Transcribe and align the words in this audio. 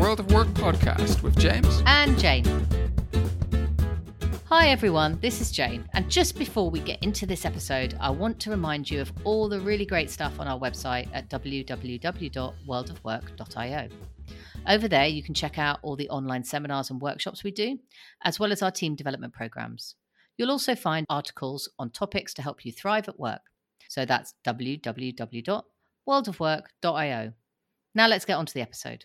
World 0.00 0.18
of 0.18 0.32
Work 0.32 0.48
podcast 0.48 1.22
with 1.22 1.38
James 1.38 1.82
and 1.84 2.18
Jane. 2.18 2.42
Hi 4.46 4.70
everyone, 4.70 5.20
this 5.20 5.42
is 5.42 5.52
Jane, 5.52 5.86
and 5.92 6.10
just 6.10 6.38
before 6.38 6.70
we 6.70 6.80
get 6.80 7.02
into 7.02 7.26
this 7.26 7.44
episode, 7.44 7.98
I 8.00 8.08
want 8.08 8.40
to 8.40 8.48
remind 8.48 8.90
you 8.90 9.02
of 9.02 9.12
all 9.24 9.46
the 9.46 9.60
really 9.60 9.84
great 9.84 10.10
stuff 10.10 10.40
on 10.40 10.48
our 10.48 10.58
website 10.58 11.06
at 11.12 11.28
www.worldofwork.io. 11.28 13.88
Over 14.66 14.88
there, 14.88 15.06
you 15.06 15.22
can 15.22 15.34
check 15.34 15.58
out 15.58 15.80
all 15.82 15.96
the 15.96 16.08
online 16.08 16.44
seminars 16.44 16.88
and 16.88 16.98
workshops 16.98 17.44
we 17.44 17.50
do, 17.50 17.78
as 18.24 18.40
well 18.40 18.52
as 18.52 18.62
our 18.62 18.70
team 18.70 18.94
development 18.94 19.34
programs. 19.34 19.96
You'll 20.38 20.50
also 20.50 20.74
find 20.74 21.04
articles 21.10 21.68
on 21.78 21.90
topics 21.90 22.32
to 22.34 22.42
help 22.42 22.64
you 22.64 22.72
thrive 22.72 23.06
at 23.06 23.20
work. 23.20 23.42
So 23.90 24.06
that's 24.06 24.32
www.worldofwork.io. 24.46 27.32
Now 27.94 28.08
let's 28.08 28.24
get 28.24 28.38
on 28.38 28.46
to 28.46 28.54
the 28.54 28.62
episode. 28.62 29.04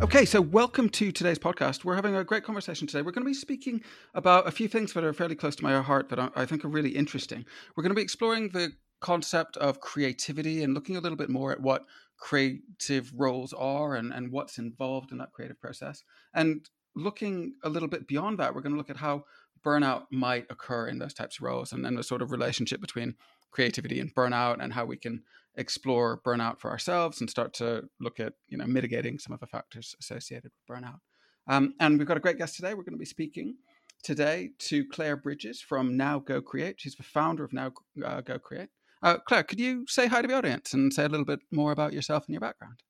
Okay, 0.00 0.24
so 0.24 0.40
welcome 0.40 0.88
to 0.90 1.10
today's 1.10 1.40
podcast. 1.40 1.84
We're 1.84 1.96
having 1.96 2.14
a 2.14 2.22
great 2.22 2.44
conversation 2.44 2.86
today. 2.86 3.02
We're 3.02 3.10
going 3.10 3.24
to 3.24 3.30
be 3.30 3.34
speaking 3.34 3.82
about 4.14 4.46
a 4.46 4.52
few 4.52 4.68
things 4.68 4.92
that 4.92 5.02
are 5.02 5.12
fairly 5.12 5.34
close 5.34 5.56
to 5.56 5.64
my 5.64 5.82
heart 5.82 6.08
that 6.10 6.20
I 6.36 6.46
think 6.46 6.64
are 6.64 6.68
really 6.68 6.90
interesting. 6.90 7.44
We're 7.74 7.82
going 7.82 7.90
to 7.90 7.96
be 7.96 8.02
exploring 8.02 8.50
the 8.50 8.74
concept 9.00 9.56
of 9.56 9.80
creativity 9.80 10.62
and 10.62 10.72
looking 10.72 10.96
a 10.96 11.00
little 11.00 11.18
bit 11.18 11.30
more 11.30 11.50
at 11.50 11.60
what 11.60 11.84
creative 12.16 13.10
roles 13.12 13.52
are 13.52 13.96
and, 13.96 14.12
and 14.12 14.30
what's 14.30 14.58
involved 14.58 15.10
in 15.10 15.18
that 15.18 15.32
creative 15.32 15.60
process. 15.60 16.04
And 16.32 16.68
looking 16.94 17.54
a 17.64 17.68
little 17.68 17.88
bit 17.88 18.06
beyond 18.06 18.38
that, 18.38 18.54
we're 18.54 18.62
going 18.62 18.74
to 18.74 18.78
look 18.78 18.90
at 18.90 18.98
how 18.98 19.24
burnout 19.64 20.04
might 20.12 20.46
occur 20.48 20.86
in 20.86 21.00
those 21.00 21.12
types 21.12 21.38
of 21.38 21.42
roles 21.42 21.72
and 21.72 21.84
then 21.84 21.96
the 21.96 22.04
sort 22.04 22.22
of 22.22 22.30
relationship 22.30 22.80
between 22.80 23.16
creativity 23.50 23.98
and 23.98 24.14
burnout 24.14 24.62
and 24.62 24.72
how 24.72 24.84
we 24.84 24.96
can 24.96 25.24
explore 25.58 26.20
burnout 26.24 26.60
for 26.60 26.70
ourselves 26.70 27.20
and 27.20 27.28
start 27.28 27.52
to 27.52 27.84
look 28.00 28.20
at 28.20 28.32
you 28.48 28.56
know 28.56 28.66
mitigating 28.66 29.18
some 29.18 29.34
of 29.34 29.40
the 29.40 29.46
factors 29.46 29.94
associated 30.00 30.52
with 30.54 30.78
burnout. 30.78 31.00
Um, 31.48 31.74
and 31.80 31.98
we've 31.98 32.08
got 32.08 32.16
a 32.16 32.20
great 32.20 32.38
guest 32.38 32.56
today. 32.56 32.74
We're 32.74 32.84
going 32.84 32.92
to 32.92 32.98
be 32.98 33.04
speaking 33.04 33.56
today 34.02 34.50
to 34.58 34.86
claire 34.86 35.16
bridges 35.16 35.60
from 35.60 35.96
now 35.96 36.18
go 36.18 36.40
create. 36.40 36.76
She's 36.78 36.94
the 36.94 37.02
founder 37.02 37.44
of 37.44 37.52
now 37.52 37.72
uh, 38.04 38.20
go 38.20 38.38
create. 38.38 38.68
Uh, 39.02 39.18
Claire, 39.26 39.44
could 39.44 39.60
you 39.60 39.84
say 39.86 40.06
hi 40.06 40.22
to 40.22 40.28
the 40.28 40.34
audience 40.34 40.72
and 40.72 40.92
say 40.92 41.04
a 41.04 41.08
little 41.08 41.26
bit 41.26 41.40
more 41.52 41.72
about 41.72 41.92
yourself 41.92 42.26
and 42.26 42.34
your 42.34 42.40
background? 42.40 42.82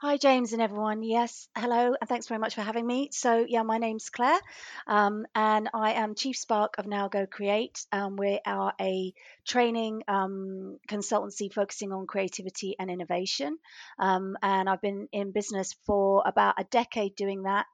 Hi, 0.00 0.16
James 0.16 0.52
and 0.52 0.62
everyone. 0.62 1.02
Yes, 1.02 1.48
hello, 1.56 1.92
and 2.00 2.08
thanks 2.08 2.28
very 2.28 2.38
much 2.38 2.54
for 2.54 2.60
having 2.60 2.86
me. 2.86 3.08
So, 3.10 3.44
yeah, 3.48 3.64
my 3.64 3.78
name's 3.78 4.10
Claire, 4.10 4.38
um, 4.86 5.26
and 5.34 5.68
I 5.74 5.94
am 5.94 6.14
Chief 6.14 6.36
Spark 6.36 6.78
of 6.78 6.86
Now 6.86 7.08
Go 7.08 7.26
Create. 7.26 7.84
Um, 7.90 8.14
we 8.14 8.38
are 8.46 8.72
a 8.80 9.12
training 9.44 10.04
um, 10.06 10.78
consultancy 10.88 11.52
focusing 11.52 11.92
on 11.92 12.06
creativity 12.06 12.76
and 12.78 12.92
innovation, 12.92 13.58
um, 13.98 14.36
and 14.40 14.70
I've 14.70 14.80
been 14.80 15.08
in 15.10 15.32
business 15.32 15.74
for 15.84 16.22
about 16.24 16.60
a 16.60 16.64
decade 16.70 17.16
doing 17.16 17.42
that. 17.42 17.66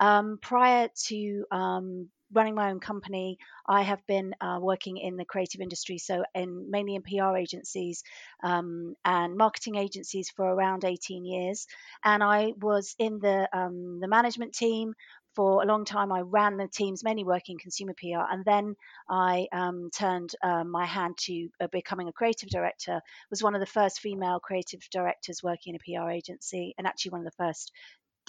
Um, 0.00 0.40
prior 0.42 0.88
to 1.06 1.44
um, 1.52 2.08
running 2.32 2.54
my 2.54 2.70
own 2.70 2.80
company, 2.80 3.38
I 3.66 3.82
have 3.82 4.04
been 4.06 4.34
uh, 4.40 4.58
working 4.60 4.96
in 4.98 5.16
the 5.16 5.24
creative 5.24 5.60
industry, 5.60 5.98
so 5.98 6.24
in 6.34 6.70
mainly 6.70 6.94
in 6.94 7.02
PR 7.02 7.36
agencies 7.36 8.02
um, 8.42 8.94
and 9.04 9.36
marketing 9.36 9.76
agencies 9.76 10.30
for 10.30 10.44
around 10.44 10.84
18 10.84 11.24
years. 11.24 11.66
And 12.04 12.22
I 12.22 12.52
was 12.60 12.94
in 12.98 13.18
the 13.18 13.48
um, 13.52 14.00
the 14.00 14.08
management 14.08 14.54
team 14.54 14.94
for 15.34 15.62
a 15.62 15.66
long 15.66 15.84
time. 15.84 16.10
I 16.10 16.20
ran 16.20 16.56
the 16.56 16.66
teams, 16.66 17.04
mainly 17.04 17.24
working 17.24 17.58
consumer 17.58 17.94
PR, 17.94 18.24
and 18.28 18.44
then 18.44 18.74
I 19.08 19.46
um, 19.52 19.90
turned 19.94 20.34
uh, 20.42 20.64
my 20.64 20.84
hand 20.84 21.16
to 21.26 21.48
uh, 21.60 21.68
becoming 21.70 22.08
a 22.08 22.12
creative 22.12 22.48
director. 22.48 23.00
Was 23.30 23.42
one 23.42 23.54
of 23.54 23.60
the 23.60 23.66
first 23.66 24.00
female 24.00 24.40
creative 24.40 24.80
directors 24.90 25.42
working 25.42 25.74
in 25.74 25.80
a 25.80 26.02
PR 26.02 26.10
agency, 26.10 26.74
and 26.76 26.86
actually 26.86 27.12
one 27.12 27.20
of 27.20 27.26
the 27.26 27.44
first 27.44 27.72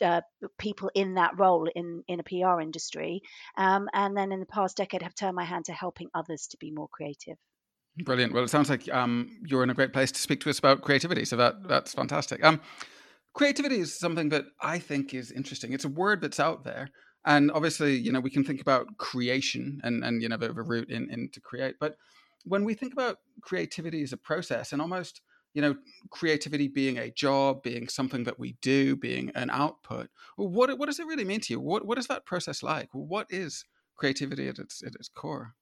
uh, 0.02 0.22
people 0.58 0.90
in 0.94 1.16
that 1.16 1.38
role 1.38 1.68
in 1.74 2.04
in 2.08 2.20
a 2.20 2.24
PR 2.24 2.62
industry, 2.62 3.22
um, 3.58 3.88
and 3.94 4.16
then 4.16 4.32
in 4.32 4.40
the 4.40 4.46
past 4.46 4.78
decade 4.78 5.02
have 5.02 5.16
turned 5.16 5.36
my 5.36 5.46
hand 5.46 5.66
to 5.66 5.74
helping 5.74 6.10
others 6.14 6.48
to 6.48 6.58
be 6.58 6.72
more 6.72 6.88
creative. 6.92 7.38
Brilliant. 8.04 8.34
Well, 8.34 8.44
it 8.44 8.50
sounds 8.50 8.70
like 8.70 8.92
um, 8.94 9.30
you're 9.46 9.64
in 9.64 9.70
a 9.70 9.74
great 9.74 9.94
place 9.94 10.12
to 10.12 10.20
speak 10.20 10.40
to 10.42 10.50
us 10.50 10.60
about 10.60 10.82
creativity. 10.82 11.26
So 11.26 11.36
that 11.38 11.68
that's 11.68 11.94
fantastic. 11.94 12.44
Um, 12.44 12.62
creativity 13.34 13.80
is 13.80 14.00
something 14.00 14.30
that 14.30 14.46
I 14.62 14.80
think 14.80 15.14
is 15.14 15.32
interesting. 15.32 15.74
It's 15.74 15.86
a 15.86 15.90
word 15.90 16.22
that's 16.22 16.40
out 16.40 16.64
there, 16.64 16.90
and 17.26 17.52
obviously, 17.52 17.96
you 17.96 18.12
know, 18.12 18.20
we 18.20 18.30
can 18.30 18.44
think 18.44 18.62
about 18.62 18.98
creation 18.98 19.82
and 19.84 20.04
and 20.04 20.22
you 20.22 20.30
know 20.30 20.38
the, 20.38 20.54
the 20.54 20.64
root 20.64 20.90
in, 20.90 21.10
in 21.12 21.30
to 21.34 21.42
create, 21.42 21.76
but 21.80 21.96
when 22.46 22.64
we 22.64 22.74
think 22.74 22.94
about 22.94 23.18
creativity 23.42 24.02
as 24.02 24.14
a 24.14 24.18
process 24.18 24.72
and 24.72 24.82
almost 24.82 25.22
you 25.54 25.62
know 25.62 25.76
creativity 26.12 26.68
being 26.68 26.98
a 26.98 27.12
job 27.12 27.64
being 27.64 27.88
something 27.88 28.24
that 28.24 28.40
we 28.40 28.56
do 28.62 28.96
being 28.96 29.32
an 29.36 29.50
output 29.50 30.10
what 30.48 30.78
what 30.78 30.86
does 30.86 31.00
it 31.00 31.08
really 31.08 31.26
mean 31.26 31.42
to 31.42 31.54
you? 31.54 31.60
What 31.60 31.86
what 31.86 31.98
is 31.98 32.08
that 32.08 32.26
process 32.26 32.64
like? 32.64 32.90
What 32.94 33.28
is 33.30 33.66
creativity 33.98 34.48
at 34.48 34.60
its 34.60 34.82
at 34.84 34.96
its 34.96 35.10
core? 35.10 35.54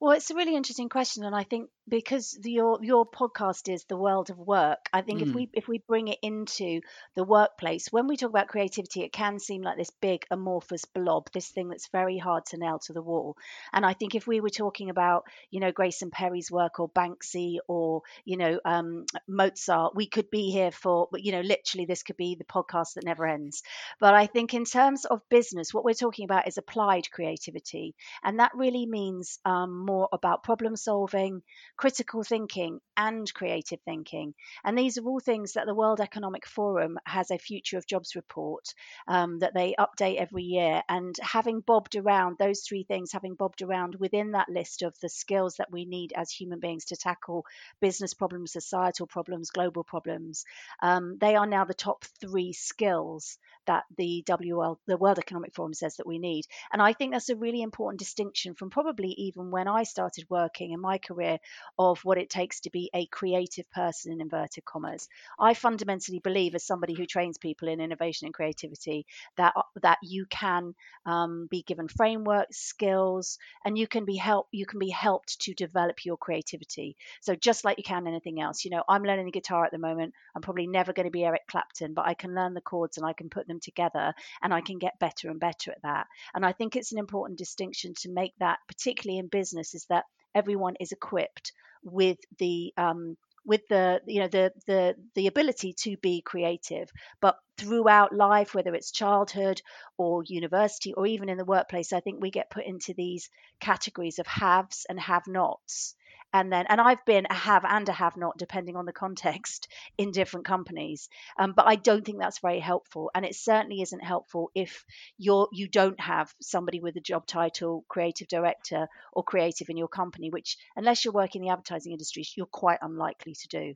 Well, 0.00 0.12
it's 0.12 0.30
a 0.30 0.34
really 0.34 0.54
interesting 0.54 0.88
question, 0.88 1.24
and 1.24 1.34
I 1.34 1.44
think 1.44 1.68
because 1.92 2.38
the, 2.40 2.50
your 2.50 2.78
your 2.80 3.04
podcast 3.04 3.70
is 3.70 3.84
the 3.84 3.98
world 3.98 4.30
of 4.30 4.38
work, 4.38 4.88
I 4.94 5.02
think 5.02 5.20
mm. 5.20 5.28
if 5.28 5.34
we 5.34 5.50
if 5.52 5.68
we 5.68 5.76
bring 5.86 6.08
it 6.08 6.18
into 6.22 6.80
the 7.16 7.22
workplace, 7.22 7.88
when 7.90 8.06
we 8.06 8.16
talk 8.16 8.30
about 8.30 8.48
creativity, 8.48 9.02
it 9.02 9.12
can 9.12 9.38
seem 9.38 9.60
like 9.60 9.76
this 9.76 9.90
big 10.00 10.24
amorphous 10.30 10.86
blob, 10.86 11.28
this 11.34 11.48
thing 11.48 11.68
that's 11.68 11.88
very 11.88 12.16
hard 12.16 12.46
to 12.46 12.56
nail 12.56 12.78
to 12.86 12.94
the 12.94 13.02
wall. 13.02 13.36
And 13.74 13.84
I 13.84 13.92
think 13.92 14.14
if 14.14 14.26
we 14.26 14.40
were 14.40 14.48
talking 14.48 14.88
about, 14.88 15.24
you 15.50 15.60
know, 15.60 15.70
Grayson 15.70 16.10
Perry's 16.10 16.50
work 16.50 16.80
or 16.80 16.88
Banksy 16.88 17.58
or 17.68 18.00
you 18.24 18.38
know 18.38 18.58
um, 18.64 19.04
Mozart, 19.28 19.94
we 19.94 20.06
could 20.06 20.30
be 20.30 20.50
here 20.50 20.70
for, 20.70 21.08
you 21.16 21.32
know, 21.32 21.42
literally 21.42 21.84
this 21.84 22.02
could 22.02 22.16
be 22.16 22.36
the 22.36 22.44
podcast 22.44 22.94
that 22.94 23.04
never 23.04 23.26
ends. 23.26 23.62
But 24.00 24.14
I 24.14 24.28
think 24.28 24.54
in 24.54 24.64
terms 24.64 25.04
of 25.04 25.20
business, 25.28 25.74
what 25.74 25.84
we're 25.84 25.92
talking 25.92 26.24
about 26.24 26.48
is 26.48 26.56
applied 26.56 27.10
creativity, 27.10 27.94
and 28.24 28.38
that 28.38 28.52
really 28.54 28.86
means 28.86 29.38
um, 29.44 29.84
more 29.84 30.08
about 30.10 30.42
problem 30.42 30.74
solving, 30.74 31.42
critical 31.82 32.22
thinking, 32.22 32.78
and 32.96 33.34
creative 33.34 33.80
thinking. 33.80 34.34
And 34.64 34.78
these 34.78 34.98
are 34.98 35.04
all 35.04 35.18
things 35.18 35.54
that 35.54 35.66
the 35.66 35.74
World 35.74 36.00
Economic 36.00 36.46
Forum 36.46 36.96
has 37.04 37.32
a 37.32 37.38
Future 37.38 37.76
of 37.76 37.88
Jobs 37.88 38.14
report 38.14 38.72
um, 39.08 39.40
that 39.40 39.52
they 39.52 39.74
update 39.76 40.14
every 40.14 40.44
year. 40.44 40.80
And 40.88 41.16
having 41.20 41.58
bobbed 41.58 41.96
around 41.96 42.36
those 42.38 42.60
three 42.60 42.84
things, 42.84 43.10
having 43.10 43.34
bobbed 43.34 43.62
around 43.62 43.96
within 43.96 44.30
that 44.30 44.48
list 44.48 44.82
of 44.82 44.94
the 45.00 45.08
skills 45.08 45.56
that 45.56 45.72
we 45.72 45.84
need 45.84 46.12
as 46.14 46.30
human 46.30 46.60
beings 46.60 46.84
to 46.84 46.96
tackle 46.96 47.44
business 47.80 48.14
problems, 48.14 48.52
societal 48.52 49.08
problems, 49.08 49.50
global 49.50 49.82
problems, 49.82 50.44
um, 50.84 51.18
they 51.18 51.34
are 51.34 51.48
now 51.48 51.64
the 51.64 51.74
top 51.74 52.04
three 52.20 52.52
skills 52.52 53.38
that 53.66 53.84
the 53.96 54.22
WL, 54.28 54.76
the 54.86 54.96
World 54.96 55.18
Economic 55.18 55.52
Forum 55.54 55.74
says 55.74 55.96
that 55.96 56.06
we 56.06 56.18
need. 56.18 56.44
And 56.72 56.80
I 56.80 56.92
think 56.92 57.12
that's 57.12 57.28
a 57.28 57.36
really 57.36 57.62
important 57.62 57.98
distinction 57.98 58.54
from 58.54 58.70
probably 58.70 59.08
even 59.08 59.50
when 59.50 59.66
I 59.66 59.82
started 59.82 60.26
working 60.30 60.72
in 60.72 60.80
my 60.80 60.98
career 60.98 61.38
of 61.78 62.00
what 62.04 62.18
it 62.18 62.30
takes 62.30 62.60
to 62.60 62.70
be 62.70 62.90
a 62.94 63.06
creative 63.06 63.70
person 63.70 64.12
in 64.12 64.20
inverted 64.20 64.64
commas. 64.64 65.08
I 65.38 65.54
fundamentally 65.54 66.18
believe, 66.18 66.54
as 66.54 66.64
somebody 66.64 66.94
who 66.94 67.06
trains 67.06 67.38
people 67.38 67.68
in 67.68 67.80
innovation 67.80 68.26
and 68.26 68.34
creativity, 68.34 69.06
that 69.36 69.52
uh, 69.56 69.62
that 69.82 69.98
you 70.02 70.26
can 70.26 70.74
um, 71.06 71.48
be 71.50 71.62
given 71.62 71.88
frameworks, 71.88 72.58
skills, 72.58 73.38
and 73.64 73.76
you 73.76 73.86
can 73.86 74.04
be 74.04 74.16
help 74.16 74.48
you 74.52 74.66
can 74.66 74.78
be 74.78 74.90
helped 74.90 75.40
to 75.40 75.54
develop 75.54 76.04
your 76.04 76.16
creativity. 76.16 76.96
So 77.20 77.34
just 77.34 77.64
like 77.64 77.78
you 77.78 77.84
can 77.84 78.06
anything 78.06 78.40
else, 78.40 78.64
you 78.64 78.70
know, 78.70 78.82
I'm 78.88 79.02
learning 79.02 79.26
the 79.26 79.32
guitar 79.32 79.64
at 79.64 79.72
the 79.72 79.78
moment. 79.78 80.14
I'm 80.34 80.42
probably 80.42 80.66
never 80.66 80.92
going 80.92 81.06
to 81.06 81.10
be 81.10 81.24
Eric 81.24 81.42
Clapton, 81.48 81.94
but 81.94 82.06
I 82.06 82.14
can 82.14 82.34
learn 82.34 82.54
the 82.54 82.60
chords 82.60 82.98
and 82.98 83.06
I 83.06 83.12
can 83.12 83.30
put 83.30 83.46
them 83.46 83.60
together, 83.60 84.14
and 84.42 84.52
I 84.52 84.60
can 84.60 84.78
get 84.78 84.98
better 84.98 85.30
and 85.30 85.40
better 85.40 85.70
at 85.72 85.82
that. 85.82 86.06
And 86.34 86.44
I 86.44 86.52
think 86.52 86.76
it's 86.76 86.92
an 86.92 86.98
important 86.98 87.38
distinction 87.38 87.94
to 88.00 88.10
make 88.10 88.34
that, 88.38 88.58
particularly 88.68 89.18
in 89.18 89.28
business, 89.28 89.74
is 89.74 89.86
that 89.88 90.04
everyone 90.34 90.74
is 90.80 90.92
equipped 90.92 91.52
with 91.82 92.18
the 92.38 92.72
um, 92.76 93.16
with 93.44 93.66
the 93.68 94.00
you 94.06 94.20
know 94.20 94.28
the 94.28 94.52
the 94.66 94.94
the 95.14 95.26
ability 95.26 95.74
to 95.80 95.96
be 95.96 96.22
creative. 96.22 96.90
But 97.20 97.36
throughout 97.58 98.14
life 98.14 98.54
whether 98.54 98.74
it's 98.74 98.90
childhood 98.90 99.60
or 99.96 100.24
university 100.24 100.94
or 100.94 101.06
even 101.06 101.28
in 101.28 101.36
the 101.36 101.44
workplace 101.44 101.92
i 101.92 102.00
think 102.00 102.20
we 102.20 102.30
get 102.30 102.50
put 102.50 102.64
into 102.64 102.94
these 102.94 103.28
categories 103.60 104.18
of 104.18 104.26
haves 104.26 104.86
and 104.88 104.98
have 104.98 105.22
nots 105.26 105.94
and 106.32 106.52
then 106.52 106.66
and 106.68 106.80
i've 106.80 107.04
been 107.04 107.26
a 107.28 107.34
have 107.34 107.64
and 107.64 107.88
a 107.88 107.92
have 107.92 108.16
not 108.16 108.38
depending 108.38 108.76
on 108.76 108.86
the 108.86 108.92
context 108.92 109.68
in 109.98 110.10
different 110.10 110.46
companies. 110.46 111.08
Um, 111.38 111.52
but 111.56 111.66
i 111.66 111.76
don't 111.76 112.04
think 112.04 112.18
that's 112.18 112.40
very 112.40 112.60
helpful. 112.60 113.10
And 113.14 113.24
it 113.24 113.34
certainly 113.34 113.82
isn't 113.82 114.04
helpful 114.04 114.50
if 114.54 114.84
you're 115.18 115.48
you 115.52 115.68
don't 115.68 116.00
have 116.00 116.32
somebody 116.40 116.80
with 116.80 116.96
a 116.96 117.00
job 117.00 117.26
title 117.26 117.84
creative 117.88 118.28
director 118.28 118.88
or 119.12 119.22
creative 119.22 119.68
in 119.68 119.76
your 119.76 119.88
company 119.88 120.30
which 120.30 120.56
unless 120.76 121.04
you're 121.04 121.14
working 121.14 121.42
in 121.42 121.46
the 121.46 121.52
advertising 121.52 121.92
industry 121.92 122.24
you're 122.36 122.46
quite 122.46 122.78
unlikely 122.82 123.34
to 123.34 123.48
do. 123.48 123.74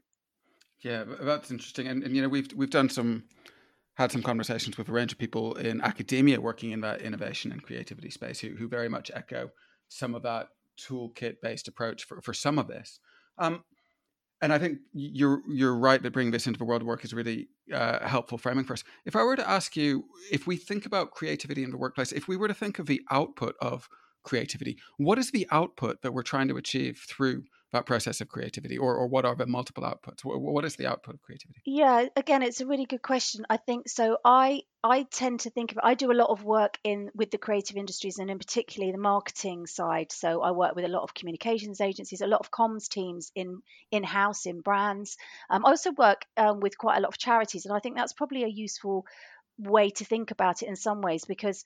Yeah 0.80 1.04
that's 1.20 1.50
interesting. 1.50 1.86
And, 1.88 2.02
and 2.02 2.14
you 2.14 2.22
know 2.22 2.28
we've 2.28 2.52
we've 2.54 2.70
done 2.70 2.88
some 2.88 3.24
had 3.96 4.12
some 4.12 4.22
conversations 4.22 4.76
with 4.76 4.88
a 4.88 4.92
range 4.92 5.12
of 5.12 5.18
people 5.18 5.54
in 5.54 5.80
academia 5.80 6.40
working 6.40 6.70
in 6.70 6.82
that 6.82 7.00
innovation 7.00 7.50
and 7.50 7.62
creativity 7.62 8.10
space 8.10 8.38
who, 8.40 8.50
who 8.50 8.68
very 8.68 8.88
much 8.88 9.10
echo 9.14 9.50
some 9.88 10.14
of 10.14 10.22
that 10.22 10.48
toolkit 10.76 11.36
based 11.42 11.68
approach 11.68 12.04
for, 12.04 12.20
for 12.20 12.34
some 12.34 12.58
of 12.58 12.68
this. 12.68 13.00
Um, 13.38 13.64
and 14.42 14.52
I 14.52 14.58
think 14.58 14.78
you're 14.92 15.42
you're 15.48 15.74
right 15.74 16.02
that 16.02 16.12
bringing 16.12 16.32
this 16.32 16.46
into 16.46 16.58
the 16.58 16.64
world 16.64 16.82
of 16.82 16.86
work 16.86 17.04
is 17.04 17.14
really 17.14 17.48
uh, 17.72 18.06
helpful 18.06 18.38
framing 18.38 18.64
for 18.64 18.74
us. 18.74 18.84
If 19.06 19.16
I 19.16 19.22
were 19.22 19.36
to 19.36 19.48
ask 19.48 19.76
you, 19.76 20.04
if 20.30 20.46
we 20.46 20.56
think 20.56 20.84
about 20.84 21.10
creativity 21.10 21.64
in 21.64 21.70
the 21.70 21.78
workplace, 21.78 22.12
if 22.12 22.28
we 22.28 22.36
were 22.36 22.48
to 22.48 22.54
think 22.54 22.78
of 22.78 22.86
the 22.86 23.00
output 23.10 23.54
of 23.60 23.88
creativity, 24.24 24.76
what 24.98 25.18
is 25.18 25.30
the 25.30 25.46
output 25.50 26.02
that 26.02 26.12
we're 26.12 26.22
trying 26.22 26.48
to 26.48 26.56
achieve 26.56 27.02
through 27.08 27.44
that 27.72 27.86
process 27.86 28.20
of 28.20 28.28
creativity, 28.28 28.78
or 28.78 28.94
or 28.96 29.06
what 29.06 29.24
are 29.24 29.34
the 29.34 29.46
multiple 29.46 29.84
outputs? 29.84 30.20
What, 30.24 30.64
is 30.64 30.76
the 30.76 30.86
output 30.86 31.14
of 31.14 31.22
creativity? 31.22 31.60
Yeah, 31.64 32.06
again, 32.14 32.42
it's 32.42 32.60
a 32.60 32.66
really 32.66 32.86
good 32.86 33.02
question. 33.02 33.44
I 33.50 33.56
think 33.56 33.88
so. 33.88 34.18
I 34.24 34.62
I 34.84 35.02
tend 35.02 35.40
to 35.40 35.50
think 35.50 35.72
of 35.72 35.78
I 35.82 35.94
do 35.94 36.12
a 36.12 36.14
lot 36.14 36.30
of 36.30 36.44
work 36.44 36.78
in 36.84 37.10
with 37.14 37.30
the 37.30 37.38
creative 37.38 37.76
industries 37.76 38.18
and 38.18 38.30
in 38.30 38.38
particularly 38.38 38.92
the 38.92 38.98
marketing 38.98 39.66
side. 39.66 40.12
So 40.12 40.42
I 40.42 40.52
work 40.52 40.76
with 40.76 40.84
a 40.84 40.88
lot 40.88 41.02
of 41.02 41.14
communications 41.14 41.80
agencies, 41.80 42.20
a 42.20 42.26
lot 42.26 42.40
of 42.40 42.50
comms 42.50 42.88
teams 42.88 43.32
in 43.34 43.62
in 43.90 44.04
house 44.04 44.46
in 44.46 44.60
brands. 44.60 45.16
Um, 45.50 45.66
I 45.66 45.70
also 45.70 45.90
work 45.92 46.24
um, 46.36 46.60
with 46.60 46.78
quite 46.78 46.98
a 46.98 47.00
lot 47.00 47.08
of 47.08 47.18
charities, 47.18 47.66
and 47.66 47.74
I 47.74 47.80
think 47.80 47.96
that's 47.96 48.12
probably 48.12 48.44
a 48.44 48.48
useful 48.48 49.06
way 49.58 49.90
to 49.90 50.04
think 50.04 50.30
about 50.30 50.62
it 50.62 50.68
in 50.68 50.76
some 50.76 51.00
ways 51.00 51.24
because 51.24 51.64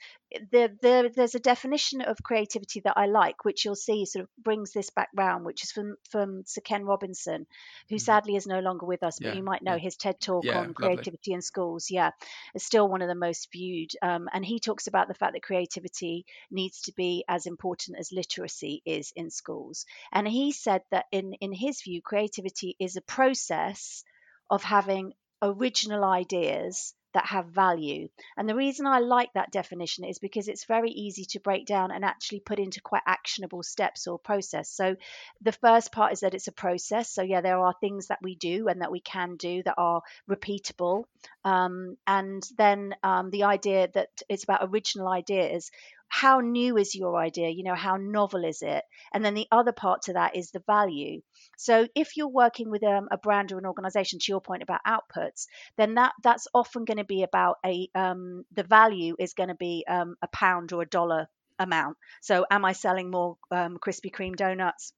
the, 0.53 0.71
the, 0.81 1.11
there's 1.15 1.35
a 1.35 1.41
definition 1.41 2.01
of 2.01 2.23
creativity 2.23 2.81
that 2.81 2.97
I 2.97 3.07
like, 3.07 3.45
which 3.45 3.65
you'll 3.65 3.75
see 3.75 4.07
sort 4.07 4.23
of 4.23 4.29
brings 4.43 4.73
this 4.73 4.91
back 4.91 5.09
round, 5.17 5.45
which 5.45 5.65
is 5.65 5.73
from, 5.73 5.97
from 6.11 6.45
Sir 6.47 6.61
Ken 6.61 6.85
Robinson, 6.85 7.47
who 7.89 7.97
mm-hmm. 7.97 8.01
sadly 8.01 8.37
is 8.37 8.47
no 8.47 8.61
longer 8.61 8.87
with 8.87 9.03
us, 9.03 9.19
but 9.19 9.29
yeah, 9.29 9.35
you 9.35 9.43
might 9.43 9.63
know 9.63 9.75
yeah. 9.75 9.79
his 9.79 9.97
TED 9.97 10.21
talk 10.21 10.45
yeah, 10.45 10.61
on 10.61 10.73
creativity 10.73 11.31
lovely. 11.31 11.35
in 11.35 11.43
schools. 11.43 11.91
Yeah, 11.91 12.11
it's 12.55 12.65
still 12.65 12.89
one 12.89 13.03
of 13.03 13.09
the 13.09 13.15
most 13.15 13.49
viewed. 13.53 13.91
Um, 14.03 14.29
and 14.33 14.45
he 14.45 14.61
talks 14.61 14.87
about 14.87 15.09
the 15.09 15.15
fact 15.15 15.33
that 15.33 15.43
creativity 15.43 16.27
needs 16.51 16.83
to 16.83 16.93
be 16.93 17.25
as 17.29 17.47
important 17.47 17.99
as 17.99 18.13
literacy 18.13 18.83
is 18.85 19.13
in 19.17 19.31
schools. 19.31 19.85
And 20.13 20.29
he 20.29 20.53
said 20.53 20.83
that 20.93 21.07
in, 21.11 21.33
in 21.35 21.53
his 21.53 21.83
view, 21.83 22.03
creativity 22.03 22.77
is 22.79 22.97
a 22.97 23.03
process 23.03 24.05
of 24.49 24.63
having 24.63 25.13
original 25.43 26.05
ideas 26.05 26.95
that 27.15 27.27
have 27.27 27.47
value. 27.47 28.09
And 28.37 28.49
the 28.49 28.55
reason 28.55 28.87
I 28.87 29.01
like 29.01 29.33
that 29.35 29.53
definition 29.53 30.05
is 30.05 30.19
because 30.19 30.49
it's 30.49 30.65
very 30.65 30.91
easy 30.91 31.25
to 31.31 31.41
break 31.41 31.67
down 31.67 31.91
and 31.91 32.05
actually 32.05 32.41
put 32.41 32.59
into 32.59 32.81
quite 32.81 33.03
actionable 33.07 33.63
steps 33.63 34.07
or 34.07 34.19
process. 34.19 34.71
So 34.71 34.97
the 35.41 35.53
first 35.53 35.93
part 35.93 36.13
is 36.13 36.21
that 36.21 36.35
it's 36.35 36.49
a 36.49 36.53
process. 36.53 37.11
So, 37.11 37.23
yeah, 37.23 37.41
there 37.41 37.59
are 37.59 37.75
things 37.81 38.09
that 38.09 38.21
we 38.23 38.37
do 38.37 38.69
and 38.69 38.81
that 38.81 38.93
we 38.93 39.01
can 39.01 39.37
do 39.37 39.63
that 39.65 39.75
are 39.77 40.03
repeatable. 40.29 41.05
Um, 41.45 41.97
and 42.07 42.47
then 42.57 42.95
um, 43.03 43.31
the 43.31 43.45
idea 43.45 43.89
that 43.95 44.11
it's 44.29 44.45
about 44.45 44.61
original 44.63 45.09
ideas 45.09 45.71
how 46.11 46.41
new 46.41 46.77
is 46.77 46.95
your 46.95 47.17
idea? 47.17 47.49
You 47.49 47.63
know 47.65 47.75
how 47.75 47.97
novel 47.97 48.45
is 48.45 48.61
it? 48.63 48.85
And 49.15 49.25
then 49.25 49.35
the 49.35 49.47
other 49.51 49.73
part 49.73 50.03
to 50.03 50.15
that 50.15 50.37
is 50.37 50.51
the 50.51 50.63
value. 50.67 51.23
So 51.57 51.87
if 51.95 52.17
you're 52.17 52.29
working 52.29 52.71
with 52.71 52.83
um, 52.83 53.09
a 53.11 53.17
brand 53.17 53.53
or 53.53 53.59
an 53.59 53.65
organization 53.65 54.19
to 54.19 54.33
your 54.33 54.41
point 54.41 54.63
about 54.63 54.81
outputs 54.87 55.47
then 55.77 55.95
that 55.95 56.13
that's 56.23 56.49
often 56.55 56.85
going 56.85 56.99
to 56.99 57.05
be 57.05 57.23
about 57.23 57.59
a 57.65 57.89
um, 57.95 58.45
the 58.53 58.63
value 58.63 59.17
is 59.19 59.35
going 59.35 59.49
to 59.49 59.55
be 59.55 59.85
um, 59.89 60.17
a 60.23 60.29
pound 60.29 60.73
or 60.73 60.83
a 60.83 60.87
dollar 60.87 61.29
amount. 61.59 61.97
So 62.23 62.47
am 62.51 62.65
i 62.65 62.73
selling 62.73 63.11
more 63.11 63.37
um, 63.51 63.79
krispy 63.79 64.11
kreme 64.11 64.37
donuts? 64.37 64.93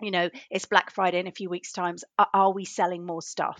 You 0.00 0.10
know 0.10 0.30
it's 0.50 0.66
black 0.66 0.90
friday 0.90 1.20
in 1.20 1.26
a 1.26 1.32
few 1.32 1.48
weeks 1.48 1.72
times. 1.72 2.04
Are 2.18 2.52
we 2.52 2.64
selling 2.64 3.06
more 3.06 3.22
stuff 3.22 3.58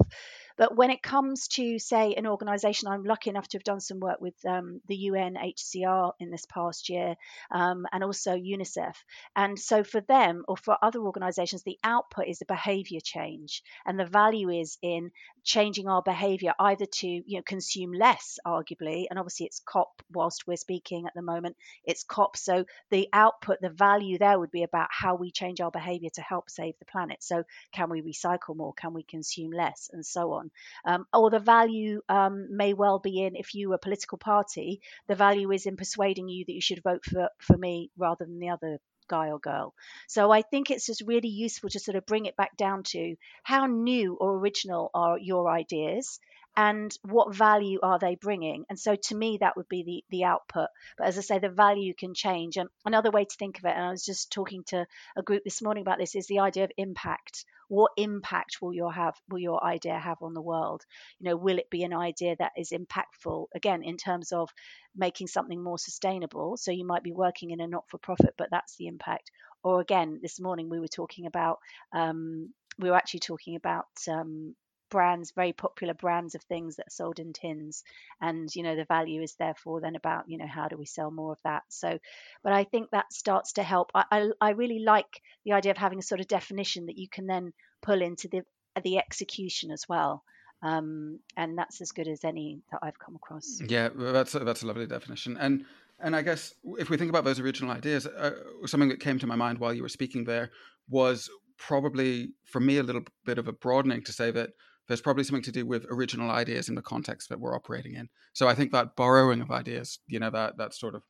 but 0.57 0.77
when 0.77 0.91
it 0.91 1.03
comes 1.03 1.49
to, 1.49 1.79
say, 1.79 2.15
an 2.15 2.27
organisation, 2.27 2.89
I'm 2.89 3.05
lucky 3.05 3.31
enough 3.31 3.49
to 3.49 3.59
have 3.59 3.65
done 3.65 3.81
some 3.81 4.01
work 4.01 4.21
with 4.21 4.35
um, 4.47 4.81
the 4.89 5.11
UNHCR 5.11 6.13
in 6.21 6.31
this 6.31 6.47
past 6.47 6.89
year 6.89 7.17
um, 7.51 7.87
and 7.93 8.05
also 8.05 8.33
UNICEF. 8.33 8.95
And 9.37 9.59
so 9.59 9.85
for 9.85 10.01
them 10.01 10.45
or 10.49 10.57
for 10.57 10.77
other 10.83 11.01
organisations, 11.01 11.63
the 11.63 11.79
output 11.85 12.27
is 12.29 12.39
the 12.39 12.45
behaviour 12.47 13.01
change. 13.03 13.63
And 13.87 13.99
the 13.99 14.07
value 14.07 14.51
is 14.51 14.79
in 14.83 15.11
changing 15.45 15.89
our 15.89 16.03
behaviour 16.03 16.53
either 16.59 16.87
to 16.87 17.07
you 17.09 17.37
know 17.37 17.43
consume 17.43 17.93
less, 17.93 18.39
arguably, 18.47 19.07
and 19.11 19.19
obviously 19.19 19.47
it's 19.47 19.61
COP 19.61 20.03
whilst 20.13 20.47
we're 20.47 20.57
speaking 20.57 21.07
at 21.07 21.15
the 21.15 21.23
moment, 21.23 21.57
it's 21.85 22.05
COP. 22.05 22.37
So 22.37 22.65
the 22.91 23.09
output, 23.13 23.59
the 23.61 23.71
value 23.71 24.19
there 24.19 24.39
would 24.39 24.51
be 24.51 24.63
about 24.63 24.89
how 24.91 25.15
we 25.15 25.31
change 25.31 25.61
our 25.61 25.71
behaviour 25.71 26.11
to 26.15 26.23
help 26.23 26.51
save 26.51 26.75
the 26.79 26.85
planet. 26.87 27.23
So 27.23 27.43
can 27.73 27.91
we 27.91 28.03
recycle 28.03 28.57
more? 28.57 28.73
Can 28.75 28.95
we 28.95 29.03
consume 29.03 29.51
less? 29.53 29.91
And 29.93 30.05
so 30.05 30.33
on. 30.33 30.42
Um, 30.85 31.07
or 31.13 31.31
the 31.31 31.39
value 31.39 32.01
um, 32.09 32.49
may 32.51 32.73
well 32.75 32.99
be 32.99 33.23
in 33.23 33.37
if 33.37 33.55
you 33.55 33.73
are 33.73 33.77
a 33.77 33.79
political 33.79 34.19
party, 34.19 34.81
the 35.09 35.15
value 35.15 35.51
is 35.53 35.67
in 35.67 35.77
persuading 35.77 36.29
you 36.29 36.45
that 36.47 36.53
you 36.53 36.61
should 36.61 36.83
vote 36.83 37.05
for, 37.05 37.29
for 37.39 37.57
me 37.57 37.91
rather 37.97 38.25
than 38.25 38.39
the 38.39 38.51
other 38.51 38.79
guy 39.09 39.31
or 39.31 39.39
girl. 39.39 39.75
So 40.09 40.31
I 40.31 40.43
think 40.43 40.71
it's 40.71 40.87
just 40.87 41.03
really 41.07 41.29
useful 41.29 41.71
to 41.71 41.81
sort 41.81 41.97
of 41.97 42.07
bring 42.07 42.27
it 42.27 42.37
back 42.37 42.57
down 42.57 42.83
to 42.85 43.17
how 43.43 43.67
new 43.67 44.17
or 44.21 44.39
original 44.39 44.91
are 44.95 45.19
your 45.19 45.51
ideas 45.51 46.19
and 46.57 46.95
what 47.03 47.35
value 47.35 47.79
are 47.83 47.99
they 47.99 48.15
bringing? 48.15 48.65
And 48.69 48.79
so 48.79 48.95
to 48.95 49.15
me 49.15 49.39
that 49.41 49.57
would 49.57 49.69
be 49.69 49.83
the 49.85 50.05
the 50.11 50.25
output. 50.25 50.69
But 50.99 51.07
as 51.07 51.19
i 51.19 51.23
say 51.23 51.39
the 51.39 51.49
value 51.49 51.95
can 51.95 52.15
change. 52.15 52.57
And 52.57 52.69
another 52.85 53.11
way 53.11 53.25
to 53.25 53.37
think 53.39 53.59
of 53.59 53.65
it 53.65 53.75
and 53.75 53.85
i 53.85 53.91
was 53.91 54.05
just 54.05 54.31
talking 54.33 54.63
to 54.69 54.87
a 55.17 55.23
group 55.23 55.43
this 55.45 55.63
morning 55.63 55.83
about 55.83 55.99
this 55.99 56.15
is 56.15 56.27
the 56.27 56.41
idea 56.41 56.65
of 56.65 56.73
impact. 56.77 57.45
What 57.69 57.93
impact 57.97 58.59
will 58.61 58.75
your 58.75 58.93
have 58.93 59.15
will 59.31 59.39
your 59.39 59.65
idea 59.65 59.99
have 59.99 60.19
on 60.21 60.35
the 60.35 60.43
world? 60.43 60.83
You 61.21 61.31
know 61.31 61.37
will 61.37 61.59
it 61.59 61.71
be 61.71 61.85
an 61.85 61.95
idea 61.95 62.37
that 62.39 62.53
is 62.57 62.73
impactful 62.73 63.47
again 63.55 63.83
in 63.83 63.97
terms 63.97 64.33
of 64.33 64.51
making 64.95 65.29
something 65.29 65.63
more 65.63 65.79
sustainable? 65.79 66.57
So 66.59 66.71
you 66.71 66.87
might 66.87 67.03
be 67.03 67.13
working 67.13 67.51
in 67.51 67.61
a 67.61 67.67
not 67.67 67.85
for 67.89 67.99
profit 67.99 68.35
but 68.37 68.49
that's 68.51 68.77
the 68.77 68.89
impact. 68.89 69.31
Or 69.65 69.81
again 69.81 70.19
this 70.21 70.39
morning 70.39 70.69
we 70.69 70.81
were 70.81 70.89
talking 70.89 71.27
about 71.27 71.61
um, 71.95 72.53
we 72.79 72.91
were 72.91 72.97
actually 72.97 73.21
talking 73.21 73.57
about 73.57 73.87
um, 74.09 74.55
brands, 74.93 75.33
very 75.35 75.55
popular 75.55 75.95
brands 75.95 76.35
of 76.35 76.43
things 76.43 76.77
that 76.77 76.89
are 76.89 76.91
sold 76.91 77.19
in 77.19 77.33
tins. 77.33 77.83
And, 78.21 78.55
you 78.55 78.63
know, 78.63 78.77
the 78.77 78.85
value 78.85 79.23
is 79.23 79.35
therefore 79.39 79.81
then 79.81 79.97
about, 79.97 80.29
you 80.29 80.37
know, 80.37 80.47
how 80.47 80.69
do 80.69 80.77
we 80.77 80.85
sell 80.85 81.11
more 81.11 81.33
of 81.33 81.39
that? 81.45 81.63
So, 81.71 81.99
but 82.45 82.53
I 82.53 82.65
think 82.65 82.91
that 82.91 83.11
starts 83.11 83.55
to 83.55 83.63
help. 83.63 83.91
I, 83.95 84.05
I, 84.11 84.29
I 84.41 84.51
really 84.51 84.81
like 84.81 85.23
the 85.47 85.53
idea 85.53 85.73
of 85.73 85.79
having 85.79 85.99
a 85.99 86.03
sort 86.03 86.21
of 86.21 86.29
definition 86.29 86.87
that 86.87 86.99
you 86.99 87.09
can 87.09 87.27
then 87.27 87.55
pull 87.81 88.03
into 88.03 88.29
the, 88.29 88.43
the 88.83 88.99
execution 88.99 89.71
as 89.71 89.85
well. 89.89 90.23
Um, 90.63 91.19
and 91.37 91.57
that's 91.57 91.81
as 91.81 91.91
good 91.91 92.07
as 92.07 92.23
any 92.23 92.61
that 92.71 92.81
I've 92.83 92.99
come 92.99 93.17
across. 93.17 93.61
Yeah, 93.67 93.89
that's 93.97 94.35
a, 94.35 94.41
that's 94.41 94.63
a 94.63 94.67
lovely 94.67 94.87
definition. 94.87 95.37
And 95.39 95.65
and 95.99 96.17
I 96.17 96.23
guess 96.23 96.53
if 96.79 96.91
we 96.91 96.97
think 96.97 97.11
about 97.11 97.25
those 97.25 97.41
original 97.41 97.71
ideas, 97.71 98.07
uh, 98.07 98.33
something 98.67 98.89
that 98.89 99.01
came 99.01 99.19
to 99.21 99.27
my 99.27 99.37
mind 99.37 99.59
while 99.59 99.73
you 99.73 99.83
were 99.83 99.89
speaking 99.89 100.25
there 100.25 100.51
was 100.89 101.31
probably 101.59 102.31
for 102.45 102.61
me 102.61 102.79
a 102.79 102.83
little 102.83 103.03
bit 103.25 103.39
of 103.39 103.47
a 103.49 103.53
broadening 103.53 104.03
to 104.03 104.13
say 104.13 104.31
that 104.33 104.51
there's 104.89 105.01
probably 105.01 105.25
something 105.25 105.43
to 105.45 105.53
do 105.53 105.65
with 105.65 105.87
original 105.91 106.31
ideas 106.31 106.69
in 106.69 106.75
the 106.75 106.83
context 106.83 107.29
that 107.29 107.41
we're 107.41 107.55
operating 107.55 107.95
in. 107.95 108.09
So 108.33 108.49
I 108.49 108.55
think 108.55 108.73
that 108.73 108.97
borrowing 108.97 109.41
of 109.41 109.51
ideas, 109.51 109.99
you 110.07 110.19
know, 110.19 110.31
that 110.31 110.57
that 110.59 110.75
sort 110.75 110.95
of 110.95 111.03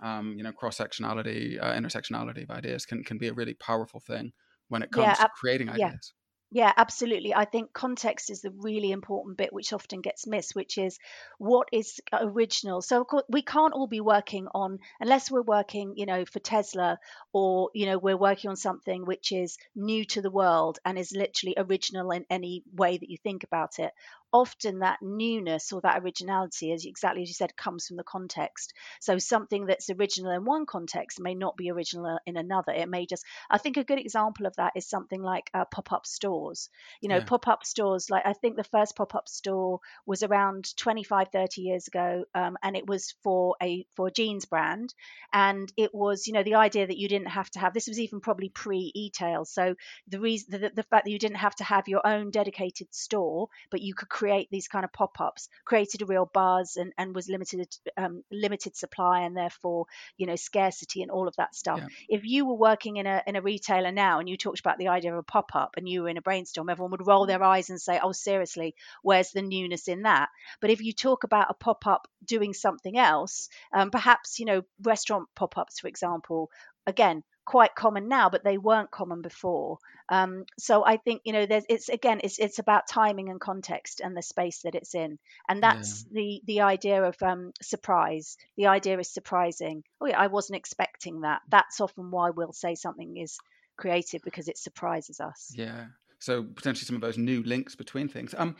um, 0.00 0.34
you 0.36 0.44
know 0.44 0.52
cross 0.52 0.78
sectionality, 0.78 1.60
uh, 1.60 1.72
intersectionality 1.72 2.44
of 2.44 2.50
ideas 2.50 2.86
can 2.86 3.02
can 3.02 3.18
be 3.18 3.28
a 3.28 3.34
really 3.34 3.54
powerful 3.54 4.00
thing 4.00 4.32
when 4.68 4.82
it 4.82 4.92
comes 4.92 5.18
yeah, 5.18 5.24
to 5.24 5.28
creating 5.34 5.68
ideas. 5.68 6.12
Yeah, 6.50 6.72
absolutely. 6.78 7.34
I 7.34 7.44
think 7.44 7.72
context 7.74 8.30
is 8.30 8.40
the 8.40 8.50
really 8.50 8.90
important 8.90 9.36
bit, 9.36 9.52
which 9.52 9.72
often 9.74 10.00
gets 10.00 10.26
missed, 10.26 10.54
which 10.54 10.78
is 10.78 10.98
what 11.38 11.68
is 11.72 12.00
original. 12.12 12.80
So, 12.80 13.00
of 13.02 13.06
course, 13.06 13.24
we 13.28 13.42
can't 13.42 13.74
all 13.74 13.86
be 13.86 14.00
working 14.00 14.48
on, 14.54 14.78
unless 15.00 15.30
we're 15.30 15.42
working, 15.42 15.94
you 15.96 16.06
know, 16.06 16.24
for 16.24 16.38
Tesla 16.40 16.98
or, 17.34 17.70
you 17.74 17.84
know, 17.84 17.98
we're 17.98 18.16
working 18.16 18.48
on 18.48 18.56
something 18.56 19.04
which 19.04 19.30
is 19.30 19.58
new 19.74 20.04
to 20.06 20.22
the 20.22 20.30
world 20.30 20.78
and 20.86 20.98
is 20.98 21.12
literally 21.12 21.54
original 21.58 22.10
in 22.12 22.24
any 22.30 22.62
way 22.72 22.96
that 22.96 23.10
you 23.10 23.18
think 23.22 23.44
about 23.44 23.78
it 23.78 23.92
often 24.32 24.80
that 24.80 24.98
newness 25.02 25.72
or 25.72 25.80
that 25.82 26.02
originality, 26.02 26.72
as 26.72 26.84
exactly 26.84 27.22
as 27.22 27.28
you 27.28 27.34
said, 27.34 27.56
comes 27.56 27.86
from 27.86 27.96
the 27.96 28.04
context. 28.04 28.74
So 29.00 29.18
something 29.18 29.66
that's 29.66 29.90
original 29.90 30.32
in 30.32 30.44
one 30.44 30.66
context 30.66 31.20
may 31.20 31.34
not 31.34 31.56
be 31.56 31.70
original 31.70 32.18
in 32.26 32.36
another. 32.36 32.72
It 32.72 32.88
may 32.88 33.06
just, 33.06 33.24
I 33.50 33.58
think 33.58 33.76
a 33.76 33.84
good 33.84 33.98
example 33.98 34.46
of 34.46 34.56
that 34.56 34.72
is 34.76 34.88
something 34.88 35.22
like 35.22 35.50
uh, 35.54 35.64
pop 35.66 35.92
up 35.92 36.06
stores. 36.06 36.68
You 37.00 37.08
know, 37.08 37.18
yeah. 37.18 37.24
pop 37.24 37.48
up 37.48 37.64
stores, 37.64 38.10
like 38.10 38.26
I 38.26 38.32
think 38.32 38.56
the 38.56 38.64
first 38.64 38.96
pop 38.96 39.14
up 39.14 39.28
store 39.28 39.80
was 40.06 40.22
around 40.22 40.76
25, 40.76 41.28
30 41.32 41.62
years 41.62 41.88
ago, 41.88 42.24
um, 42.34 42.56
and 42.62 42.76
it 42.76 42.86
was 42.86 43.14
for 43.22 43.56
a 43.62 43.86
for 43.96 44.08
a 44.08 44.10
jeans 44.10 44.44
brand, 44.44 44.94
and 45.32 45.72
it 45.76 45.94
was 45.94 46.26
you 46.26 46.32
know 46.32 46.42
the 46.42 46.54
idea 46.56 46.86
that 46.86 46.98
you 46.98 47.08
didn't 47.08 47.28
have 47.28 47.50
to 47.50 47.58
have 47.58 47.74
this 47.74 47.88
was 47.88 48.00
even 48.00 48.20
probably 48.20 48.48
pre 48.48 48.92
e-tail. 48.94 49.44
So 49.44 49.74
the 50.08 50.20
reason 50.20 50.60
the, 50.60 50.70
the 50.74 50.82
fact 50.82 51.04
that 51.04 51.10
you 51.10 51.18
didn't 51.18 51.36
have 51.36 51.54
to 51.56 51.64
have 51.64 51.88
your 51.88 52.06
own 52.06 52.30
dedicated 52.30 52.88
store, 52.94 53.48
but 53.70 53.82
you 53.82 53.94
could 53.94 54.08
create 54.18 54.48
these 54.50 54.66
kind 54.66 54.84
of 54.84 54.92
pop-ups 54.92 55.48
created 55.64 56.02
a 56.02 56.06
real 56.06 56.28
buzz 56.34 56.76
and, 56.76 56.92
and 56.98 57.14
was 57.14 57.28
limited 57.28 57.68
um, 57.96 58.24
limited 58.32 58.76
supply 58.76 59.20
and 59.20 59.36
therefore 59.36 59.86
you 60.16 60.26
know 60.26 60.34
scarcity 60.34 61.02
and 61.02 61.10
all 61.12 61.28
of 61.28 61.36
that 61.36 61.54
stuff 61.54 61.78
yeah. 61.78 61.86
if 62.08 62.24
you 62.24 62.44
were 62.44 62.56
working 62.56 62.96
in 62.96 63.06
a 63.06 63.22
in 63.28 63.36
a 63.36 63.40
retailer 63.40 63.92
now 63.92 64.18
and 64.18 64.28
you 64.28 64.36
talked 64.36 64.58
about 64.58 64.76
the 64.76 64.88
idea 64.88 65.12
of 65.12 65.18
a 65.18 65.22
pop-up 65.22 65.74
and 65.76 65.88
you 65.88 66.02
were 66.02 66.08
in 66.08 66.16
a 66.16 66.20
brainstorm 66.20 66.68
everyone 66.68 66.90
would 66.90 67.06
roll 67.06 67.26
their 67.26 67.44
eyes 67.44 67.70
and 67.70 67.80
say 67.80 68.00
oh 68.02 68.10
seriously 68.10 68.74
where's 69.02 69.30
the 69.30 69.40
newness 69.40 69.86
in 69.86 70.02
that 70.02 70.30
but 70.60 70.70
if 70.70 70.82
you 70.82 70.92
talk 70.92 71.22
about 71.22 71.46
a 71.48 71.54
pop-up 71.54 72.08
doing 72.24 72.52
something 72.52 72.98
else 72.98 73.48
um, 73.72 73.92
perhaps 73.92 74.40
you 74.40 74.46
know 74.46 74.62
restaurant 74.82 75.28
pop-ups 75.36 75.78
for 75.78 75.86
example 75.86 76.50
again 76.88 77.22
quite 77.48 77.74
common 77.74 78.08
now, 78.08 78.28
but 78.28 78.44
they 78.44 78.58
weren't 78.58 78.90
common 78.90 79.22
before. 79.22 79.78
Um, 80.10 80.44
so 80.58 80.84
I 80.84 80.98
think 80.98 81.22
you 81.24 81.32
know, 81.32 81.46
there's 81.46 81.64
it's 81.70 81.88
again, 81.88 82.20
it's 82.22 82.38
it's 82.38 82.58
about 82.58 82.86
timing 82.86 83.30
and 83.30 83.40
context 83.40 84.02
and 84.04 84.14
the 84.14 84.20
space 84.20 84.60
that 84.62 84.74
it's 84.74 84.94
in, 84.94 85.18
and 85.48 85.62
that's 85.62 86.04
yeah. 86.10 86.20
the 86.20 86.42
the 86.44 86.60
idea 86.60 87.02
of 87.02 87.16
um, 87.22 87.52
surprise. 87.62 88.36
The 88.58 88.66
idea 88.66 88.98
is 88.98 89.08
surprising. 89.08 89.82
Oh 89.98 90.06
yeah, 90.06 90.20
I 90.20 90.26
wasn't 90.26 90.58
expecting 90.58 91.22
that. 91.22 91.40
That's 91.48 91.80
often 91.80 92.10
why 92.10 92.30
we'll 92.30 92.52
say 92.52 92.74
something 92.74 93.16
is 93.16 93.38
creative 93.78 94.20
because 94.22 94.48
it 94.48 94.58
surprises 94.58 95.18
us. 95.18 95.50
Yeah. 95.54 95.86
So 96.18 96.42
potentially 96.42 96.84
some 96.84 96.96
of 96.96 97.02
those 97.02 97.16
new 97.16 97.42
links 97.44 97.76
between 97.76 98.08
things. 98.08 98.34
Um, 98.36 98.56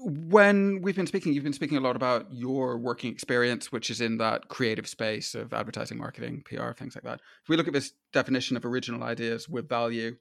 when 0.00 0.80
we've 0.80 0.94
been 0.94 1.06
speaking, 1.06 1.32
you've 1.32 1.44
been 1.44 1.52
speaking 1.52 1.76
a 1.76 1.80
lot 1.80 1.96
about 1.96 2.32
your 2.32 2.78
working 2.78 3.12
experience, 3.12 3.72
which 3.72 3.90
is 3.90 4.00
in 4.00 4.18
that 4.18 4.48
creative 4.48 4.86
space 4.86 5.34
of 5.34 5.52
advertising, 5.52 5.98
marketing, 5.98 6.42
PR, 6.44 6.72
things 6.72 6.94
like 6.94 7.04
that. 7.04 7.20
If 7.42 7.48
we 7.48 7.56
look 7.56 7.66
at 7.66 7.72
this 7.72 7.92
definition 8.12 8.56
of 8.56 8.64
original 8.64 9.02
ideas 9.02 9.48
with 9.48 9.68
value, 9.68 10.16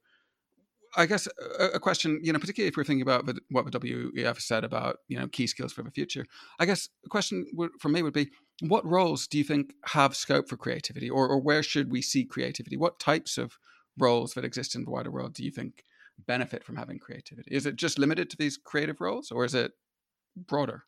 I 0.96 1.05
guess 1.05 1.27
a, 1.60 1.65
a 1.75 1.79
question, 1.79 2.19
you 2.24 2.34
know, 2.34 2.39
particularly 2.39 2.69
if 2.69 2.77
we're 2.77 2.86
thinking 2.86 3.03
about 3.03 3.27
the, 3.27 3.39
what 3.50 3.72
the 3.72 3.79
WEF 3.79 4.39
said 4.41 4.63
about, 4.63 4.98
you 5.07 5.19
know, 5.19 5.27
key 5.27 5.46
skills 5.46 5.74
for 5.74 5.84
the 5.84 5.91
future, 5.91 6.25
I 6.60 6.65
guess 6.65 6.89
a 7.05 7.10
question 7.10 7.46
for 7.79 7.89
me 7.89 8.01
would 8.01 8.13
be, 8.13 8.31
what 8.62 8.86
roles 8.86 9.27
do 9.27 9.38
you 9.38 9.43
think 9.43 9.74
have 9.86 10.15
scope 10.15 10.50
for 10.50 10.57
creativity, 10.57 11.10
or, 11.10 11.27
or 11.27 11.39
where 11.39 11.62
should 11.62 11.91
we 11.91 12.01
see 12.01 12.25
creativity? 12.25 12.77
What 12.77 13.00
types 13.00 13.38
of 13.38 13.60
roles 14.00 14.34
that 14.34 14.46
exist 14.46 14.75
in 14.75 14.86
the 14.86 14.89
wider 14.89 15.12
world 15.12 15.34
do 15.36 15.43
you 15.43 15.51
think 15.51 15.84
benefit 16.25 16.63
from 16.63 16.75
having 16.75 17.00
creativity? 17.00 17.53
Is 17.53 17.65
it 17.65 17.75
just 17.75 18.00
limited 18.00 18.29
to 18.29 18.38
these 18.38 18.57
creative 18.57 19.01
roles 19.01 19.31
or 19.31 19.45
is 19.45 19.53
it 19.53 19.71
broader? 20.36 20.83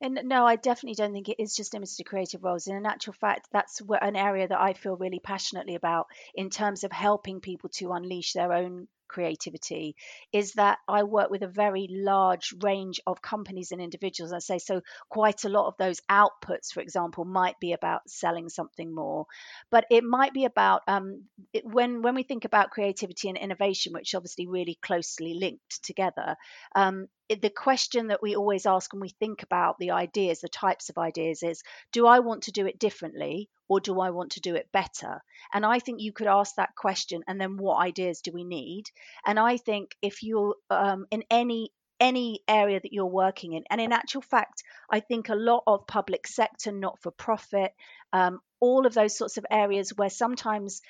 And 0.00 0.20
no, 0.24 0.46
I 0.46 0.56
definitely 0.56 0.94
don't 0.94 1.12
think 1.12 1.28
it 1.28 1.42
is 1.42 1.54
just 1.54 1.74
limited 1.74 1.96
to 1.96 2.04
creative 2.04 2.42
roles. 2.42 2.66
In 2.66 2.86
actual 2.86 3.12
fact, 3.12 3.48
that's 3.52 3.82
an 4.00 4.16
area 4.16 4.48
that 4.48 4.60
I 4.60 4.72
feel 4.72 4.96
really 4.96 5.20
passionately 5.20 5.74
about 5.74 6.06
in 6.34 6.48
terms 6.50 6.84
of 6.84 6.92
helping 6.92 7.40
people 7.40 7.68
to 7.74 7.92
unleash 7.92 8.32
their 8.32 8.52
own 8.52 8.88
creativity 9.10 9.96
is 10.32 10.52
that 10.52 10.78
I 10.88 11.02
work 11.02 11.30
with 11.30 11.42
a 11.42 11.48
very 11.48 11.88
large 11.90 12.54
range 12.62 13.00
of 13.06 13.20
companies 13.20 13.72
and 13.72 13.80
individuals. 13.82 14.32
I 14.32 14.38
say 14.38 14.58
so 14.58 14.82
quite 15.08 15.44
a 15.44 15.48
lot 15.48 15.66
of 15.66 15.74
those 15.78 16.00
outputs, 16.08 16.72
for 16.72 16.80
example, 16.80 17.24
might 17.24 17.58
be 17.60 17.72
about 17.72 18.08
selling 18.08 18.48
something 18.48 18.94
more, 18.94 19.26
but 19.70 19.84
it 19.90 20.04
might 20.04 20.32
be 20.32 20.44
about 20.44 20.82
um, 20.86 21.24
it, 21.52 21.64
when 21.64 22.02
when 22.02 22.14
we 22.14 22.22
think 22.22 22.44
about 22.44 22.70
creativity 22.70 23.28
and 23.28 23.36
innovation, 23.36 23.92
which 23.92 24.14
obviously 24.14 24.46
really 24.46 24.78
closely 24.80 25.34
linked 25.34 25.82
together. 25.82 26.36
Um, 26.76 27.08
the 27.28 27.50
question 27.50 28.08
that 28.08 28.22
we 28.22 28.36
always 28.36 28.66
ask 28.66 28.92
when 28.92 29.00
we 29.00 29.14
think 29.20 29.42
about 29.42 29.78
the 29.78 29.90
ideas, 29.90 30.40
the 30.40 30.48
types 30.48 30.88
of 30.88 30.98
ideas, 30.98 31.42
is 31.42 31.62
do 31.92 32.06
I 32.06 32.20
want 32.20 32.44
to 32.44 32.52
do 32.52 32.66
it 32.66 32.78
differently 32.78 33.48
or 33.70 33.78
do 33.78 34.00
I 34.00 34.10
want 34.10 34.32
to 34.32 34.40
do 34.40 34.56
it 34.56 34.72
better? 34.72 35.22
And 35.54 35.64
I 35.64 35.78
think 35.78 36.00
you 36.00 36.12
could 36.12 36.26
ask 36.26 36.56
that 36.56 36.74
question 36.74 37.22
and 37.28 37.40
then 37.40 37.56
what 37.56 37.76
ideas 37.76 38.20
do 38.20 38.32
we 38.34 38.42
need? 38.42 38.86
And 39.24 39.38
I 39.38 39.58
think 39.58 39.96
if 40.02 40.24
you're 40.24 40.56
um, 40.68 41.06
in 41.12 41.22
any 41.30 41.70
any 42.00 42.40
area 42.48 42.80
that 42.80 42.94
you're 42.94 43.04
working 43.04 43.52
in. 43.52 43.62
And 43.68 43.78
in 43.78 43.92
actual 43.92 44.22
fact, 44.22 44.64
I 44.90 45.00
think 45.00 45.28
a 45.28 45.34
lot 45.34 45.64
of 45.66 45.86
public 45.86 46.26
sector, 46.26 46.72
not 46.72 46.98
for 47.02 47.10
profit, 47.10 47.72
um, 48.14 48.40
all 48.58 48.86
of 48.86 48.94
those 48.94 49.16
sorts 49.16 49.36
of 49.36 49.44
areas 49.50 49.92
where 49.94 50.08
sometimes 50.08 50.80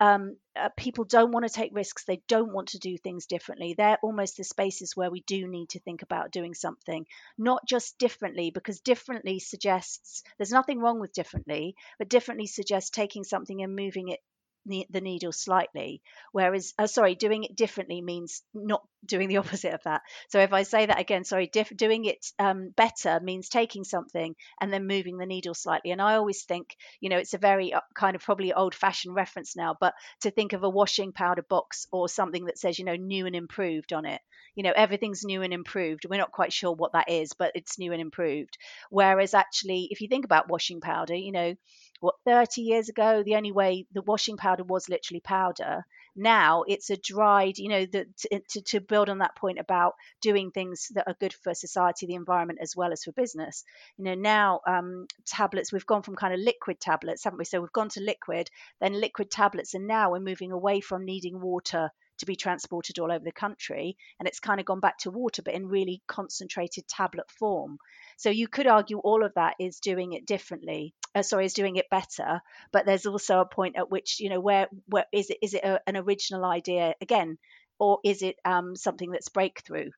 um, 0.00 0.36
uh, 0.54 0.68
people 0.76 1.04
don't 1.04 1.32
want 1.32 1.46
to 1.46 1.52
take 1.52 1.74
risks. 1.74 2.04
They 2.04 2.22
don't 2.28 2.52
want 2.52 2.68
to 2.68 2.78
do 2.78 2.96
things 2.98 3.26
differently. 3.26 3.74
They're 3.76 3.98
almost 4.02 4.36
the 4.36 4.44
spaces 4.44 4.96
where 4.96 5.10
we 5.10 5.20
do 5.22 5.48
need 5.48 5.70
to 5.70 5.80
think 5.80 6.02
about 6.02 6.32
doing 6.32 6.54
something, 6.54 7.06
not 7.38 7.66
just 7.66 7.98
differently, 7.98 8.50
because 8.50 8.80
differently 8.80 9.38
suggests 9.38 10.22
there's 10.38 10.52
nothing 10.52 10.80
wrong 10.80 11.00
with 11.00 11.12
differently, 11.12 11.76
but 11.98 12.08
differently 12.08 12.46
suggests 12.46 12.90
taking 12.90 13.24
something 13.24 13.62
and 13.62 13.74
moving 13.74 14.08
it 14.08 14.20
the 14.66 15.00
needle 15.00 15.32
slightly 15.32 16.02
whereas 16.32 16.74
uh, 16.78 16.86
sorry 16.86 17.14
doing 17.14 17.44
it 17.44 17.56
differently 17.56 18.00
means 18.02 18.42
not 18.52 18.82
doing 19.04 19.28
the 19.28 19.36
opposite 19.42 19.72
of 19.72 19.82
that. 19.84 20.02
So 20.28 20.40
if 20.40 20.52
i 20.52 20.62
say 20.62 20.86
that 20.86 21.00
again 21.00 21.24
sorry 21.24 21.48
diff- 21.52 21.76
doing 21.76 22.04
it 22.04 22.24
um, 22.38 22.70
better 22.76 23.20
means 23.22 23.48
taking 23.48 23.84
something 23.84 24.34
and 24.60 24.72
then 24.72 24.86
moving 24.86 25.16
the 25.16 25.26
needle 25.26 25.54
slightly. 25.54 25.92
And 25.92 26.02
i 26.02 26.16
always 26.16 26.44
think 26.44 26.76
you 27.00 27.08
know 27.08 27.18
it's 27.18 27.34
a 27.34 27.38
very 27.38 27.72
uh, 27.72 27.80
kind 27.94 28.16
of 28.16 28.22
probably 28.22 28.52
old 28.52 28.74
fashioned 28.74 29.14
reference 29.14 29.56
now 29.56 29.76
but 29.80 29.94
to 30.22 30.30
think 30.30 30.52
of 30.52 30.62
a 30.62 30.70
washing 30.70 31.12
powder 31.12 31.44
box 31.48 31.86
or 31.92 32.08
something 32.08 32.46
that 32.46 32.58
says 32.58 32.78
you 32.78 32.84
know 32.84 32.96
new 32.96 33.26
and 33.26 33.36
improved 33.36 33.92
on 33.92 34.04
it. 34.04 34.20
You 34.54 34.62
know 34.62 34.72
everything's 34.74 35.24
new 35.24 35.42
and 35.42 35.52
improved. 35.52 36.06
We're 36.08 36.16
not 36.18 36.32
quite 36.32 36.52
sure 36.52 36.72
what 36.72 36.92
that 36.92 37.10
is 37.10 37.32
but 37.34 37.52
it's 37.54 37.78
new 37.78 37.92
and 37.92 38.00
improved. 38.00 38.58
Whereas 38.90 39.34
actually 39.34 39.88
if 39.90 40.00
you 40.00 40.08
think 40.08 40.24
about 40.24 40.48
washing 40.48 40.80
powder 40.80 41.14
you 41.14 41.32
know 41.32 41.54
what 42.00 42.14
30 42.24 42.62
years 42.62 42.88
ago 42.88 43.22
the 43.22 43.36
only 43.36 43.52
way 43.52 43.86
the 43.92 44.02
washing 44.02 44.36
powder 44.36 44.64
was 44.64 44.88
literally 44.88 45.20
powder 45.20 45.84
now 46.14 46.64
it's 46.66 46.90
a 46.90 46.96
dried 46.96 47.58
you 47.58 47.68
know 47.68 47.86
to, 47.86 48.06
to, 48.48 48.60
to, 48.62 48.80
build 48.80 49.08
on 49.08 49.18
that 49.18 49.36
point 49.36 49.58
about 49.58 49.94
doing 50.20 50.50
things 50.50 50.88
that 50.94 51.06
are 51.06 51.16
good 51.20 51.32
for 51.32 51.54
society 51.54 52.06
the 52.06 52.14
environment 52.14 52.58
as 52.62 52.74
well 52.74 52.92
as 52.92 53.04
for 53.04 53.12
business 53.12 53.64
you 53.96 54.04
know 54.04 54.14
now 54.14 54.60
um, 54.66 55.06
tablets 55.26 55.72
we've 55.72 55.86
gone 55.86 56.02
from 56.02 56.16
kind 56.16 56.32
of 56.32 56.40
liquid 56.40 56.80
tablets 56.80 57.24
haven't 57.24 57.38
we 57.38 57.44
so 57.44 57.60
we've 57.60 57.72
gone 57.72 57.88
to 57.88 58.00
liquid 58.00 58.50
then 58.80 58.98
liquid 58.98 59.30
tablets 59.30 59.74
and 59.74 59.86
now 59.86 60.10
we're 60.10 60.20
moving 60.20 60.52
away 60.52 60.80
from 60.80 61.04
needing 61.04 61.40
water 61.40 61.90
to 62.18 62.26
be 62.26 62.36
transported 62.36 62.98
all 62.98 63.12
over 63.12 63.24
the 63.24 63.32
country. 63.32 63.96
And 64.18 64.28
it's 64.28 64.40
kind 64.40 64.60
of 64.60 64.66
gone 64.66 64.80
back 64.80 64.98
to 64.98 65.10
water, 65.10 65.42
but 65.42 65.54
in 65.54 65.68
really 65.68 66.02
concentrated 66.06 66.88
tablet 66.88 67.30
form. 67.30 67.78
So 68.16 68.30
you 68.30 68.48
could 68.48 68.66
argue 68.66 68.98
all 68.98 69.24
of 69.24 69.34
that 69.34 69.56
is 69.60 69.80
doing 69.80 70.12
it 70.14 70.26
differently. 70.26 70.94
Uh, 71.14 71.22
sorry, 71.22 71.44
is 71.44 71.54
doing 71.54 71.76
it 71.76 71.90
better. 71.90 72.40
But 72.72 72.86
there's 72.86 73.06
also 73.06 73.40
a 73.40 73.46
point 73.46 73.76
at 73.76 73.90
which 73.90 74.20
you 74.20 74.30
know 74.30 74.40
where 74.40 74.68
where 74.86 75.06
is 75.12 75.30
it 75.30 75.38
is 75.42 75.54
it 75.54 75.64
a, 75.64 75.80
an 75.86 75.96
original 75.96 76.44
idea 76.44 76.94
again, 77.00 77.38
or 77.78 78.00
is 78.04 78.22
it 78.22 78.36
um, 78.44 78.76
something 78.76 79.10
that's 79.10 79.28
breakthrough? 79.28 79.90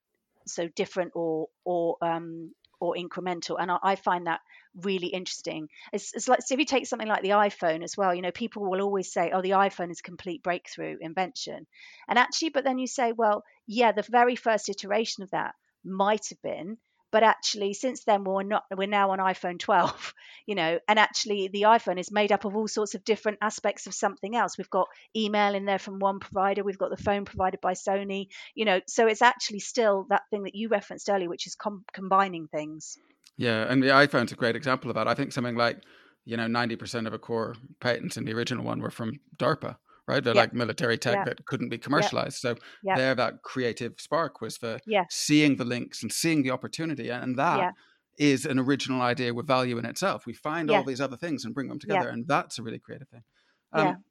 So 0.47 0.67
different 0.67 1.13
or 1.15 1.47
or 1.63 1.97
um, 2.01 2.53
or 2.79 2.95
incremental. 2.95 3.57
And 3.59 3.71
I, 3.71 3.77
I 3.81 3.95
find 3.95 4.27
that 4.27 4.41
really 4.75 5.07
interesting. 5.07 5.69
It's, 5.91 6.13
it's, 6.13 6.27
like 6.27 6.41
so 6.41 6.53
if 6.53 6.59
you 6.59 6.65
take 6.65 6.87
something 6.87 7.07
like 7.07 7.23
the 7.23 7.29
iPhone 7.29 7.83
as 7.83 7.97
well, 7.97 8.13
you 8.15 8.21
know, 8.21 8.31
people 8.31 8.69
will 8.69 8.81
always 8.81 9.11
say, 9.11 9.31
"Oh, 9.33 9.41
the 9.41 9.51
iPhone 9.51 9.91
is 9.91 10.01
complete 10.01 10.43
breakthrough 10.43 10.97
invention," 10.99 11.67
and 12.07 12.19
actually, 12.19 12.49
but 12.49 12.63
then 12.63 12.79
you 12.79 12.87
say, 12.87 13.11
"Well, 13.11 13.43
yeah, 13.67 13.91
the 13.91 14.03
very 14.03 14.35
first 14.35 14.69
iteration 14.69 15.23
of 15.23 15.31
that 15.31 15.55
might 15.83 16.27
have 16.29 16.41
been." 16.41 16.77
But 17.11 17.23
actually 17.23 17.73
since 17.73 18.03
then 18.03 18.23
we're 18.23 18.43
not 18.43 18.63
we're 18.75 18.87
now 18.87 19.11
on 19.11 19.19
iphone 19.19 19.59
12 19.59 20.13
you 20.45 20.55
know 20.55 20.79
and 20.87 20.99
actually 20.99 21.47
the 21.47 21.63
iphone 21.63 21.99
is 21.99 22.11
made 22.11 22.31
up 22.31 22.45
of 22.45 22.55
all 22.55 22.67
sorts 22.67 22.95
of 22.95 23.03
different 23.03 23.37
aspects 23.41 23.87
of 23.87 23.93
something 23.93 24.35
else. 24.35 24.57
We've 24.57 24.69
got 24.69 24.87
email 25.15 25.55
in 25.55 25.65
there 25.65 25.79
from 25.79 25.99
one 25.99 26.19
provider 26.19 26.63
we've 26.63 26.77
got 26.77 26.89
the 26.89 27.03
phone 27.03 27.25
provided 27.25 27.61
by 27.61 27.73
sony 27.73 28.27
you 28.55 28.65
know 28.65 28.81
so 28.87 29.07
it's 29.07 29.21
actually 29.21 29.59
still 29.59 30.05
that 30.09 30.23
thing 30.29 30.43
that 30.43 30.55
you 30.55 30.69
referenced 30.69 31.09
earlier 31.09 31.29
which 31.29 31.47
is 31.47 31.55
com- 31.55 31.85
combining 31.93 32.47
things. 32.47 32.97
Yeah 33.37 33.65
and 33.69 33.81
the 33.81 33.87
iphone's 33.87 34.31
a 34.31 34.35
great 34.35 34.55
example 34.55 34.89
of 34.89 34.95
that. 34.95 35.07
I 35.07 35.13
think 35.13 35.31
something 35.31 35.55
like 35.55 35.81
you 36.25 36.37
know 36.37 36.47
90% 36.47 37.07
of 37.07 37.13
a 37.13 37.19
core 37.19 37.55
patents 37.79 38.17
in 38.17 38.25
the 38.25 38.33
original 38.33 38.63
one 38.63 38.81
were 38.81 38.91
from 38.91 39.19
darpa 39.37 39.77
right? 40.09 40.23
They're 40.23 40.35
yeah. 40.35 40.41
like 40.41 40.53
military 40.53 40.97
tech 40.97 41.15
yeah. 41.15 41.23
that 41.25 41.45
couldn't 41.45 41.69
be 41.69 41.77
commercialized. 41.77 42.43
Yeah. 42.43 42.55
So 42.55 42.61
there, 42.95 43.15
that 43.15 43.43
creative 43.43 43.93
spark 43.97 44.41
was 44.41 44.57
for 44.57 44.79
seeing 45.09 45.55
the 45.57 45.65
links 45.65 46.01
and 46.01 46.11
seeing 46.11 46.43
the 46.43 46.51
opportunity, 46.51 47.09
and 47.09 47.37
that 47.37 47.73
is 48.17 48.45
an 48.45 48.59
original 48.59 49.01
idea 49.01 49.33
with 49.33 49.47
value 49.47 49.77
in 49.77 49.85
itself. 49.85 50.25
We 50.25 50.33
find 50.33 50.69
all 50.69 50.83
these 50.83 50.99
other 50.99 51.15
things 51.15 51.45
and 51.45 51.53
bring 51.53 51.69
them 51.69 51.79
together, 51.79 52.09
and 52.09 52.27
that's 52.27 52.59
a 52.59 52.63
really 52.63 52.79
creative 52.79 53.07
thing. 53.07 53.23
Um, 53.71 54.03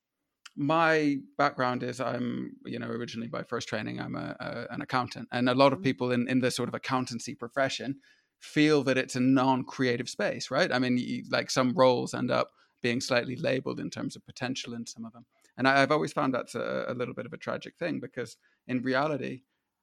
my 0.57 1.19
background 1.37 1.83
is 1.83 2.01
I'm, 2.01 2.57
you 2.65 2.79
know, 2.79 2.89
originally 2.89 3.29
by 3.29 3.43
first 3.43 3.69
training, 3.69 4.01
I'm 4.01 4.17
a, 4.17 4.37
a 4.41 4.75
an 4.75 4.81
accountant, 4.81 5.29
and 5.31 5.49
a 5.49 5.55
lot 5.55 5.73
of 5.73 5.79
mm-hmm. 5.79 5.85
people 5.85 6.13
in 6.13 6.29
in 6.29 6.41
the 6.41 6.51
sort 6.51 6.69
of 6.69 6.75
accountancy 6.75 7.35
profession 7.35 7.97
feel 8.41 8.85
that 8.85 8.97
it's 8.97 9.17
a 9.17 9.21
non-creative 9.21 10.09
space, 10.09 10.51
right? 10.51 10.73
I 10.73 10.79
mean, 10.79 10.97
you, 10.97 11.25
like 11.31 11.51
some 11.51 11.75
roles 11.75 12.15
end 12.15 12.31
up 12.31 12.49
being 12.83 13.01
slightly 13.01 13.37
labeled 13.37 13.81
in 13.81 13.91
terms 13.91 14.17
of 14.17 14.25
potential 14.25 14.75
in 14.75 14.87
some 14.87 15.05
of 15.05 15.13
them. 15.13 15.27
And 15.59 15.69
I, 15.69 15.81
have 15.81 15.93
always 15.93 16.13
found 16.13 16.33
that's 16.33 16.55
a, 16.55 16.87
a, 16.89 16.95
little 16.95 17.13
bit 17.13 17.27
of 17.27 17.33
a 17.33 17.37
tragic 17.37 17.77
thing 17.77 18.01
because 18.01 18.37
in 18.67 18.81
reality, 18.81 19.43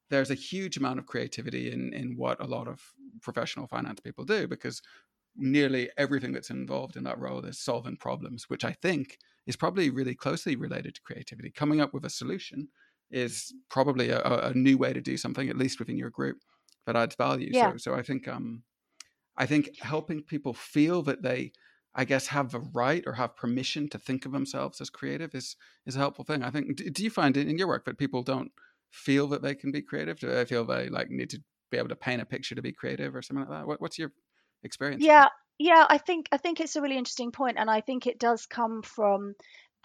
there's 0.10 0.32
a 0.32 0.36
huge 0.36 0.77
amount 0.77 1.00
of 1.00 1.05
creativity 1.05 1.72
in, 1.72 1.94
in 1.94 2.15
what 2.15 2.39
a 2.41 2.48
lot 2.48 2.67
of 2.67 2.82
professional 3.22 3.67
finance 3.67 4.00
people 4.00 4.24
do 4.24 4.48
because 4.48 4.82
nearly 5.36 5.89
everything 5.98 6.32
that's 6.32 6.50
involved 6.50 6.96
in 6.96 7.03
that 7.03 7.20
role 7.20 7.44
is 7.46 7.60
solving 7.60 7.98
problems, 7.98 8.46
which 8.50 8.63
I 8.63 8.72
think 8.82 9.17
is 9.46 9.58
probably 9.58 9.89
really 9.89 10.15
closely 10.15 10.55
related 10.55 10.96
to 10.96 11.01
creativity. 11.01 11.51
Coming 11.51 11.82
up 11.82 11.94
with 11.94 12.05
a 12.05 12.10
solution 12.10 12.70
is 13.12 13.53
probably 13.70 14.10
a, 14.10 14.22
a 14.22 14.53
new 14.53 14.77
way 14.77 14.94
to 14.94 15.01
do 15.01 15.17
something, 15.17 15.50
at 15.50 15.58
least 15.58 15.79
within 15.79 15.98
your 15.98 16.10
group, 16.10 16.38
that 16.86 16.96
adds 16.96 17.15
value. 17.15 17.50
Yeah. 17.51 17.72
So, 17.72 17.77
so 17.77 17.96
I 17.96 18.01
think 18.01 18.27
um, 18.27 18.63
I 19.38 19.46
think 19.46 19.79
helping 19.82 20.24
people 20.24 20.53
feel 20.53 21.01
that 21.03 21.22
they 21.22 21.51
I 21.95 22.05
guess, 22.05 22.27
have 22.27 22.51
the 22.51 22.59
right 22.59 23.03
or 23.07 23.13
have 23.13 23.37
permission 23.37 23.87
to 23.89 23.97
think 23.97 24.25
of 24.25 24.33
themselves 24.33 24.81
as 24.81 24.89
creative 24.89 25.33
is 25.33 25.55
is 25.85 25.95
a 25.95 25.99
helpful 25.99 26.25
thing. 26.25 26.43
I 26.43 26.51
think. 26.51 26.75
Do, 26.93 27.03
you 27.03 27.09
find 27.09 27.35
in 27.37 27.57
your 27.57 27.67
work 27.67 27.85
that 27.85 27.97
people 27.97 28.21
don't 28.21 28.51
feel 28.91 29.27
that 29.27 29.41
they 29.41 29.55
can 29.55 29.71
be 29.71 29.81
creative? 29.81 30.19
Do 30.19 30.27
they 30.27 30.45
feel 30.45 30.65
they 30.65 30.89
like 30.89 31.09
need 31.09 31.29
to 31.31 31.41
be 31.71 31.77
able 31.77 31.89
to 31.89 31.95
paint 31.95 32.21
a 32.21 32.25
picture 32.25 32.55
to 32.55 32.61
be 32.61 32.71
creative 32.71 33.15
or 33.15 33.21
something 33.21 33.47
like 33.47 33.59
that? 33.59 33.67
What, 33.67 33.81
what's 33.81 33.97
your 33.97 34.11
experience? 34.63 35.03
Yeah, 35.03 35.27
yeah. 35.57 35.85
I 35.89 35.97
think 35.97 36.27
I 36.31 36.37
think 36.37 36.59
it's 36.59 36.75
a 36.75 36.81
really 36.81 36.97
interesting 36.97 37.31
point, 37.31 37.57
and 37.57 37.69
I 37.69 37.81
think 37.81 38.07
it 38.07 38.19
does 38.19 38.45
come 38.45 38.81
from 38.81 39.35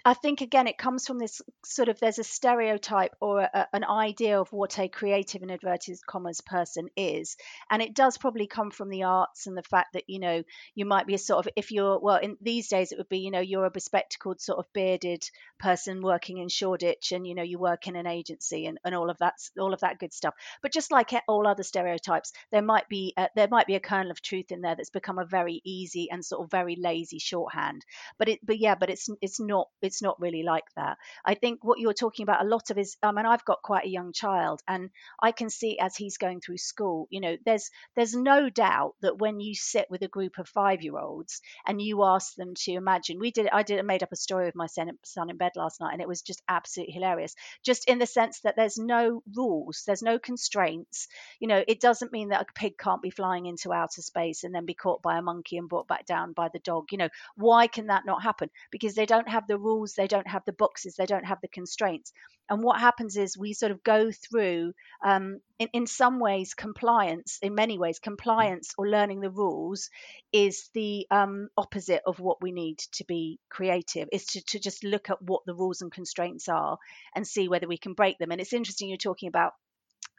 I 0.04 0.14
think 0.14 0.40
again 0.40 0.66
it 0.66 0.78
comes 0.78 1.06
from 1.06 1.18
this 1.18 1.42
sort 1.64 1.88
of 1.88 1.98
there's 2.00 2.18
a 2.18 2.24
stereotype 2.24 3.14
or 3.20 3.40
a, 3.40 3.68
an 3.72 3.84
idea 3.84 4.40
of 4.40 4.52
what 4.52 4.78
a 4.78 4.88
creative 4.88 5.42
and 5.42 5.50
inverted 5.50 5.98
commas 6.06 6.40
person 6.40 6.88
is, 6.96 7.36
and 7.70 7.82
it 7.82 7.94
does 7.94 8.16
probably 8.18 8.46
come 8.46 8.70
from 8.70 8.88
the 8.88 9.04
arts 9.04 9.46
and 9.46 9.56
the 9.56 9.62
fact 9.62 9.94
that 9.94 10.04
you 10.08 10.18
know 10.18 10.42
you 10.74 10.84
might 10.84 11.06
be 11.06 11.14
a 11.14 11.18
sort 11.18 11.46
of 11.46 11.52
if 11.56 11.70
you're 11.70 11.98
well 11.98 12.16
in 12.16 12.36
these 12.40 12.68
days 12.68 12.92
it 12.92 12.98
would 12.98 13.08
be 13.08 13.18
you 13.18 13.30
know 13.30 13.40
you're 13.40 13.64
a 13.64 13.70
bespectacled 13.70 14.40
sort 14.40 14.58
of 14.58 14.72
bearded 14.72 15.22
person 15.58 16.02
working 16.02 16.38
in 16.38 16.48
Shoreditch 16.48 17.12
and 17.12 17.26
you 17.26 17.34
know 17.34 17.42
you 17.42 17.58
work 17.58 17.86
in 17.86 17.96
an 17.96 18.06
agency 18.06 18.66
and, 18.66 18.78
and 18.84 18.94
all 18.94 19.10
of 19.10 19.18
that 19.18 19.34
all 19.58 19.74
of 19.74 19.80
that 19.80 19.98
good 19.98 20.12
stuff. 20.12 20.34
But 20.62 20.72
just 20.72 20.90
like 20.90 21.12
all 21.28 21.46
other 21.46 21.62
stereotypes, 21.62 22.32
there 22.52 22.62
might 22.62 22.88
be 22.88 23.12
a, 23.16 23.28
there 23.36 23.48
might 23.50 23.66
be 23.66 23.74
a 23.74 23.80
kernel 23.80 24.10
of 24.10 24.22
truth 24.22 24.50
in 24.50 24.60
there 24.60 24.76
that's 24.76 24.90
become 24.90 25.18
a 25.18 25.24
very 25.24 25.60
easy 25.64 26.10
and 26.10 26.24
sort 26.24 26.42
of 26.44 26.50
very 26.50 26.76
lazy 26.76 27.18
shorthand. 27.18 27.84
But 28.18 28.28
it 28.28 28.40
but 28.42 28.58
yeah, 28.58 28.74
but 28.74 28.90
it's 28.90 29.08
it's 29.20 29.40
not 29.40 29.68
it's 29.82 29.89
not 30.02 30.20
really 30.20 30.42
like 30.42 30.64
that. 30.76 30.98
I 31.24 31.34
think 31.34 31.64
what 31.64 31.78
you're 31.78 31.92
talking 31.92 32.22
about 32.22 32.44
a 32.44 32.48
lot 32.48 32.70
of 32.70 32.78
is, 32.78 32.96
I 33.02 33.12
mean, 33.12 33.26
I've 33.26 33.44
got 33.44 33.62
quite 33.62 33.84
a 33.84 33.90
young 33.90 34.12
child, 34.12 34.60
and 34.68 34.90
I 35.22 35.32
can 35.32 35.50
see 35.50 35.78
as 35.78 35.96
he's 35.96 36.18
going 36.18 36.40
through 36.40 36.58
school, 36.58 37.06
you 37.10 37.20
know, 37.20 37.36
there's 37.44 37.70
there's 37.96 38.14
no 38.14 38.48
doubt 38.50 38.94
that 39.02 39.18
when 39.18 39.40
you 39.40 39.54
sit 39.54 39.86
with 39.90 40.02
a 40.02 40.08
group 40.08 40.38
of 40.38 40.48
five 40.48 40.82
year 40.82 40.98
olds 40.98 41.40
and 41.66 41.80
you 41.80 42.04
ask 42.04 42.34
them 42.34 42.54
to 42.54 42.72
imagine, 42.72 43.18
we 43.18 43.30
did, 43.30 43.48
I 43.48 43.62
did, 43.62 43.78
I 43.78 43.82
made 43.82 44.02
up 44.02 44.12
a 44.12 44.16
story 44.16 44.46
with 44.46 44.54
my 44.54 44.66
son 44.66 45.30
in 45.30 45.36
bed 45.36 45.52
last 45.56 45.80
night, 45.80 45.92
and 45.92 46.02
it 46.02 46.08
was 46.08 46.22
just 46.22 46.42
absolutely 46.48 46.94
hilarious. 46.94 47.34
Just 47.64 47.88
in 47.88 47.98
the 47.98 48.06
sense 48.06 48.40
that 48.40 48.56
there's 48.56 48.78
no 48.78 49.22
rules, 49.34 49.82
there's 49.86 50.02
no 50.02 50.18
constraints. 50.18 51.08
You 51.38 51.48
know, 51.48 51.62
it 51.66 51.80
doesn't 51.80 52.12
mean 52.12 52.28
that 52.30 52.42
a 52.42 52.52
pig 52.54 52.78
can't 52.78 53.02
be 53.02 53.10
flying 53.10 53.46
into 53.46 53.72
outer 53.72 54.02
space 54.02 54.44
and 54.44 54.54
then 54.54 54.66
be 54.66 54.74
caught 54.74 55.02
by 55.02 55.18
a 55.18 55.22
monkey 55.22 55.56
and 55.56 55.68
brought 55.68 55.88
back 55.88 56.06
down 56.06 56.32
by 56.32 56.48
the 56.52 56.58
dog. 56.60 56.92
You 56.92 56.98
know, 56.98 57.08
why 57.36 57.66
can 57.66 57.86
that 57.86 58.06
not 58.06 58.22
happen? 58.22 58.50
Because 58.70 58.94
they 58.94 59.06
don't 59.06 59.28
have 59.28 59.46
the 59.46 59.58
rules 59.58 59.79
they 59.94 60.06
don't 60.06 60.26
have 60.26 60.44
the 60.44 60.52
boxes, 60.52 60.94
they 60.96 61.06
don't 61.06 61.26
have 61.26 61.40
the 61.40 61.48
constraints. 61.48 62.12
And 62.48 62.62
what 62.62 62.80
happens 62.80 63.16
is 63.16 63.38
we 63.38 63.52
sort 63.52 63.72
of 63.72 63.82
go 63.82 64.10
through, 64.10 64.72
um, 65.04 65.40
in, 65.58 65.68
in 65.72 65.86
some 65.86 66.18
ways, 66.18 66.54
compliance, 66.54 67.38
in 67.42 67.54
many 67.54 67.78
ways, 67.78 67.98
compliance 67.98 68.74
or 68.76 68.88
learning 68.88 69.20
the 69.20 69.30
rules 69.30 69.88
is 70.32 70.68
the 70.74 71.06
um, 71.10 71.48
opposite 71.56 72.02
of 72.06 72.18
what 72.18 72.42
we 72.42 72.52
need 72.52 72.78
to 72.94 73.04
be 73.04 73.38
creative, 73.48 74.08
is 74.12 74.26
to, 74.26 74.42
to 74.46 74.58
just 74.58 74.82
look 74.82 75.10
at 75.10 75.22
what 75.22 75.42
the 75.46 75.54
rules 75.54 75.82
and 75.82 75.92
constraints 75.92 76.48
are 76.48 76.78
and 77.14 77.26
see 77.26 77.48
whether 77.48 77.68
we 77.68 77.78
can 77.78 77.94
break 77.94 78.18
them. 78.18 78.32
And 78.32 78.40
it's 78.40 78.52
interesting 78.52 78.88
you're 78.88 78.98
talking 78.98 79.28
about 79.28 79.52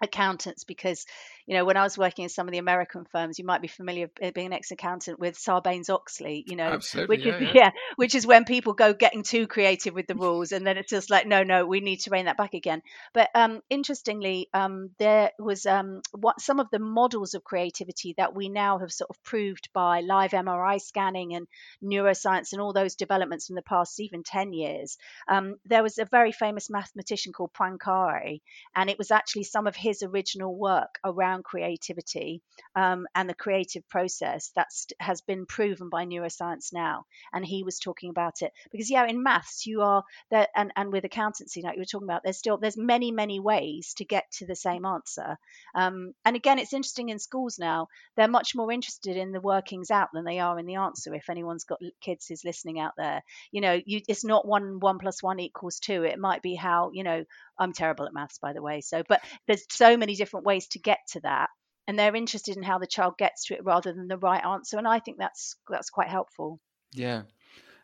accountants 0.01 0.63
because 0.63 1.05
you 1.45 1.55
know 1.55 1.63
when 1.63 1.77
i 1.77 1.83
was 1.83 1.97
working 1.97 2.23
in 2.23 2.29
some 2.29 2.47
of 2.47 2.51
the 2.51 2.57
american 2.57 3.05
firms 3.11 3.37
you 3.37 3.45
might 3.45 3.61
be 3.61 3.67
familiar 3.67 4.09
with 4.19 4.33
being 4.33 4.47
an 4.47 4.53
ex-accountant 4.53 5.19
with 5.19 5.37
sarbanes-oxley 5.37 6.43
you 6.47 6.55
know 6.55 6.63
Absolutely, 6.63 7.17
which 7.17 7.25
yeah, 7.25 7.35
is 7.35 7.41
yeah. 7.41 7.51
yeah 7.53 7.69
which 7.97 8.15
is 8.15 8.25
when 8.25 8.43
people 8.43 8.73
go 8.73 8.93
getting 8.93 9.21
too 9.21 9.45
creative 9.45 9.93
with 9.93 10.07
the 10.07 10.15
rules 10.15 10.51
and 10.51 10.65
then 10.65 10.77
it's 10.77 10.89
just 10.89 11.11
like 11.11 11.27
no 11.27 11.43
no 11.43 11.67
we 11.67 11.81
need 11.81 11.97
to 11.97 12.09
rein 12.09 12.25
that 12.25 12.37
back 12.37 12.53
again 12.55 12.81
but 13.13 13.29
um, 13.35 13.61
interestingly 13.69 14.49
um, 14.53 14.89
there 14.97 15.31
was 15.37 15.65
um, 15.67 16.01
what 16.17 16.41
some 16.41 16.59
of 16.59 16.67
the 16.71 16.79
models 16.79 17.35
of 17.35 17.43
creativity 17.43 18.15
that 18.17 18.35
we 18.35 18.49
now 18.49 18.79
have 18.79 18.91
sort 18.91 19.09
of 19.09 19.23
proved 19.23 19.69
by 19.73 20.01
live 20.01 20.31
mri 20.31 20.81
scanning 20.81 21.35
and 21.35 21.47
neuroscience 21.83 22.53
and 22.53 22.61
all 22.61 22.73
those 22.73 22.95
developments 22.95 23.49
in 23.49 23.55
the 23.55 23.61
past 23.61 23.99
even 23.99 24.23
10 24.23 24.53
years 24.53 24.97
um, 25.27 25.57
there 25.65 25.83
was 25.83 25.99
a 25.99 26.05
very 26.05 26.31
famous 26.31 26.71
mathematician 26.71 27.33
called 27.33 27.51
poincare 27.53 28.41
and 28.75 28.89
it 28.89 28.97
was 28.97 29.11
actually 29.11 29.43
some 29.43 29.67
of 29.67 29.70
his 29.75 30.01
his 30.01 30.03
original 30.03 30.55
work 30.55 30.99
around 31.03 31.43
creativity 31.43 32.41
um, 32.75 33.05
and 33.13 33.29
the 33.29 33.33
creative 33.33 33.87
process 33.89 34.51
that 34.55 34.69
has 34.99 35.21
been 35.21 35.45
proven 35.45 35.89
by 35.89 36.05
neuroscience 36.05 36.71
now. 36.73 37.05
And 37.33 37.45
he 37.45 37.63
was 37.63 37.79
talking 37.79 38.09
about 38.09 38.41
it 38.41 38.51
because, 38.71 38.89
yeah, 38.89 39.05
in 39.05 39.21
maths, 39.21 39.65
you 39.65 39.81
are 39.81 40.03
there, 40.29 40.47
and, 40.55 40.71
and 40.75 40.91
with 40.91 41.03
accountancy, 41.03 41.61
like 41.61 41.75
you 41.75 41.81
were 41.81 41.85
talking 41.85 42.07
about, 42.07 42.23
there's 42.23 42.37
still 42.37 42.57
there's 42.57 42.77
many 42.77 43.11
many 43.11 43.39
ways 43.39 43.93
to 43.95 44.05
get 44.05 44.31
to 44.31 44.45
the 44.45 44.55
same 44.55 44.85
answer. 44.85 45.37
Um, 45.75 46.13
and 46.23 46.35
again, 46.35 46.59
it's 46.59 46.73
interesting 46.73 47.09
in 47.09 47.19
schools 47.19 47.59
now; 47.59 47.87
they're 48.15 48.27
much 48.27 48.55
more 48.55 48.71
interested 48.71 49.17
in 49.17 49.31
the 49.31 49.41
workings 49.41 49.91
out 49.91 50.09
than 50.13 50.25
they 50.25 50.39
are 50.39 50.57
in 50.57 50.65
the 50.65 50.75
answer. 50.75 51.13
If 51.13 51.29
anyone's 51.29 51.65
got 51.65 51.79
kids 51.99 52.27
who's 52.27 52.45
listening 52.45 52.79
out 52.79 52.93
there, 52.97 53.21
you 53.51 53.61
know, 53.61 53.79
you, 53.85 54.01
it's 54.07 54.23
not 54.23 54.47
one 54.47 54.79
one 54.79 54.99
plus 54.99 55.21
one 55.21 55.39
equals 55.39 55.79
two. 55.79 56.03
It 56.03 56.19
might 56.19 56.41
be 56.41 56.55
how 56.55 56.91
you 56.93 57.03
know 57.03 57.25
I'm 57.61 57.73
terrible 57.73 58.05
at 58.05 58.13
maths, 58.13 58.39
by 58.39 58.53
the 58.53 58.61
way. 58.61 58.81
So, 58.81 59.03
but 59.07 59.21
there's 59.47 59.63
so 59.69 59.95
many 59.95 60.15
different 60.15 60.45
ways 60.45 60.67
to 60.69 60.79
get 60.79 60.99
to 61.11 61.19
that, 61.21 61.49
and 61.87 61.97
they're 61.97 62.15
interested 62.15 62.57
in 62.57 62.63
how 62.63 62.79
the 62.79 62.87
child 62.87 63.13
gets 63.17 63.45
to 63.45 63.53
it 63.53 63.63
rather 63.63 63.93
than 63.93 64.07
the 64.07 64.17
right 64.17 64.43
answer. 64.43 64.77
And 64.77 64.87
I 64.87 64.99
think 64.99 65.17
that's 65.19 65.55
that's 65.69 65.89
quite 65.89 66.09
helpful. 66.09 66.59
Yeah, 66.93 67.23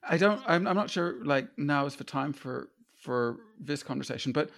I 0.04 0.18
don't. 0.18 0.42
I'm, 0.48 0.68
I'm 0.68 0.76
not 0.76 0.90
sure. 0.90 1.24
Like 1.24 1.48
now 1.58 1.86
is 1.86 1.96
the 1.96 2.04
time 2.04 2.34
for 2.34 2.70
for 3.00 3.38
this 3.60 3.84
conversation, 3.84 4.32
but 4.32 4.50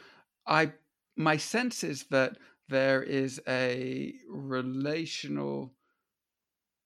I 0.47 0.71
my 1.17 1.35
sense 1.37 1.83
is 1.83 2.05
that 2.05 2.37
there 2.69 3.03
is 3.03 3.41
a 3.47 4.13
relational 4.29 5.73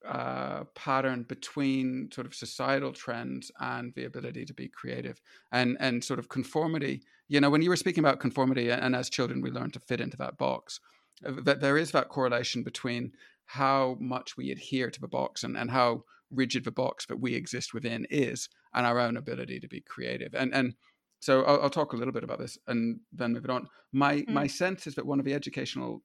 uh, 0.07 0.63
pattern 0.75 1.23
between 1.23 2.09
sort 2.11 2.27
of 2.27 2.35
societal 2.35 2.91
trends 2.91 3.51
and 3.59 3.93
the 3.93 4.05
ability 4.05 4.43
to 4.45 4.53
be 4.53 4.67
creative 4.67 5.21
and 5.51 5.77
and 5.79 6.03
sort 6.03 6.19
of 6.19 6.27
conformity 6.29 7.01
you 7.33 7.41
know 7.41 7.49
when 7.49 7.63
you 7.63 7.69
were 7.69 7.75
speaking 7.75 8.03
about 8.03 8.19
conformity 8.19 8.69
and 8.69 8.95
as 8.95 9.09
children 9.09 9.41
we 9.41 9.49
learn 9.49 9.71
to 9.71 9.79
fit 9.79 9.99
into 9.99 10.17
that 10.17 10.37
box 10.37 10.79
uh, 11.25 11.31
that 11.43 11.61
there 11.61 11.77
is 11.77 11.91
that 11.91 12.09
correlation 12.09 12.63
between 12.63 13.11
how 13.45 13.97
much 13.99 14.37
we 14.37 14.51
adhere 14.51 14.89
to 14.89 15.01
the 15.01 15.07
box 15.07 15.43
and, 15.43 15.57
and 15.57 15.71
how 15.71 16.03
rigid 16.31 16.63
the 16.63 16.71
box 16.71 17.05
that 17.07 17.19
we 17.19 17.33
exist 17.33 17.73
within 17.73 18.05
is 18.09 18.49
and 18.73 18.85
our 18.85 18.99
own 18.99 19.17
ability 19.17 19.59
to 19.59 19.67
be 19.67 19.81
creative 19.81 20.33
and 20.35 20.53
and 20.53 20.75
so 21.19 21.43
I'll, 21.43 21.63
I'll 21.63 21.69
talk 21.69 21.93
a 21.93 21.95
little 21.95 22.13
bit 22.13 22.23
about 22.23 22.39
this 22.39 22.57
and 22.67 22.99
then 23.11 23.33
move 23.33 23.45
it 23.45 23.49
on 23.49 23.67
my 23.91 24.17
mm. 24.17 24.29
my 24.29 24.47
sense 24.47 24.85
is 24.85 24.95
that 24.95 25.05
one 25.05 25.19
of 25.19 25.25
the 25.25 25.33
educational 25.33 26.03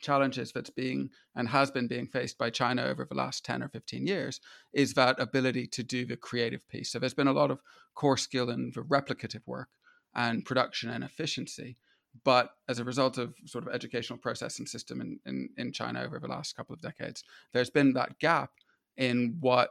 challenges 0.00 0.52
that's 0.52 0.70
being 0.70 1.10
and 1.36 1.48
has 1.48 1.70
been 1.70 1.86
being 1.86 2.08
faced 2.08 2.36
by 2.36 2.50
China 2.50 2.82
over 2.82 3.06
the 3.08 3.14
last 3.14 3.44
10 3.44 3.62
or 3.62 3.68
15 3.68 4.06
years 4.06 4.40
is 4.74 4.94
that 4.94 5.20
ability 5.20 5.66
to 5.68 5.84
do 5.84 6.04
the 6.04 6.16
creative 6.16 6.68
piece. 6.68 6.90
So 6.90 6.98
there's 6.98 7.14
been 7.14 7.28
a 7.28 7.32
lot 7.32 7.52
of 7.52 7.60
core 7.94 8.16
skill 8.16 8.50
in 8.50 8.72
the 8.74 8.82
replicative 8.82 9.42
work 9.46 9.68
and 10.14 10.44
production 10.44 10.90
and 10.90 11.04
efficiency. 11.04 11.76
But 12.24 12.50
as 12.68 12.78
a 12.78 12.84
result 12.84 13.16
of 13.16 13.34
sort 13.46 13.66
of 13.66 13.74
educational 13.74 14.18
process 14.18 14.58
and 14.58 14.68
system 14.68 15.00
in, 15.00 15.18
in, 15.24 15.48
in 15.56 15.72
China 15.72 16.02
over 16.02 16.18
the 16.18 16.28
last 16.28 16.56
couple 16.56 16.74
of 16.74 16.82
decades, 16.82 17.24
there's 17.52 17.70
been 17.70 17.94
that 17.94 18.18
gap 18.18 18.50
in 18.96 19.36
what 19.40 19.70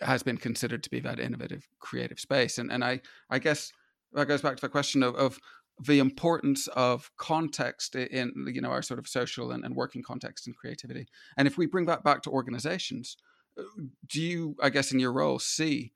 has 0.00 0.22
been 0.22 0.36
considered 0.36 0.82
to 0.84 0.90
be 0.90 1.00
that 1.00 1.18
innovative 1.18 1.66
creative 1.80 2.20
space. 2.20 2.58
And 2.58 2.70
and 2.70 2.84
I 2.84 3.00
I 3.30 3.38
guess 3.38 3.72
that 4.12 4.28
goes 4.28 4.42
back 4.42 4.56
to 4.56 4.60
the 4.60 4.68
question 4.68 5.02
of, 5.02 5.14
of 5.16 5.38
the 5.80 5.98
importance 5.98 6.68
of 6.68 7.10
context 7.16 7.96
in 7.96 8.32
you 8.52 8.60
know 8.60 8.70
our 8.70 8.82
sort 8.82 8.98
of 8.98 9.08
social 9.08 9.52
and, 9.52 9.64
and, 9.64 9.74
working 9.74 10.02
context 10.02 10.46
and 10.46 10.56
creativity 10.56 11.06
and 11.36 11.48
if 11.48 11.56
we 11.56 11.66
bring 11.66 11.86
that 11.86 12.04
back 12.04 12.22
to 12.22 12.30
organizations 12.30 13.16
uh, 13.58 13.62
do 14.06 14.20
you 14.20 14.54
i 14.62 14.68
guess 14.68 14.92
in 14.92 15.00
your 15.00 15.12
role 15.12 15.38
see 15.38 15.92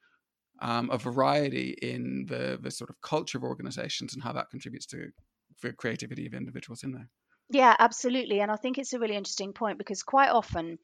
um, 0.61 0.91
a 0.91 0.99
variety 0.99 1.77
in 1.83 2.27
the 2.29 2.59
the 2.61 2.71
sort 2.71 2.91
of 2.91 3.01
culture 3.01 3.39
of 3.39 3.45
organizations 3.45 4.15
and 4.15 4.23
how 4.23 4.33
that 4.33 4.51
contributes 4.51 4.87
to 4.87 5.11
the 5.63 5.73
creativity 5.73 6.27
of 6.27 6.35
individuals 6.35 6.83
in 6.83 6.93
there 6.93 7.11
yeah, 7.49 7.77
absolutely. 7.79 8.41
And 8.41 8.51
I 8.51 8.57
think 8.57 8.77
it's 8.77 8.93
a 8.93 8.99
really 8.99 9.15
interesting 9.15 9.53
point 9.53 9.79
because 9.79 10.03
quite 10.03 10.31
often 10.31 10.79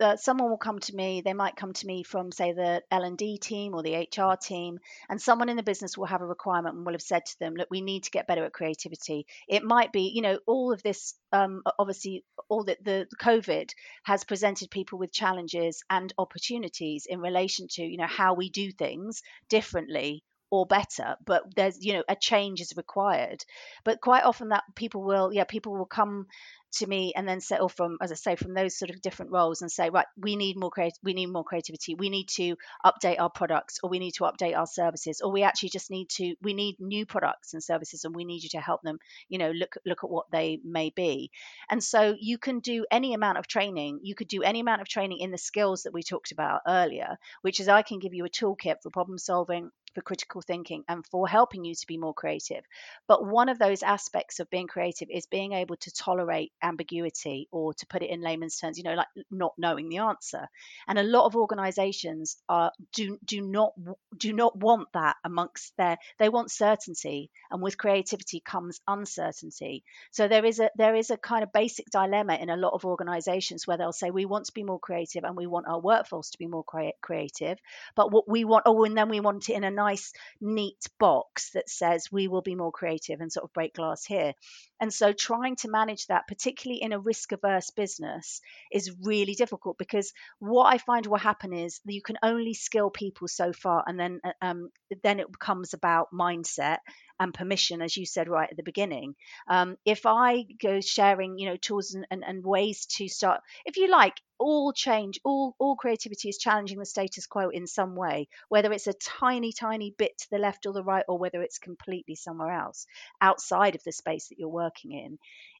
uh, 0.00 0.16
someone 0.16 0.50
will 0.50 0.58
come 0.58 0.80
to 0.80 0.96
me, 0.96 1.20
they 1.20 1.32
might 1.32 1.54
come 1.54 1.72
to 1.72 1.86
me 1.86 2.02
from 2.02 2.32
say 2.32 2.52
the 2.52 2.82
L&D 2.90 3.38
team 3.38 3.72
or 3.72 3.84
the 3.84 3.94
HR 3.94 4.36
team 4.36 4.80
and 5.08 5.22
someone 5.22 5.48
in 5.48 5.56
the 5.56 5.62
business 5.62 5.96
will 5.96 6.06
have 6.06 6.20
a 6.20 6.26
requirement 6.26 6.74
and 6.74 6.84
will 6.84 6.94
have 6.94 7.02
said 7.02 7.24
to 7.24 7.38
them, 7.38 7.54
look, 7.54 7.68
we 7.70 7.82
need 7.82 8.02
to 8.02 8.10
get 8.10 8.26
better 8.26 8.44
at 8.44 8.52
creativity. 8.52 9.26
It 9.48 9.62
might 9.62 9.92
be, 9.92 10.10
you 10.12 10.22
know, 10.22 10.40
all 10.44 10.72
of 10.72 10.82
this 10.82 11.14
um, 11.30 11.62
obviously 11.78 12.24
all 12.48 12.64
that 12.64 12.84
the 12.84 13.06
COVID 13.20 13.70
has 14.02 14.24
presented 14.24 14.70
people 14.72 14.98
with 14.98 15.12
challenges 15.12 15.84
and 15.88 16.12
opportunities 16.18 17.06
in 17.06 17.20
relation 17.20 17.68
to, 17.70 17.82
you 17.82 17.96
know, 17.96 18.08
how 18.08 18.34
we 18.34 18.50
do 18.50 18.72
things 18.72 19.22
differently 19.48 20.24
or 20.52 20.66
better 20.66 21.16
but 21.24 21.42
there's 21.56 21.82
you 21.82 21.94
know 21.94 22.04
a 22.08 22.14
change 22.14 22.60
is 22.60 22.74
required. 22.76 23.42
But 23.84 24.02
quite 24.02 24.22
often 24.22 24.50
that 24.50 24.64
people 24.76 25.02
will 25.02 25.32
yeah 25.32 25.44
people 25.44 25.72
will 25.72 25.86
come 25.86 26.26
to 26.74 26.86
me 26.86 27.12
and 27.14 27.28
then 27.28 27.40
settle 27.40 27.68
from 27.68 27.98
as 28.00 28.10
i 28.10 28.14
say 28.14 28.34
from 28.34 28.54
those 28.54 28.78
sort 28.78 28.90
of 28.90 29.02
different 29.02 29.30
roles 29.30 29.60
and 29.60 29.70
say 29.70 29.90
right 29.90 30.06
we 30.16 30.36
need 30.36 30.56
more 30.56 30.70
create 30.70 30.94
we 31.02 31.12
need 31.12 31.26
more 31.26 31.44
creativity. 31.44 31.94
We 31.94 32.08
need 32.08 32.28
to 32.36 32.56
update 32.84 33.20
our 33.20 33.28
products 33.30 33.78
or 33.82 33.90
we 33.90 33.98
need 33.98 34.12
to 34.12 34.24
update 34.24 34.56
our 34.56 34.66
services 34.66 35.20
or 35.22 35.30
we 35.30 35.42
actually 35.42 35.70
just 35.70 35.90
need 35.90 36.08
to 36.16 36.34
we 36.42 36.52
need 36.54 36.76
new 36.78 37.06
products 37.06 37.54
and 37.54 37.62
services 37.62 38.04
and 38.04 38.14
we 38.14 38.24
need 38.24 38.42
you 38.42 38.50
to 38.50 38.60
help 38.60 38.82
them 38.82 38.98
you 39.28 39.38
know 39.38 39.50
look 39.50 39.76
look 39.86 40.04
at 40.04 40.10
what 40.10 40.30
they 40.30 40.60
may 40.64 40.90
be. 40.90 41.30
And 41.70 41.82
so 41.82 42.14
you 42.18 42.36
can 42.36 42.60
do 42.60 42.84
any 42.90 43.14
amount 43.14 43.38
of 43.38 43.46
training. 43.46 44.00
You 44.02 44.14
could 44.14 44.28
do 44.28 44.42
any 44.42 44.60
amount 44.60 44.82
of 44.82 44.88
training 44.88 45.18
in 45.20 45.30
the 45.30 45.38
skills 45.38 45.82
that 45.82 45.94
we 45.94 46.02
talked 46.02 46.32
about 46.32 46.60
earlier 46.66 47.18
which 47.42 47.60
is 47.60 47.68
i 47.68 47.82
can 47.82 47.98
give 47.98 48.14
you 48.14 48.24
a 48.24 48.30
toolkit 48.30 48.76
for 48.82 48.90
problem 48.90 49.18
solving 49.18 49.70
for 49.94 50.02
critical 50.02 50.40
thinking 50.40 50.84
and 50.88 51.06
for 51.06 51.28
helping 51.28 51.64
you 51.64 51.74
to 51.74 51.86
be 51.86 51.98
more 51.98 52.14
creative. 52.14 52.64
But 53.08 53.26
one 53.26 53.48
of 53.48 53.58
those 53.58 53.82
aspects 53.82 54.40
of 54.40 54.50
being 54.50 54.66
creative 54.66 55.08
is 55.10 55.26
being 55.26 55.52
able 55.52 55.76
to 55.76 55.92
tolerate 55.92 56.52
ambiguity 56.62 57.48
or 57.50 57.74
to 57.74 57.86
put 57.86 58.02
it 58.02 58.10
in 58.10 58.22
layman's 58.22 58.58
terms, 58.58 58.78
you 58.78 58.84
know, 58.84 58.94
like 58.94 59.08
not 59.30 59.52
knowing 59.58 59.88
the 59.88 59.98
answer. 59.98 60.48
And 60.88 60.98
a 60.98 61.02
lot 61.02 61.26
of 61.26 61.36
organizations 61.36 62.36
are 62.48 62.72
do 62.92 63.18
do 63.24 63.40
not 63.40 63.72
do 64.16 64.32
not 64.32 64.56
want 64.56 64.88
that 64.94 65.16
amongst 65.24 65.76
their 65.76 65.98
they 66.18 66.28
want 66.28 66.50
certainty 66.50 67.30
and 67.50 67.62
with 67.62 67.78
creativity 67.78 68.40
comes 68.40 68.80
uncertainty. 68.86 69.84
So 70.10 70.28
there 70.28 70.44
is 70.44 70.60
a 70.60 70.70
there 70.76 70.94
is 70.94 71.10
a 71.10 71.16
kind 71.16 71.42
of 71.42 71.52
basic 71.52 71.86
dilemma 71.90 72.34
in 72.34 72.50
a 72.50 72.56
lot 72.56 72.72
of 72.72 72.84
organizations 72.84 73.66
where 73.66 73.76
they'll 73.76 73.92
say 73.92 74.10
we 74.10 74.26
want 74.26 74.46
to 74.46 74.52
be 74.52 74.64
more 74.64 74.80
creative 74.80 75.24
and 75.24 75.36
we 75.36 75.46
want 75.46 75.66
our 75.68 75.80
workforce 75.80 76.30
to 76.30 76.38
be 76.38 76.46
more 76.46 76.64
crea- 76.64 76.94
creative, 77.00 77.58
but 77.94 78.12
what 78.12 78.28
we 78.28 78.44
want 78.44 78.64
oh 78.66 78.84
and 78.84 78.96
then 78.96 79.08
we 79.08 79.20
want 79.20 79.48
it 79.48 79.54
in 79.54 79.64
a 79.64 79.70
nice 79.84 80.12
neat 80.40 80.82
box 80.98 81.50
that 81.54 81.68
says 81.68 82.12
we 82.12 82.28
will 82.28 82.42
be 82.42 82.54
more 82.54 82.72
creative 82.72 83.20
and 83.20 83.32
sort 83.32 83.44
of 83.44 83.52
break 83.52 83.74
glass 83.74 84.04
here. 84.04 84.32
And 84.80 84.92
so 84.92 85.12
trying 85.12 85.56
to 85.56 85.70
manage 85.70 86.06
that, 86.06 86.26
particularly 86.26 86.82
in 86.82 86.92
a 86.92 86.98
risk 86.98 87.32
averse 87.32 87.70
business, 87.70 88.40
is 88.72 88.96
really 89.02 89.34
difficult 89.34 89.76
because 89.78 90.12
what 90.40 90.66
I 90.74 90.78
find 90.78 91.06
will 91.06 91.18
happen 91.18 91.52
is 91.52 91.80
you 91.84 92.02
can 92.02 92.18
only 92.22 92.54
skill 92.54 92.90
people 92.90 93.28
so 93.28 93.52
far, 93.52 93.84
and 93.86 93.98
then 93.98 94.20
uh, 94.24 94.32
um, 94.42 94.70
then 95.02 95.20
it 95.20 95.30
becomes 95.30 95.74
about 95.74 96.08
mindset 96.12 96.78
and 97.20 97.32
permission, 97.32 97.82
as 97.82 97.96
you 97.96 98.06
said 98.06 98.28
right 98.28 98.50
at 98.50 98.56
the 98.56 98.70
beginning. 98.72 99.14
Um, 99.48 99.76
if 99.84 100.06
I 100.06 100.44
go 100.60 100.80
sharing, 100.80 101.38
you 101.38 101.46
know, 101.48 101.56
tools 101.56 101.94
and, 101.94 102.06
and, 102.10 102.24
and 102.26 102.44
ways 102.44 102.86
to 102.96 103.08
start, 103.08 103.40
if 103.64 103.76
you 103.76 103.88
like, 103.88 104.14
all 104.42 104.72
change, 104.72 105.20
all 105.24 105.54
all 105.58 105.76
creativity 105.76 106.28
is 106.28 106.38
challenging 106.38 106.78
the 106.78 106.86
status 106.86 107.26
quo 107.26 107.48
in 107.48 107.66
some 107.66 107.94
way, 107.96 108.28
whether 108.48 108.72
it's 108.72 108.88
a 108.88 108.92
tiny, 108.94 109.52
tiny 109.52 109.94
bit 109.96 110.18
to 110.18 110.30
the 110.30 110.38
left 110.38 110.66
or 110.66 110.72
the 110.72 110.84
right, 110.84 111.04
or 111.08 111.18
whether 111.18 111.42
it's 111.42 111.58
completely 111.58 112.16
somewhere 112.16 112.52
else 112.52 112.86
outside 113.20 113.74
of 113.74 113.84
the 113.84 113.92
space 113.92 114.28
that 114.28 114.38
you're 114.38 114.48
working 114.48 114.92
in. 114.92 115.18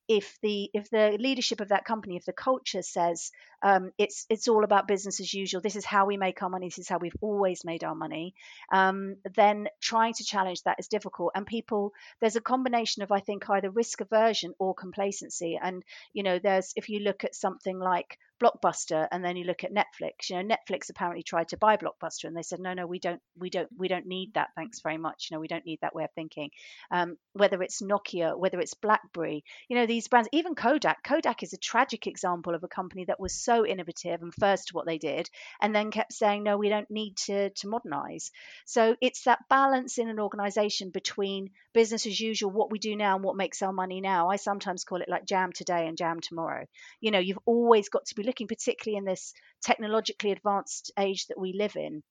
If 0.08 0.36
the 0.42 0.68
if 0.74 0.90
the 0.90 1.16
leadership 1.18 1.60
of 1.60 1.68
that 1.68 1.84
company 1.84 2.16
if 2.16 2.24
the 2.24 2.32
culture 2.32 2.82
says 2.82 3.30
um, 3.62 3.92
it's 3.98 4.26
it's 4.28 4.48
all 4.48 4.64
about 4.64 4.88
business 4.88 5.20
as 5.20 5.32
usual 5.32 5.60
this 5.60 5.76
is 5.76 5.84
how 5.84 6.06
we 6.06 6.16
make 6.16 6.42
our 6.42 6.50
money 6.50 6.66
this 6.66 6.78
is 6.78 6.88
how 6.88 6.98
we've 6.98 7.16
always 7.20 7.64
made 7.64 7.84
our 7.84 7.94
money 7.94 8.34
um, 8.72 9.16
then 9.36 9.68
trying 9.80 10.12
to 10.14 10.24
challenge 10.24 10.60
that 10.64 10.80
is 10.80 10.88
difficult. 10.88 11.32
And 11.36 11.46
people 11.46 11.92
there's 12.20 12.36
a 12.36 12.40
combination 12.40 13.04
of 13.04 13.12
i 13.12 13.20
think 13.20 13.48
either 13.48 13.70
risk 13.70 14.00
aversion 14.00 14.54
or 14.58 14.74
complacency. 14.74 15.58
And 15.62 15.84
you 16.12 16.24
know 16.24 16.40
there's 16.40 16.72
if 16.76 16.88
you 16.88 16.98
look 16.98 17.22
at 17.22 17.36
something 17.36 17.78
like 17.78 18.18
Blockbuster 18.42 19.06
and 19.12 19.24
then 19.24 19.36
you 19.36 19.44
look 19.44 19.64
at 19.64 19.72
Netflix. 19.72 20.30
You 20.30 20.42
know, 20.42 20.54
Netflix 20.56 20.90
apparently 20.90 21.22
tried 21.22 21.48
to 21.48 21.56
buy 21.56 21.76
Blockbuster 21.76 22.24
and 22.24 22.36
they 22.36 22.42
said, 22.42 22.60
no, 22.60 22.74
no, 22.74 22.86
we 22.86 22.98
don't, 22.98 23.20
we 23.38 23.50
don't, 23.50 23.68
we 23.76 23.88
don't 23.88 24.06
need 24.06 24.34
that. 24.34 24.48
Thanks 24.56 24.80
very 24.80 24.98
much. 24.98 25.28
You 25.30 25.36
know, 25.36 25.40
we 25.40 25.48
don't 25.48 25.66
need 25.66 25.80
that 25.82 25.94
way 25.94 26.04
of 26.04 26.10
thinking. 26.14 26.50
Um, 26.90 27.16
whether 27.34 27.62
it's 27.62 27.80
Nokia, 27.80 28.38
whether 28.38 28.60
it's 28.60 28.74
BlackBerry, 28.74 29.44
you 29.68 29.76
know, 29.76 29.86
these 29.86 30.08
brands, 30.08 30.28
even 30.32 30.54
Kodak. 30.54 31.02
Kodak 31.04 31.42
is 31.42 31.52
a 31.52 31.58
tragic 31.58 32.06
example 32.06 32.54
of 32.54 32.64
a 32.64 32.68
company 32.68 33.04
that 33.06 33.20
was 33.20 33.32
so 33.32 33.66
innovative 33.66 34.22
and 34.22 34.34
first 34.34 34.68
to 34.68 34.74
what 34.74 34.86
they 34.86 34.98
did, 34.98 35.28
and 35.60 35.74
then 35.74 35.90
kept 35.90 36.12
saying, 36.12 36.42
no, 36.42 36.56
we 36.56 36.68
don't 36.68 36.90
need 36.90 37.16
to 37.16 37.50
to 37.50 37.68
modernize. 37.68 38.30
So 38.66 38.96
it's 39.00 39.24
that 39.24 39.48
balance 39.48 39.98
in 39.98 40.08
an 40.08 40.20
organization 40.20 40.90
between 40.90 41.50
business 41.72 42.06
as 42.06 42.20
usual, 42.20 42.50
what 42.50 42.70
we 42.70 42.78
do 42.78 42.96
now 42.96 43.14
and 43.14 43.24
what 43.24 43.36
makes 43.36 43.62
our 43.62 43.72
money 43.72 44.00
now. 44.00 44.28
I 44.28 44.36
sometimes 44.36 44.84
call 44.84 45.00
it 45.00 45.08
like 45.08 45.24
jam 45.26 45.52
today 45.52 45.86
and 45.86 45.96
jam 45.96 46.20
tomorrow. 46.20 46.66
You 47.00 47.10
know, 47.10 47.18
you've 47.18 47.38
always 47.46 47.88
got 47.88 48.04
to 48.06 48.14
be 48.14 48.22
looking, 48.32 48.48
particularly 48.48 48.96
in 48.96 49.04
this 49.04 49.34
technologically 49.62 50.32
advanced 50.32 50.90
age 50.98 51.26
that 51.26 51.38
we 51.38 51.52
live 51.52 51.76
in, 51.76 52.02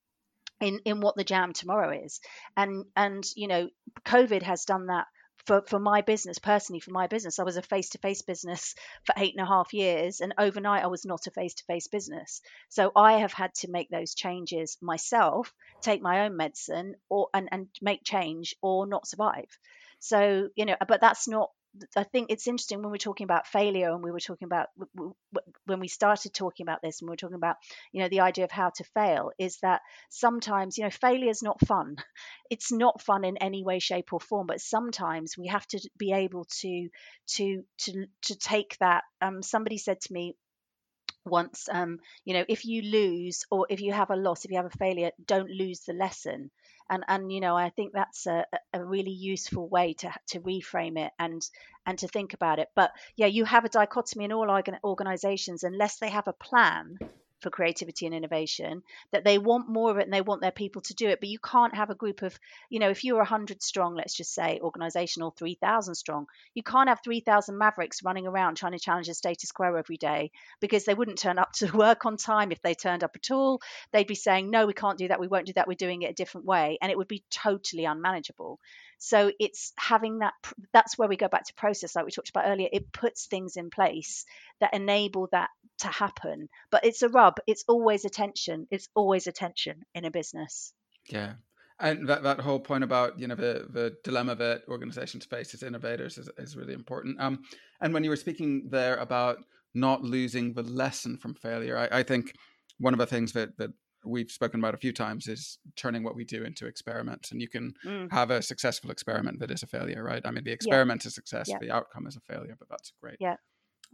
in 0.60 0.78
in 0.84 1.00
what 1.00 1.16
the 1.16 1.24
jam 1.24 1.52
tomorrow 1.52 1.90
is. 2.04 2.20
And 2.56 2.84
and 2.94 3.24
you 3.34 3.48
know, 3.48 3.68
COVID 4.06 4.42
has 4.42 4.64
done 4.64 4.86
that 4.86 5.06
for, 5.46 5.62
for 5.66 5.80
my 5.80 6.02
business 6.02 6.38
personally 6.38 6.78
for 6.78 6.92
my 6.92 7.08
business. 7.08 7.40
I 7.40 7.42
was 7.42 7.56
a 7.56 7.62
face-to-face 7.62 8.22
business 8.22 8.76
for 9.04 9.14
eight 9.16 9.34
and 9.36 9.44
a 9.44 9.48
half 9.48 9.72
years 9.74 10.20
and 10.20 10.34
overnight 10.38 10.84
i 10.84 10.86
was 10.86 11.04
not 11.04 11.26
a 11.26 11.32
face-to-face 11.32 11.88
business. 11.88 12.40
So 12.68 12.92
i 12.94 13.14
have 13.14 13.32
had 13.32 13.52
to 13.56 13.70
make 13.70 13.90
those 13.90 14.14
changes 14.14 14.78
myself 14.80 15.52
take 15.80 16.00
my 16.00 16.24
own 16.24 16.36
medicine 16.36 16.94
or 17.08 17.28
and, 17.34 17.48
and 17.50 17.66
make 17.80 18.04
change 18.04 18.54
or 18.62 18.86
not 18.86 19.08
survive. 19.08 19.48
So 19.98 20.48
you 20.54 20.66
know 20.66 20.76
but 20.86 21.00
that's 21.00 21.26
not 21.26 21.50
I 21.96 22.04
think 22.04 22.30
it's 22.30 22.46
interesting 22.46 22.82
when 22.82 22.90
we're 22.90 22.98
talking 22.98 23.24
about 23.24 23.46
failure 23.46 23.92
and 23.92 24.02
we 24.02 24.10
were 24.10 24.20
talking 24.20 24.46
about 24.46 24.68
when 25.64 25.80
we 25.80 25.88
started 25.88 26.34
talking 26.34 26.64
about 26.64 26.82
this 26.82 27.00
and 27.00 27.08
we 27.08 27.14
are 27.14 27.16
talking 27.16 27.36
about 27.36 27.56
you 27.92 28.02
know 28.02 28.08
the 28.08 28.20
idea 28.20 28.44
of 28.44 28.50
how 28.50 28.70
to 28.76 28.84
fail 28.94 29.30
is 29.38 29.58
that 29.62 29.80
sometimes 30.10 30.76
you 30.76 30.84
know 30.84 30.90
failure 30.90 31.30
is 31.30 31.42
not 31.42 31.66
fun. 31.66 31.96
It's 32.50 32.70
not 32.70 33.00
fun 33.00 33.24
in 33.24 33.38
any 33.38 33.64
way 33.64 33.78
shape 33.78 34.12
or 34.12 34.20
form 34.20 34.46
but 34.46 34.60
sometimes 34.60 35.38
we 35.38 35.46
have 35.48 35.66
to 35.68 35.80
be 35.96 36.12
able 36.12 36.44
to 36.60 36.88
to 37.36 37.62
to 37.78 38.06
to 38.22 38.36
take 38.36 38.76
that. 38.80 39.04
Um 39.22 39.42
somebody 39.42 39.78
said 39.78 40.00
to 40.02 40.12
me 40.12 40.36
once 41.24 41.68
um 41.70 41.98
you 42.24 42.34
know 42.34 42.44
if 42.48 42.64
you 42.64 42.82
lose 42.82 43.44
or 43.50 43.66
if 43.70 43.80
you 43.80 43.92
have 43.92 44.10
a 44.10 44.16
loss 44.16 44.44
if 44.44 44.50
you 44.50 44.56
have 44.56 44.66
a 44.66 44.78
failure 44.78 45.10
don't 45.24 45.50
lose 45.50 45.80
the 45.86 45.92
lesson 45.92 46.50
and 46.90 47.04
and 47.08 47.32
you 47.32 47.40
know 47.40 47.56
I 47.56 47.70
think 47.70 47.92
that's 47.92 48.26
a, 48.26 48.44
a 48.72 48.84
really 48.84 49.12
useful 49.12 49.68
way 49.68 49.94
to 49.94 50.12
to 50.28 50.40
reframe 50.40 50.98
it 50.98 51.12
and 51.18 51.42
and 51.86 51.98
to 51.98 52.08
think 52.08 52.34
about 52.34 52.58
it. 52.58 52.68
But 52.74 52.92
yeah, 53.16 53.26
you 53.26 53.44
have 53.44 53.64
a 53.64 53.68
dichotomy 53.68 54.24
in 54.26 54.32
all 54.32 54.50
organizations 54.84 55.64
unless 55.64 55.98
they 55.98 56.10
have 56.10 56.28
a 56.28 56.32
plan 56.32 56.98
for 57.42 57.50
creativity 57.50 58.06
and 58.06 58.14
innovation 58.14 58.82
that 59.12 59.24
they 59.24 59.38
want 59.38 59.68
more 59.68 59.90
of 59.90 59.98
it 59.98 60.04
and 60.04 60.12
they 60.12 60.20
want 60.20 60.40
their 60.40 60.50
people 60.50 60.82
to 60.82 60.94
do 60.94 61.08
it. 61.08 61.20
But 61.20 61.28
you 61.28 61.38
can't 61.38 61.74
have 61.74 61.90
a 61.90 61.94
group 61.94 62.22
of 62.22 62.38
you 62.70 62.78
know 62.78 62.90
if 62.90 63.04
you're 63.04 63.18
100 63.18 63.62
strong 63.62 63.94
let's 63.94 64.16
just 64.16 64.34
say 64.34 64.60
organizational 64.62 65.32
3000 65.32 65.94
strong 65.94 66.26
you 66.54 66.62
can't 66.62 66.88
have 66.88 67.00
3000 67.04 67.56
mavericks 67.56 68.02
running 68.02 68.26
around 68.26 68.56
trying 68.56 68.72
to 68.72 68.78
challenge 68.78 69.06
the 69.06 69.14
status 69.14 69.52
quo 69.52 69.74
every 69.74 69.96
day 69.96 70.30
because 70.60 70.84
they 70.84 70.94
wouldn't 70.94 71.18
turn 71.18 71.38
up 71.38 71.52
to 71.52 71.70
work 71.76 72.06
on 72.06 72.16
time 72.16 72.52
if 72.52 72.62
they 72.62 72.74
turned 72.74 73.04
up 73.04 73.12
at 73.14 73.30
all. 73.30 73.60
They'd 73.92 74.06
be 74.06 74.14
saying 74.14 74.50
no 74.50 74.66
we 74.66 74.74
can't 74.74 74.98
do 74.98 75.08
that. 75.08 75.20
We 75.20 75.28
won't 75.28 75.46
do 75.46 75.52
that. 75.54 75.68
We're 75.68 75.74
doing 75.74 76.02
it 76.02 76.10
a 76.10 76.14
different 76.14 76.46
way. 76.46 76.78
And 76.80 76.90
it 76.90 76.98
would 76.98 77.08
be 77.08 77.24
totally 77.30 77.84
unmanageable. 77.84 78.58
So 78.98 79.32
it's 79.40 79.72
having 79.76 80.20
that, 80.20 80.34
that's 80.72 80.96
where 80.96 81.08
we 81.08 81.16
go 81.16 81.26
back 81.26 81.44
to 81.46 81.54
process, 81.54 81.96
like 81.96 82.04
we 82.04 82.12
talked 82.12 82.30
about 82.30 82.46
earlier. 82.46 82.68
It 82.72 82.92
puts 82.92 83.26
things 83.26 83.56
in 83.56 83.68
place 83.68 84.24
that 84.60 84.74
enable 84.74 85.28
that 85.32 85.50
to 85.82 85.88
happen. 85.88 86.48
But 86.70 86.84
it's 86.84 87.02
a 87.02 87.08
rub, 87.08 87.34
it's 87.46 87.64
always 87.68 88.04
attention. 88.04 88.66
It's 88.70 88.88
always 88.94 89.26
attention 89.26 89.82
in 89.94 90.04
a 90.04 90.10
business. 90.10 90.72
Yeah. 91.08 91.34
And 91.78 92.08
that, 92.08 92.22
that 92.22 92.40
whole 92.40 92.60
point 92.60 92.84
about 92.84 93.18
you 93.18 93.26
know 93.26 93.34
the, 93.34 93.66
the 93.68 93.96
dilemma 94.04 94.34
that 94.36 94.62
organizations 94.68 95.24
face 95.24 95.52
as 95.54 95.62
innovators 95.62 96.16
is, 96.18 96.28
is 96.38 96.56
really 96.56 96.74
important. 96.74 97.20
Um, 97.20 97.40
and 97.80 97.92
when 97.92 98.04
you 98.04 98.10
were 98.10 98.16
speaking 98.16 98.68
there 98.70 98.96
about 98.96 99.38
not 99.74 100.02
losing 100.02 100.54
the 100.54 100.62
lesson 100.62 101.18
from 101.18 101.34
failure, 101.34 101.76
I, 101.76 102.00
I 102.00 102.02
think 102.02 102.34
one 102.78 102.94
of 102.94 102.98
the 102.98 103.06
things 103.06 103.32
that, 103.32 103.56
that 103.58 103.70
we've 104.04 104.30
spoken 104.30 104.60
about 104.60 104.74
a 104.74 104.78
few 104.78 104.92
times 104.92 105.26
is 105.26 105.58
turning 105.76 106.02
what 106.02 106.16
we 106.16 106.24
do 106.24 106.44
into 106.44 106.66
experiments 106.66 107.30
and 107.30 107.40
you 107.40 107.48
can 107.48 107.72
mm. 107.84 108.10
have 108.12 108.30
a 108.30 108.42
successful 108.42 108.90
experiment 108.90 109.38
that 109.38 109.50
is 109.50 109.62
a 109.62 109.66
failure 109.66 110.02
right 110.02 110.22
i 110.24 110.30
mean 110.30 110.42
the 110.42 110.50
experiment 110.50 111.04
yeah. 111.04 111.08
is 111.08 111.14
success 111.14 111.48
yeah. 111.48 111.58
the 111.60 111.70
outcome 111.70 112.06
is 112.08 112.16
a 112.16 112.20
failure 112.20 112.56
but 112.58 112.68
that's 112.68 112.92
great 113.00 113.16
yeah 113.20 113.36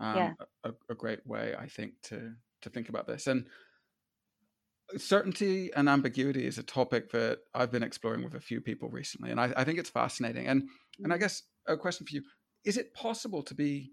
um, 0.00 0.16
yeah. 0.16 0.32
A, 0.64 0.72
a, 0.90 0.94
great 0.94 1.26
way 1.26 1.54
i 1.58 1.66
think 1.66 1.92
to 2.04 2.34
to 2.62 2.70
think 2.70 2.88
about 2.88 3.06
this 3.06 3.26
and 3.26 3.46
certainty 4.96 5.70
and 5.74 5.88
ambiguity 5.88 6.46
is 6.46 6.58
a 6.58 6.62
topic 6.62 7.10
that 7.12 7.40
i've 7.54 7.70
been 7.70 7.82
exploring 7.82 8.24
with 8.24 8.34
a 8.34 8.40
few 8.40 8.60
people 8.60 8.88
recently 8.88 9.30
and 9.30 9.40
i, 9.40 9.52
I 9.56 9.64
think 9.64 9.78
it's 9.78 9.90
fascinating 9.90 10.46
and 10.46 10.68
and 11.02 11.12
i 11.12 11.16
mm. 11.16 11.20
guess 11.20 11.42
a 11.66 11.76
question 11.76 12.06
for 12.06 12.14
you 12.14 12.22
is 12.64 12.76
it 12.76 12.94
possible 12.94 13.42
to 13.42 13.54
be 13.54 13.92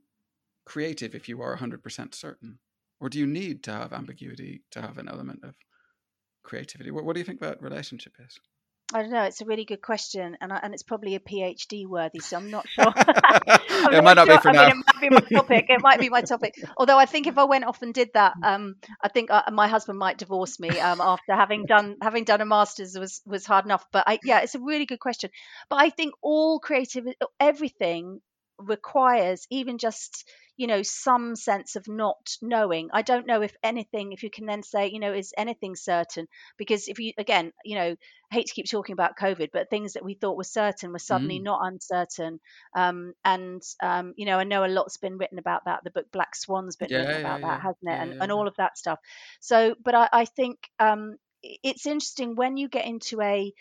creative 0.65 1.13
if 1.13 1.29
you 1.29 1.41
are 1.41 1.55
100% 1.55 2.15
certain 2.15 2.57
or 2.99 3.09
do 3.09 3.19
you 3.19 3.27
need 3.27 3.63
to 3.63 3.71
have 3.71 3.93
ambiguity 3.93 4.63
to 4.71 4.81
have 4.81 4.97
an 4.97 5.07
element 5.07 5.41
of 5.43 5.55
creativity. 6.45 6.91
What, 6.91 7.03
what 7.03 7.13
do 7.13 7.19
you 7.19 7.25
think 7.25 7.41
that 7.41 7.61
relationship 7.61 8.13
is? 8.25 8.39
I 8.93 9.01
don't 9.01 9.11
know. 9.11 9.23
It's 9.23 9.41
a 9.41 9.45
really 9.45 9.65
good 9.65 9.81
question, 9.81 10.37
and 10.39 10.53
I, 10.53 10.59
and 10.61 10.73
it's 10.73 10.83
probably 10.83 11.15
a 11.15 11.19
PhD 11.19 11.87
worthy, 11.87 12.19
so 12.19 12.37
I'm 12.37 12.51
not 12.51 12.67
sure. 12.69 12.93
I'm 12.95 13.93
it 13.93 14.03
might 14.03 14.13
not 14.13 14.27
sure. 14.27 14.37
be 14.37 14.41
for 14.41 14.49
I 14.49 14.51
now. 14.51 14.67
Mean, 14.67 14.77
it 14.77 14.85
might 14.85 15.01
be 15.01 15.09
my 15.09 15.39
topic. 15.39 15.65
It 15.69 15.81
might 15.81 15.99
be 15.99 16.09
my 16.09 16.21
topic. 16.21 16.55
Although 16.77 16.99
I 16.99 17.05
think 17.05 17.25
if 17.25 17.37
I 17.37 17.45
went 17.45 17.65
off 17.65 17.81
and 17.81 17.93
did 17.93 18.11
that, 18.13 18.33
um, 18.43 18.75
I 19.01 19.09
think 19.09 19.31
uh, 19.31 19.43
my 19.51 19.67
husband 19.67 19.97
might 19.97 20.19
divorce 20.19 20.59
me 20.59 20.69
um, 20.79 21.01
after 21.01 21.33
having 21.33 21.65
done 21.65 21.95
having 22.01 22.25
done 22.25 22.41
a 22.41 22.45
master's 22.45 22.97
was 22.97 23.21
was 23.25 23.45
hard 23.45 23.65
enough. 23.65 23.85
But 23.91 24.03
I, 24.05 24.19
yeah, 24.23 24.41
it's 24.41 24.55
a 24.55 24.59
really 24.59 24.85
good 24.85 24.99
question. 24.99 25.31
But 25.69 25.77
I 25.77 25.89
think 25.89 26.13
all 26.21 26.59
creative, 26.59 27.05
everything 27.39 28.21
requires 28.57 29.45
even 29.49 29.77
just 29.77 30.29
you 30.57 30.67
know 30.67 30.81
some 30.83 31.35
sense 31.35 31.75
of 31.75 31.87
not 31.87 32.37
knowing. 32.41 32.89
I 32.93 33.01
don't 33.01 33.27
know 33.27 33.41
if 33.41 33.53
anything 33.61 34.13
if 34.13 34.23
you 34.23 34.29
can 34.29 34.45
then 34.45 34.63
say 34.63 34.89
you 34.89 34.99
know 34.99 35.13
is 35.13 35.33
anything 35.37 35.75
certain? 35.75 36.27
Because 36.57 36.87
if 36.87 36.99
you 36.99 37.13
again 37.17 37.51
you 37.63 37.75
know 37.75 37.95
I 38.31 38.35
hate 38.35 38.47
to 38.47 38.53
keep 38.53 38.69
talking 38.69 38.93
about 38.93 39.17
covid 39.17 39.49
but 39.51 39.69
things 39.69 39.93
that 39.93 40.05
we 40.05 40.13
thought 40.13 40.37
were 40.37 40.43
certain 40.43 40.93
were 40.93 40.99
suddenly 40.99 41.39
mm. 41.39 41.43
not 41.43 41.61
uncertain. 41.63 42.39
Um, 42.75 43.13
and 43.23 43.61
um, 43.81 44.13
you 44.15 44.25
know 44.25 44.39
i 44.39 44.43
know 44.43 44.65
a 44.65 44.67
lot's 44.67 44.97
been 44.97 45.17
written 45.17 45.39
about 45.39 45.65
that. 45.65 45.83
The 45.83 45.91
book 45.91 46.11
black 46.11 46.35
swan's 46.35 46.75
been 46.75 46.89
yeah, 46.89 46.99
written 46.99 47.21
about 47.21 47.41
yeah, 47.41 47.47
that 47.47 47.61
hasn't 47.61 47.83
it? 47.83 47.91
Yeah, 47.91 48.01
and, 48.03 48.21
and 48.23 48.31
all 48.31 48.47
of 48.47 48.55
that 48.57 48.77
stuff. 48.77 48.99
So 49.41 49.75
but 49.83 49.95
i, 49.95 50.09
I 50.11 50.25
think 50.25 50.59
um, 50.79 51.17
it's 51.43 51.85
interesting 51.85 52.35
when 52.35 52.57
you 52.57 52.69
get 52.69 52.85
into 52.85 53.21
a 53.21 53.53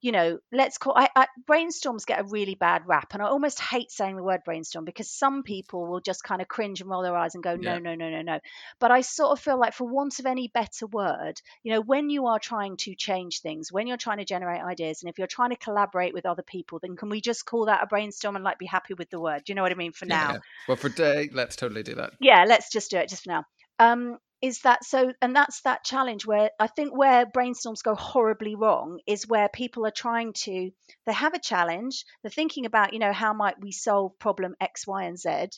you 0.00 0.12
know, 0.12 0.38
let's 0.52 0.78
call 0.78 0.94
I, 0.96 1.08
I, 1.16 1.26
brainstorms 1.48 2.06
get 2.06 2.20
a 2.20 2.24
really 2.24 2.54
bad 2.54 2.82
rap, 2.86 3.14
and 3.14 3.22
I 3.22 3.26
almost 3.26 3.58
hate 3.58 3.90
saying 3.90 4.16
the 4.16 4.22
word 4.22 4.42
brainstorm 4.44 4.84
because 4.84 5.10
some 5.10 5.42
people 5.42 5.86
will 5.86 6.00
just 6.00 6.22
kind 6.22 6.40
of 6.40 6.48
cringe 6.48 6.80
and 6.80 6.88
roll 6.88 7.02
their 7.02 7.16
eyes 7.16 7.34
and 7.34 7.42
go, 7.42 7.56
no, 7.56 7.74
yeah. 7.74 7.78
no, 7.78 7.94
no, 7.94 8.08
no, 8.08 8.22
no. 8.22 8.38
But 8.78 8.90
I 8.90 9.00
sort 9.00 9.32
of 9.32 9.42
feel 9.42 9.58
like, 9.58 9.74
for 9.74 9.88
want 9.88 10.18
of 10.20 10.26
any 10.26 10.48
better 10.48 10.86
word, 10.86 11.40
you 11.62 11.72
know, 11.72 11.80
when 11.80 12.10
you 12.10 12.26
are 12.26 12.38
trying 12.38 12.76
to 12.78 12.94
change 12.94 13.40
things, 13.40 13.72
when 13.72 13.86
you're 13.86 13.96
trying 13.96 14.18
to 14.18 14.24
generate 14.24 14.62
ideas, 14.62 15.02
and 15.02 15.10
if 15.10 15.18
you're 15.18 15.26
trying 15.26 15.50
to 15.50 15.56
collaborate 15.56 16.14
with 16.14 16.26
other 16.26 16.42
people, 16.42 16.78
then 16.78 16.96
can 16.96 17.08
we 17.08 17.20
just 17.20 17.44
call 17.44 17.66
that 17.66 17.82
a 17.82 17.86
brainstorm 17.86 18.36
and 18.36 18.44
like 18.44 18.58
be 18.58 18.66
happy 18.66 18.94
with 18.94 19.10
the 19.10 19.20
word? 19.20 19.42
Do 19.44 19.50
you 19.50 19.54
know 19.54 19.62
what 19.62 19.72
I 19.72 19.76
mean? 19.76 19.92
For 19.92 20.06
now. 20.06 20.34
Yeah. 20.34 20.38
Well, 20.68 20.76
for 20.76 20.90
today, 20.90 21.28
let's 21.32 21.56
totally 21.56 21.82
do 21.82 21.96
that. 21.96 22.12
Yeah, 22.20 22.44
let's 22.46 22.70
just 22.70 22.90
do 22.90 22.98
it 22.98 23.08
just 23.08 23.24
for 23.24 23.30
now. 23.30 23.44
Um, 23.80 24.18
is 24.40 24.60
that 24.60 24.84
so 24.84 25.12
and 25.20 25.34
that's 25.34 25.62
that 25.62 25.84
challenge 25.84 26.24
where 26.26 26.50
i 26.60 26.66
think 26.66 26.96
where 26.96 27.26
brainstorms 27.26 27.82
go 27.82 27.94
horribly 27.94 28.54
wrong 28.54 29.00
is 29.06 29.26
where 29.26 29.48
people 29.48 29.84
are 29.86 29.90
trying 29.90 30.32
to 30.32 30.70
they 31.06 31.12
have 31.12 31.34
a 31.34 31.40
challenge 31.40 32.04
they're 32.22 32.30
thinking 32.30 32.66
about 32.66 32.92
you 32.92 32.98
know 32.98 33.12
how 33.12 33.32
might 33.32 33.60
we 33.60 33.72
solve 33.72 34.18
problem 34.18 34.54
x 34.60 34.86
y 34.86 35.04
and 35.04 35.18
z 35.18 35.48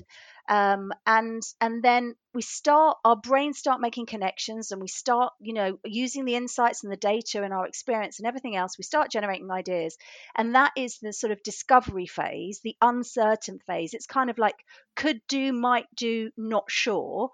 um, 0.48 0.92
and 1.06 1.42
and 1.60 1.80
then 1.80 2.16
we 2.34 2.42
start 2.42 2.98
our 3.04 3.16
brains 3.16 3.58
start 3.58 3.80
making 3.80 4.06
connections 4.06 4.72
and 4.72 4.80
we 4.80 4.88
start 4.88 5.32
you 5.40 5.52
know 5.52 5.78
using 5.84 6.24
the 6.24 6.34
insights 6.34 6.82
and 6.82 6.92
the 6.92 6.96
data 6.96 7.42
and 7.42 7.52
our 7.52 7.66
experience 7.66 8.18
and 8.18 8.26
everything 8.26 8.56
else 8.56 8.76
we 8.76 8.82
start 8.82 9.10
generating 9.12 9.50
ideas. 9.50 9.96
And 10.36 10.54
that 10.56 10.72
is 10.76 10.98
the 10.98 11.12
sort 11.12 11.32
of 11.32 11.42
discovery 11.44 12.06
phase 12.06 12.60
the 12.64 12.76
uncertain 12.80 13.60
phase. 13.66 13.94
It's 13.94 14.06
kind 14.06 14.28
of 14.28 14.38
like 14.38 14.56
could 14.96 15.20
do 15.28 15.52
might 15.52 15.86
do 15.94 16.30
not 16.36 16.64
sure 16.68 17.30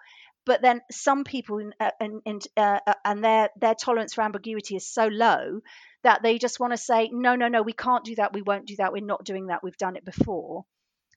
but 0.47 0.63
then 0.63 0.81
some 0.91 1.25
people 1.25 1.61
uh, 1.81 1.91
and 2.01 2.23
and, 2.25 2.47
uh, 2.57 2.79
uh, 2.87 2.95
and 3.05 3.23
their 3.23 3.51
their 3.61 3.75
tolerance 3.75 4.15
for 4.15 4.23
ambiguity 4.23 4.77
is 4.77 4.91
so 4.91 5.09
low 5.09 5.61
that 6.05 6.23
they 6.23 6.39
just 6.39 6.61
want 6.61 6.73
to 6.73 6.79
say 6.79 7.11
no 7.13 7.35
no 7.35 7.49
no 7.49 7.63
we 7.63 7.73
can't 7.73 8.05
do 8.05 8.15
that 8.15 8.33
we 8.33 8.43
won't 8.43 8.67
do 8.67 8.77
that 8.77 8.93
we're 8.93 9.05
not 9.05 9.25
doing 9.25 9.49
that 9.49 9.63
we've 9.63 9.77
done 9.77 9.97
it 9.97 10.05
before. 10.05 10.65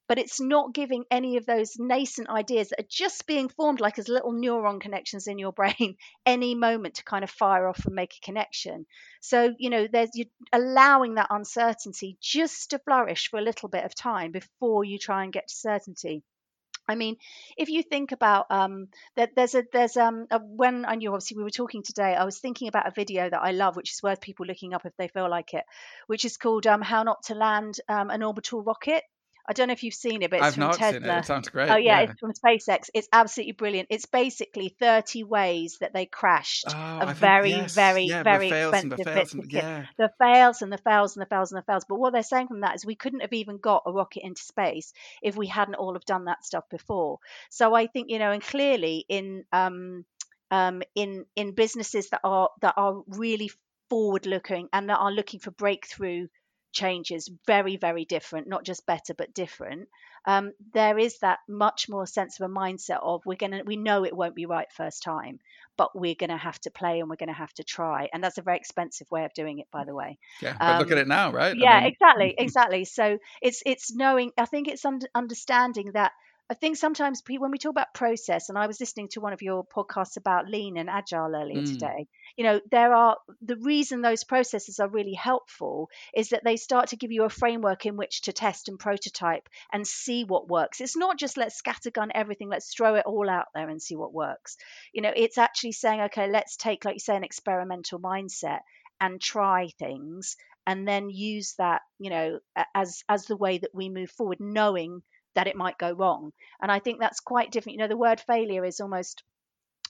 But 0.08 0.18
it's 0.18 0.42
not 0.42 0.74
giving 0.74 1.06
any 1.12 1.38
of 1.38 1.46
those 1.46 1.76
nascent 1.78 2.30
ideas 2.30 2.70
that 2.70 2.80
are 2.80 2.90
just 2.90 3.28
being 3.28 3.48
formed 3.48 3.80
like 3.80 4.00
as 4.00 4.10
little 4.10 4.34
neuron 4.34 4.82
connections 4.82 5.28
in 5.28 5.38
your 5.38 5.54
brain 5.60 5.98
any 6.26 6.56
moment 6.56 6.96
to 6.96 7.04
kind 7.04 7.24
of 7.24 7.30
fire 7.30 7.68
off 7.68 7.86
and 7.86 7.94
make 7.94 8.16
a 8.16 8.26
connection. 8.26 8.88
So 9.22 9.54
you 9.60 9.70
know 9.70 9.88
there's 9.88 10.10
you're 10.16 10.26
allowing 10.52 11.16
that 11.16 11.28
uncertainty 11.30 12.18
just 12.20 12.72
to 12.72 12.80
flourish 12.80 13.30
for 13.30 13.38
a 13.38 13.44
little 13.44 13.70
bit 13.70 13.86
of 13.86 13.94
time 13.94 14.32
before 14.32 14.84
you 14.84 14.98
try 14.98 15.24
and 15.24 15.32
get 15.32 15.50
to 15.50 15.56
certainty 15.56 16.24
I 16.90 16.96
mean, 16.96 17.18
if 17.56 17.70
you 17.70 17.84
think 17.84 18.12
about 18.12 18.48
um, 18.50 18.88
that, 19.16 19.36
there's 19.36 19.56
a 19.56 19.64
there's 19.72 19.96
um 19.96 20.26
a, 20.32 20.40
when 20.40 20.86
I 20.86 20.96
knew 20.96 21.12
obviously 21.14 21.38
we 21.38 21.44
were 21.44 21.50
talking 21.52 21.84
today, 21.84 22.16
I 22.16 22.26
was 22.26 22.40
thinking 22.40 22.68
about 22.68 22.88
a 22.88 22.92
video 22.92 23.30
that 23.30 23.42
I 23.42 23.52
love, 23.52 23.76
which 23.76 23.92
is 23.92 24.04
worth 24.04 24.22
people 24.22 24.46
looking 24.48 24.74
up 24.74 24.86
if 24.86 24.98
they 24.98 25.08
feel 25.08 25.30
like 25.30 25.54
it, 25.54 25.64
which 26.08 26.26
is 26.26 26.38
called 26.38 26.66
um, 26.66 26.82
"How 26.82 27.04
Not 27.04 27.24
to 27.26 27.36
Land 27.36 27.80
um, 27.88 28.10
an 28.10 28.24
Orbital 28.24 28.64
Rocket." 28.64 29.04
I 29.50 29.54
don't 29.54 29.68
know 29.68 29.74
if 29.74 29.84
you've 29.84 29.96
seen 29.96 30.22
it, 30.22 30.30
but 30.30 30.38
it's 30.38 30.46
I've 30.46 30.54
from 30.54 30.72
Tesla. 30.74 31.16
It. 31.16 31.20
it 31.20 31.26
sounds 31.26 31.50
great. 31.50 31.72
Oh 31.72 31.76
yeah, 31.76 32.02
yeah, 32.02 32.12
it's 32.12 32.20
from 32.20 32.34
SpaceX. 32.34 32.92
It's 32.94 33.10
absolutely 33.12 33.54
brilliant. 33.54 33.88
It's 33.90 34.06
basically 34.06 34.76
30 34.80 35.24
ways 35.24 35.78
that 35.82 35.92
they 35.92 36.06
crashed 36.06 36.66
oh, 36.70 37.00
a 37.02 37.14
very, 37.16 37.50
yes. 37.50 37.74
very, 37.74 38.04
yeah, 38.04 38.22
very 38.22 38.52
the 38.52 38.70
expensive 38.70 39.06
bits 39.06 39.34
and. 39.34 39.52
Yeah. 39.52 39.88
The 39.98 40.12
fails 40.20 40.62
and 40.62 40.72
the 40.72 40.78
fails 40.78 41.18
and 41.18 41.26
the 41.26 41.30
fails 41.30 41.52
and 41.52 41.58
the 41.58 41.66
fails. 41.66 41.84
But 41.90 42.00
what 42.00 42.14
they're 42.14 42.22
saying 42.22 42.48
from 42.48 42.62
that 42.62 42.76
is 42.76 42.86
we 42.86 42.94
couldn't 42.94 43.22
have 43.22 43.34
even 43.34 43.58
got 43.58 43.84
a 43.88 43.92
rocket 43.92 44.24
into 44.24 44.44
space 44.44 44.94
if 45.24 45.36
we 45.36 45.48
hadn't 45.48 45.76
all 45.76 45.94
have 45.94 46.06
done 46.06 46.26
that 46.26 46.46
stuff 46.46 46.66
before. 46.70 47.18
So 47.50 47.74
I 47.74 47.88
think 47.88 48.12
you 48.12 48.20
know, 48.20 48.32
and 48.32 48.44
clearly 48.44 49.04
in 49.10 49.46
um, 49.52 50.06
um, 50.52 50.84
in 50.94 51.26
in 51.36 51.54
businesses 51.54 52.10
that 52.10 52.22
are 52.24 52.50
that 52.62 52.76
are 52.78 53.02
really 53.08 53.50
forward 53.90 54.28
looking 54.28 54.70
and 54.72 54.90
that 54.90 54.98
are 54.98 55.12
looking 55.12 55.40
for 55.40 55.50
breakthrough 55.50 56.28
changes 56.80 57.30
very 57.46 57.78
very 57.78 58.06
different 58.06 58.48
not 58.48 58.64
just 58.64 58.86
better 58.86 59.14
but 59.14 59.34
different 59.34 59.88
um, 60.26 60.54
there 60.74 60.98
is 60.98 61.20
that 61.20 61.40
much 61.48 61.88
more 61.90 62.06
sense 62.06 62.40
of 62.40 62.50
a 62.50 62.54
mindset 62.54 63.00
of 63.02 63.26
we're 63.26 63.36
gonna 63.36 63.64
we 63.66 63.78
know 63.78 64.04
it 64.04 64.16
won't 64.16 64.36
be 64.36 64.46
right 64.46 64.72
first 64.72 65.02
time 65.04 65.40
but 65.80 65.98
we're 65.98 66.16
gonna 66.16 66.38
have 66.38 66.60
to 66.60 66.72
play 66.72 67.00
and 67.00 67.10
we're 67.10 67.16
gonna 67.16 67.32
have 67.32 67.54
to 67.54 67.64
try. 67.64 68.10
And 68.12 68.22
that's 68.22 68.38
a 68.38 68.42
very 68.42 68.58
expensive 68.58 69.10
way 69.10 69.24
of 69.24 69.34
doing 69.34 69.60
it 69.60 69.68
by 69.72 69.86
the 69.86 69.96
way. 69.96 70.18
Yeah 70.42 70.56
but 70.60 70.66
um, 70.66 70.80
look 70.80 70.92
at 70.92 70.98
um, 70.98 71.04
it 71.04 71.08
now 71.08 71.32
right? 71.32 71.56
Yeah 71.58 71.72
I 71.72 71.80
mean... 71.80 71.92
exactly 71.94 72.36
exactly. 72.38 72.86
So 72.86 73.18
it's 73.42 73.64
it's 73.66 73.96
knowing 73.96 74.32
i 74.38 74.46
think 74.46 74.68
it's 74.68 74.84
under, 74.84 75.08
understanding 75.16 75.92
that 75.94 76.12
I 76.52 76.56
think 76.56 76.78
sometimes 76.78 77.22
when 77.28 77.52
we 77.52 77.60
talk 77.60 77.70
about 77.70 77.94
process, 77.94 78.50
and 78.50 78.58
I 78.58 78.66
was 78.66 78.80
listening 78.80 79.10
to 79.10 79.22
one 79.22 79.34
of 79.34 79.44
your 79.44 79.64
podcasts 79.64 80.18
about 80.18 80.50
lean 80.50 80.78
and 80.78 80.90
agile 80.90 81.36
earlier 81.36 81.62
mm. 81.62 81.72
today, 81.72 82.08
you 82.36 82.44
know, 82.44 82.60
there 82.72 82.92
are 82.96 83.18
the 83.44 83.58
reason 83.58 84.02
those 84.02 84.24
processes 84.24 84.80
are 84.80 84.90
really 84.90 85.14
helpful 85.14 85.90
is 86.12 86.30
that 86.30 86.44
they 86.44 86.58
start 86.58 86.90
to 86.90 86.96
give 86.96 87.12
you 87.12 87.24
a 87.24 87.30
framework 87.30 87.86
in 87.86 87.98
which 87.98 88.22
to 88.22 88.34
test 88.34 88.68
and 88.68 88.80
prototype 88.80 89.48
and 89.72 89.86
see 89.86 90.24
what 90.24 90.50
works. 90.50 90.82
It's 90.82 90.98
not 90.98 91.20
just 91.20 91.38
let's 91.38 91.62
scattergun 91.62 92.10
everything, 92.16 92.50
let's 92.50 92.74
throw 92.74 92.96
it 92.96 93.06
all 93.06 93.30
out 93.30 93.48
there 93.54 93.70
and 93.70 93.80
see 93.80 93.96
what 93.96 94.12
works. 94.12 94.58
You 94.92 95.04
know, 95.04 95.14
it's 95.16 95.38
actually 95.38 95.74
saying, 95.74 96.02
okay, 96.02 96.28
let's 96.32 96.58
take, 96.58 96.84
like 96.84 96.96
you 96.96 97.00
say, 97.00 97.16
an 97.16 97.24
experimental 97.24 98.00
mindset 98.00 98.62
and 99.00 99.22
try 99.22 99.70
things 99.78 100.36
and 100.66 100.88
then 100.88 101.10
use 101.10 101.56
that 101.58 101.82
you 102.00 102.10
know 102.10 102.40
as 102.76 103.04
as 103.08 103.26
the 103.26 103.38
way 103.38 103.58
that 103.58 103.74
we 103.74 103.90
move 103.90 104.10
forward 104.12 104.40
knowing 104.42 105.02
that 105.40 105.48
it 105.48 105.56
might 105.56 105.78
go 105.78 105.94
wrong. 105.94 106.34
And 106.62 106.70
I 106.70 106.80
think 106.80 107.00
that's 107.00 107.22
quite 107.22 107.50
different. 107.50 107.76
You 107.76 107.80
know, 107.80 107.88
the 107.88 107.96
word 107.96 108.20
failure 108.20 108.66
is 108.66 108.82
almost 108.82 109.24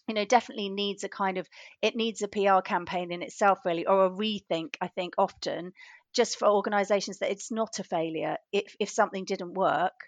you 0.08 0.14
know 0.14 0.24
definitely 0.24 0.70
needs 0.70 1.04
a 1.04 1.10
kind 1.10 1.40
of 1.40 1.50
it 1.82 1.96
needs 1.96 2.22
a 2.22 2.28
PR 2.28 2.62
campaign 2.64 3.12
in 3.12 3.24
itself 3.24 3.60
really 3.66 3.88
or 3.88 4.06
a 4.06 4.10
rethink 4.12 4.76
I 4.80 4.88
think 4.88 5.16
often 5.18 5.74
just 6.14 6.38
for 6.38 6.48
organizations 6.48 7.20
that 7.20 7.32
it's 7.32 7.52
not 7.52 7.80
a 7.80 7.84
failure 7.84 8.38
if 8.52 8.76
if 8.80 8.90
something 8.90 9.26
didn't 9.26 9.54
work 9.54 10.00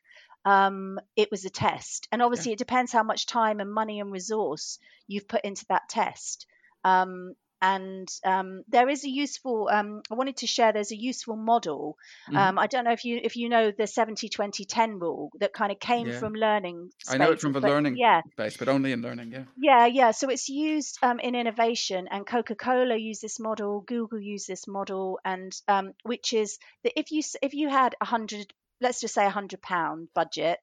um, 0.44 1.00
it 1.16 1.30
was 1.30 1.46
a 1.46 1.52
test 1.52 2.08
and 2.12 2.22
obviously 2.22 2.52
yeah. 2.52 2.54
it 2.54 2.66
depends 2.66 2.92
how 2.92 3.04
much 3.04 3.28
time 3.28 3.60
and 3.60 3.72
money 3.72 4.00
and 4.00 4.12
resource 4.12 4.80
you've 5.08 5.28
put 5.28 5.46
into 5.46 5.66
that 5.70 5.88
test 5.88 6.48
um, 6.84 7.36
and 7.62 8.10
um, 8.26 8.64
there 8.68 8.90
is 8.90 9.04
a 9.04 9.10
useful 9.10 9.70
um, 9.72 10.02
i 10.12 10.16
wanted 10.16 10.38
to 10.38 10.48
share 10.48 10.74
there's 10.74 10.92
a 10.92 11.00
useful 11.00 11.36
model 11.36 11.98
mm-hmm. 12.28 12.38
um, 12.38 12.60
i 12.60 12.68
don't 12.68 12.86
know 12.86 12.92
if 12.92 13.06
you 13.06 13.20
if 13.24 13.36
you 13.36 13.50
know 13.50 13.72
the 13.72 13.88
70 13.88 14.30
20 14.30 14.66
10 14.66 15.00
rule 15.00 15.32
that 15.40 15.54
kind 15.54 15.72
of 15.72 15.80
came 15.80 16.08
yeah. 16.08 16.20
from 16.20 16.34
learning 16.34 16.90
spaces, 17.00 17.14
i 17.14 17.24
know 17.24 17.32
it 17.32 17.42
from 17.42 17.54
the 17.54 17.62
learning 17.62 17.96
yeah 17.98 18.22
base 18.38 18.58
but 18.58 18.68
only 18.68 18.92
in 18.92 19.02
learning 19.02 19.32
yeah 19.32 19.44
yeah 19.58 19.86
yeah 19.86 20.12
so 20.12 20.30
it's 20.30 20.50
used 20.50 20.98
um, 21.02 21.20
in 21.20 21.36
innovation 21.36 22.08
and 22.10 22.26
coca-cola 22.26 22.96
use 22.96 23.20
this 23.20 23.40
model 23.40 23.82
google 23.82 24.20
use 24.20 24.46
this 24.46 24.68
model 24.68 25.20
and 25.24 25.54
um, 25.68 25.94
which 26.04 26.34
is 26.34 26.58
that 26.84 26.98
if 27.00 27.12
you 27.12 27.22
if 27.42 27.54
you 27.54 27.70
had 27.70 27.96
a 28.02 28.06
hundred 28.06 28.54
let's 28.82 29.00
just 29.00 29.14
say 29.14 29.26
a 29.26 29.30
hundred 29.30 29.62
pound 29.62 30.08
budget 30.14 30.60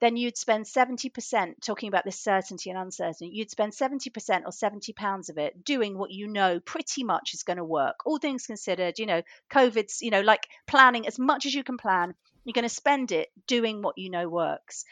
then 0.00 0.16
you'd 0.16 0.36
spend 0.36 0.64
70% 0.64 1.60
talking 1.60 1.88
about 1.88 2.04
this 2.04 2.18
certainty 2.18 2.70
and 2.70 2.78
uncertainty. 2.78 3.30
You'd 3.32 3.50
spend 3.50 3.72
70% 3.72 4.44
or 4.46 4.52
70 4.52 4.92
pounds 4.94 5.28
of 5.28 5.38
it 5.38 5.64
doing 5.64 5.96
what 5.96 6.10
you 6.10 6.26
know 6.26 6.58
pretty 6.60 7.04
much 7.04 7.34
is 7.34 7.42
going 7.42 7.58
to 7.58 7.64
work. 7.64 8.06
All 8.06 8.18
things 8.18 8.46
considered, 8.46 8.98
you 8.98 9.06
know, 9.06 9.22
COVID's, 9.50 10.00
you 10.00 10.10
know, 10.10 10.22
like 10.22 10.48
planning 10.66 11.06
as 11.06 11.18
much 11.18 11.46
as 11.46 11.54
you 11.54 11.62
can 11.62 11.76
plan. 11.76 12.14
You're 12.44 12.54
going 12.54 12.62
to 12.62 12.74
spend 12.74 13.12
it 13.12 13.28
doing 13.46 13.82
what 13.82 13.98
you 13.98 14.10
know 14.10 14.28
works. 14.28 14.84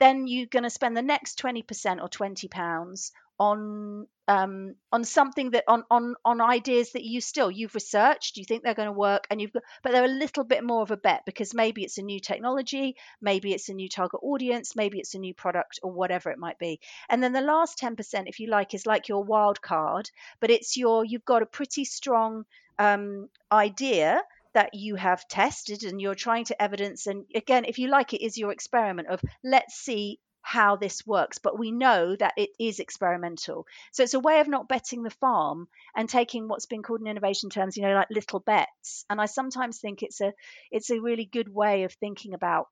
Then 0.00 0.26
you're 0.26 0.46
going 0.46 0.64
to 0.64 0.70
spend 0.70 0.96
the 0.96 1.02
next 1.02 1.38
20% 1.40 2.02
or 2.02 2.08
20 2.08 2.48
pounds 2.48 3.12
on 3.40 4.06
um, 4.28 4.74
on 4.92 5.02
something 5.02 5.52
that 5.52 5.64
on 5.66 5.82
on 5.90 6.14
on 6.24 6.40
ideas 6.42 6.92
that 6.92 7.02
you 7.02 7.20
still 7.22 7.50
you've 7.50 7.74
researched 7.74 8.36
you 8.36 8.44
think 8.44 8.62
they're 8.62 8.74
going 8.74 8.86
to 8.86 8.92
work 8.92 9.26
and 9.28 9.40
you've 9.40 9.52
got 9.52 9.62
but 9.82 9.90
they're 9.90 10.04
a 10.04 10.08
little 10.08 10.44
bit 10.44 10.62
more 10.62 10.82
of 10.82 10.90
a 10.90 10.96
bet 10.96 11.22
because 11.24 11.54
maybe 11.54 11.82
it's 11.82 11.98
a 11.98 12.02
new 12.02 12.20
technology 12.20 12.94
maybe 13.20 13.52
it's 13.52 13.70
a 13.70 13.74
new 13.74 13.88
target 13.88 14.20
audience 14.22 14.76
maybe 14.76 15.00
it's 15.00 15.14
a 15.14 15.18
new 15.18 15.34
product 15.34 15.80
or 15.82 15.90
whatever 15.90 16.30
it 16.30 16.38
might 16.38 16.58
be. 16.58 16.78
And 17.08 17.22
then 17.22 17.32
the 17.32 17.40
last 17.40 17.80
10% 17.80 17.96
if 18.26 18.38
you 18.38 18.48
like 18.48 18.74
is 18.74 18.86
like 18.86 19.08
your 19.08 19.24
wild 19.24 19.62
card 19.62 20.10
but 20.38 20.50
it's 20.50 20.76
your 20.76 21.04
you've 21.04 21.24
got 21.24 21.42
a 21.42 21.46
pretty 21.46 21.84
strong 21.86 22.44
um, 22.78 23.28
idea 23.50 24.22
that 24.54 24.74
you 24.74 24.96
have 24.96 25.26
tested 25.28 25.84
and 25.84 26.00
you're 26.00 26.14
trying 26.14 26.44
to 26.44 26.60
evidence 26.60 27.06
and 27.06 27.24
again 27.34 27.64
if 27.64 27.78
you 27.78 27.88
like 27.88 28.12
it 28.12 28.24
is 28.24 28.36
your 28.36 28.52
experiment 28.52 29.08
of 29.08 29.20
let's 29.44 29.74
see 29.74 30.18
how 30.42 30.76
this 30.76 31.06
works, 31.06 31.38
but 31.38 31.58
we 31.58 31.70
know 31.70 32.16
that 32.16 32.34
it 32.36 32.50
is 32.58 32.80
experimental. 32.80 33.66
So 33.92 34.02
it's 34.02 34.14
a 34.14 34.20
way 34.20 34.40
of 34.40 34.48
not 34.48 34.68
betting 34.68 35.02
the 35.02 35.10
farm 35.10 35.68
and 35.94 36.08
taking 36.08 36.48
what's 36.48 36.66
been 36.66 36.82
called 36.82 37.00
in 37.00 37.06
innovation 37.06 37.50
terms, 37.50 37.76
you 37.76 37.82
know, 37.82 37.94
like 37.94 38.08
little 38.10 38.40
bets. 38.40 39.04
And 39.08 39.20
I 39.20 39.26
sometimes 39.26 39.78
think 39.78 40.02
it's 40.02 40.20
a 40.20 40.32
it's 40.70 40.90
a 40.90 41.00
really 41.00 41.24
good 41.24 41.48
way 41.48 41.84
of 41.84 41.92
thinking 41.92 42.34
about 42.34 42.66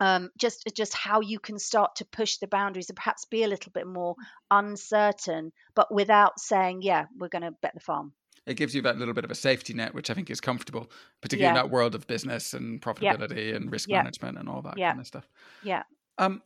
um, 0.00 0.30
just 0.38 0.70
just 0.76 0.94
how 0.94 1.20
you 1.20 1.38
can 1.40 1.58
start 1.58 1.96
to 1.96 2.04
push 2.04 2.36
the 2.36 2.46
boundaries 2.46 2.88
and 2.88 2.96
perhaps 2.96 3.24
be 3.24 3.42
a 3.42 3.48
little 3.48 3.72
bit 3.72 3.86
more 3.86 4.14
uncertain, 4.50 5.52
but 5.74 5.92
without 5.92 6.38
saying, 6.38 6.82
yeah, 6.82 7.06
we're 7.16 7.28
going 7.28 7.42
to 7.42 7.54
bet 7.62 7.74
the 7.74 7.80
farm 7.80 8.12
it 8.48 8.54
gives 8.54 8.74
you 8.74 8.82
that 8.82 8.98
little 8.98 9.14
bit 9.14 9.24
of 9.24 9.30
a 9.30 9.34
safety 9.34 9.74
net, 9.74 9.94
which 9.94 10.10
I 10.10 10.14
think 10.14 10.30
is 10.30 10.40
comfortable, 10.40 10.90
particularly 11.20 11.54
yeah. 11.54 11.60
in 11.60 11.66
that 11.66 11.70
world 11.70 11.94
of 11.94 12.06
business 12.06 12.54
and 12.54 12.80
profitability 12.80 13.50
yeah. 13.50 13.56
and 13.56 13.70
risk 13.70 13.88
yeah. 13.88 13.98
management 13.98 14.38
and 14.38 14.48
all 14.48 14.62
that 14.62 14.76
kind 14.76 15.00
of 15.00 15.06
stuff. 15.06 15.28
Yeah. 15.62 15.82
Um, 16.16 16.42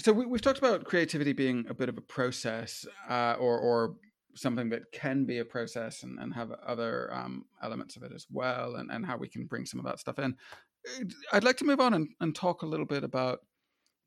so 0.00 0.12
we, 0.12 0.24
have 0.30 0.40
talked 0.40 0.58
about 0.58 0.84
creativity 0.84 1.32
being 1.32 1.66
a 1.68 1.74
bit 1.74 1.88
of 1.88 1.98
a 1.98 2.00
process, 2.00 2.86
uh, 3.08 3.36
or 3.38 3.58
or 3.58 3.96
something 4.34 4.68
that 4.70 4.92
can 4.92 5.24
be 5.24 5.38
a 5.38 5.44
process 5.44 6.04
and, 6.04 6.18
and 6.20 6.32
have 6.32 6.52
other 6.64 7.12
um, 7.12 7.44
elements 7.62 7.96
of 7.96 8.04
it 8.04 8.12
as 8.14 8.26
well, 8.30 8.76
and, 8.76 8.90
and 8.90 9.04
how 9.04 9.16
we 9.16 9.28
can 9.28 9.44
bring 9.46 9.66
some 9.66 9.80
of 9.80 9.86
that 9.86 9.98
stuff 9.98 10.18
in. 10.18 10.36
I'd 11.32 11.44
like 11.44 11.56
to 11.56 11.64
move 11.64 11.80
on 11.80 11.92
and, 11.94 12.08
and 12.20 12.34
talk 12.34 12.62
a 12.62 12.66
little 12.66 12.86
bit 12.86 13.04
about 13.04 13.40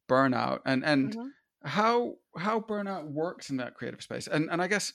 burnout 0.09 0.59
and 0.65 0.83
and 0.83 1.15
mm-hmm. 1.15 1.67
how 1.67 2.15
how 2.37 2.59
burnout 2.59 3.11
works 3.11 3.49
in 3.49 3.57
that 3.57 3.75
creative 3.75 4.01
space. 4.01 4.27
And 4.27 4.49
and 4.49 4.61
I 4.61 4.67
guess 4.67 4.93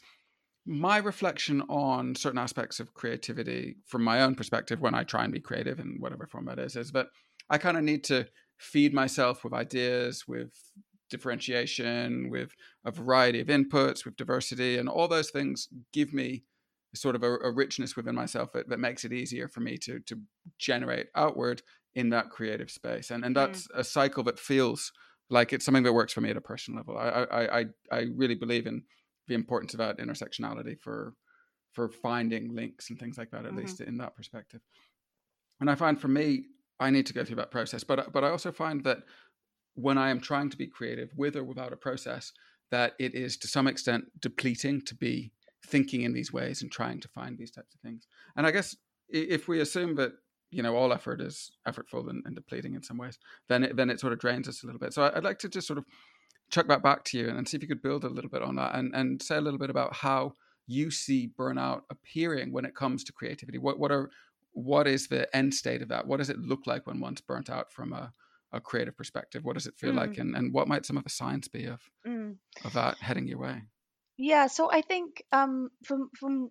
my 0.67 0.99
reflection 0.99 1.63
on 1.63 2.15
certain 2.15 2.39
aspects 2.39 2.81
of 2.81 2.93
creativity 2.93 3.77
from 3.87 4.03
my 4.03 4.23
own 4.23 4.35
perspective 4.35 4.81
when 4.81 4.95
I 4.95 5.05
try 5.05 5.23
and 5.23 5.33
be 5.33 5.41
creative 5.41 5.79
in 5.79 5.97
whatever 6.01 6.27
form 6.27 6.47
that 6.47 6.59
is 6.59 6.75
is 6.75 6.91
that 6.93 7.07
I 7.49 7.59
kind 7.59 7.77
of 7.77 7.85
need 7.85 8.03
to 8.05 8.27
feed 8.59 8.93
myself 8.93 9.45
with 9.45 9.53
ideas, 9.53 10.25
with 10.27 10.53
differentiation, 11.09 12.31
with 12.31 12.51
a 12.85 12.91
variety 12.91 13.41
of 13.41 13.47
inputs, 13.47 14.05
with 14.05 14.17
diversity, 14.17 14.77
and 14.79 14.89
all 14.89 15.07
those 15.07 15.31
things 15.31 15.69
give 15.93 16.13
me 16.13 16.43
sort 16.95 17.15
of 17.15 17.23
a, 17.23 17.35
a 17.37 17.53
richness 17.53 17.95
within 17.95 18.15
myself 18.15 18.53
that, 18.53 18.69
that, 18.69 18.81
makes 18.81 19.05
it 19.05 19.13
easier 19.13 19.49
for 19.49 19.61
me 19.61 19.77
to 19.77 20.01
to 20.01 20.19
generate 20.59 21.09
outward 21.15 21.63
in 21.95 22.11
that 22.11 22.31
creative 22.31 22.71
space. 22.71 23.11
And 23.11 23.25
and 23.25 23.37
mm. 23.37 23.39
that's 23.39 23.69
mm. 23.69 23.79
a 23.79 23.85
cycle 23.85 24.25
that 24.25 24.39
feels 24.39 24.93
like 25.29 25.53
it's 25.53 25.65
something 25.65 25.85
that 25.85 25.93
works 25.93 26.13
for 26.13 26.23
me 26.23 26.31
at 26.31 26.37
a 26.37 26.41
personal 26.41 26.79
level. 26.79 26.99
I 26.99 27.09
I 27.09 27.59
I, 27.61 27.65
I 27.93 28.07
really 28.17 28.35
believe 28.35 28.67
in 28.67 28.83
the 29.29 29.35
importance 29.35 29.75
of 29.75 29.79
that 29.79 29.99
intersectionality 29.99 30.79
for 30.79 31.15
for 31.73 31.89
finding 31.91 32.55
links 32.55 32.89
and 32.89 32.99
things 32.99 33.19
like 33.19 33.31
that, 33.31 33.45
at 33.45 33.53
mm-hmm. 33.53 33.59
least 33.59 33.81
in 33.81 33.99
that 33.99 34.17
perspective. 34.17 34.63
And 35.61 35.71
I 35.71 35.75
find 35.75 36.01
for 36.01 36.09
me, 36.09 36.47
I 36.81 36.91
need 36.91 37.07
to 37.07 37.13
go 37.13 37.25
through 37.25 37.37
that 37.37 37.51
process. 37.51 37.85
But 37.85 38.13
but 38.13 38.25
I 38.25 38.31
also 38.31 38.53
find 38.53 38.83
that 38.85 38.99
when 39.75 39.99
I 39.99 40.11
am 40.11 40.21
trying 40.21 40.51
to 40.51 40.57
be 40.57 40.67
creative, 40.67 41.11
with 41.17 41.37
or 41.37 41.45
without 41.45 41.73
a 41.73 41.77
process, 41.77 42.33
that 42.71 42.95
it 42.99 43.15
is 43.15 43.37
to 43.39 43.49
some 43.49 43.67
extent 43.67 44.05
depleting 44.21 44.83
to 44.83 44.95
be 44.95 45.33
thinking 45.67 46.03
in 46.03 46.13
these 46.13 46.33
ways 46.33 46.63
and 46.63 46.71
trying 46.71 47.01
to 47.01 47.09
find 47.09 47.37
these 47.37 47.51
types 47.51 47.75
of 47.75 47.81
things. 47.81 48.07
And 48.37 48.47
I 48.47 48.51
guess 48.51 48.77
if 49.09 49.49
we 49.49 49.61
assume 49.61 49.95
that 49.97 50.13
you 50.51 50.63
know 50.63 50.77
all 50.77 50.93
effort 50.93 51.21
is 51.21 51.53
effortful 51.69 52.09
and, 52.09 52.23
and 52.25 52.35
depleting 52.35 52.75
in 52.75 52.83
some 52.83 52.99
ways, 52.99 53.19
then 53.49 53.65
it, 53.65 53.77
then 53.77 53.91
it 53.91 54.01
sort 54.01 54.13
of 54.13 54.19
drains 54.19 54.49
us 54.49 54.63
a 54.63 54.67
little 54.67 54.79
bit. 54.79 54.93
So 54.93 55.11
I'd 55.15 55.25
like 55.25 55.39
to 55.41 55.49
just 55.49 55.67
sort 55.67 55.79
of 55.79 55.85
chuck 56.51 56.69
that 56.69 56.83
back 56.83 57.05
to 57.05 57.19
you 57.19 57.29
and 57.29 57.49
see 57.49 57.57
if 57.57 57.63
you 57.63 57.69
could 57.69 57.83
build 57.83 58.05
a 58.05 58.09
little 58.09 58.31
bit 58.31 58.43
on 58.43 58.57
that 58.57 58.75
and, 58.75 58.95
and 58.95 59.23
say 59.23 59.37
a 59.37 59.41
little 59.41 59.59
bit 59.59 59.71
about 59.71 59.95
how 59.95 60.33
you 60.67 60.91
see 60.91 61.31
burnout 61.39 61.83
appearing 61.91 62.53
when 62.53 62.65
it 62.65 62.75
comes 62.75 63.05
to 63.05 63.13
creativity. 63.13 63.59
What 63.59 63.79
what 63.79 63.93
are 63.93 64.11
what 64.53 64.87
is 64.87 65.09
the 65.09 65.35
end 65.37 65.55
state 65.55 65.83
of 65.83 65.89
that? 65.89 66.07
What 66.07 66.17
does 66.17 66.31
it 66.31 66.39
look 66.39 66.67
like 66.67 66.87
when 66.87 67.01
one's 67.01 67.21
burnt 67.21 67.51
out 67.51 67.73
from 67.73 67.93
a, 67.93 68.13
a 68.53 68.61
creative 68.61 68.97
perspective? 68.97 69.45
What 69.45 69.55
does 69.55 69.67
it 69.67 69.77
feel 69.77 69.93
mm. 69.93 69.97
like? 69.97 70.17
And, 70.17 70.35
and 70.35 70.53
what 70.53 70.67
might 70.67 70.87
some 70.87 70.97
of 70.97 71.05
the 71.05 71.11
science 71.11 71.47
be 71.47 71.67
of 71.67 71.81
mm. 72.07 72.37
of 72.65 72.73
that 72.73 72.99
heading 72.99 73.29
your 73.29 73.39
way? 73.39 73.63
Yeah, 74.17 74.47
so 74.47 74.71
I 74.73 74.81
think 74.81 75.23
um, 75.31 75.69
from 75.85 76.11
from 76.19 76.51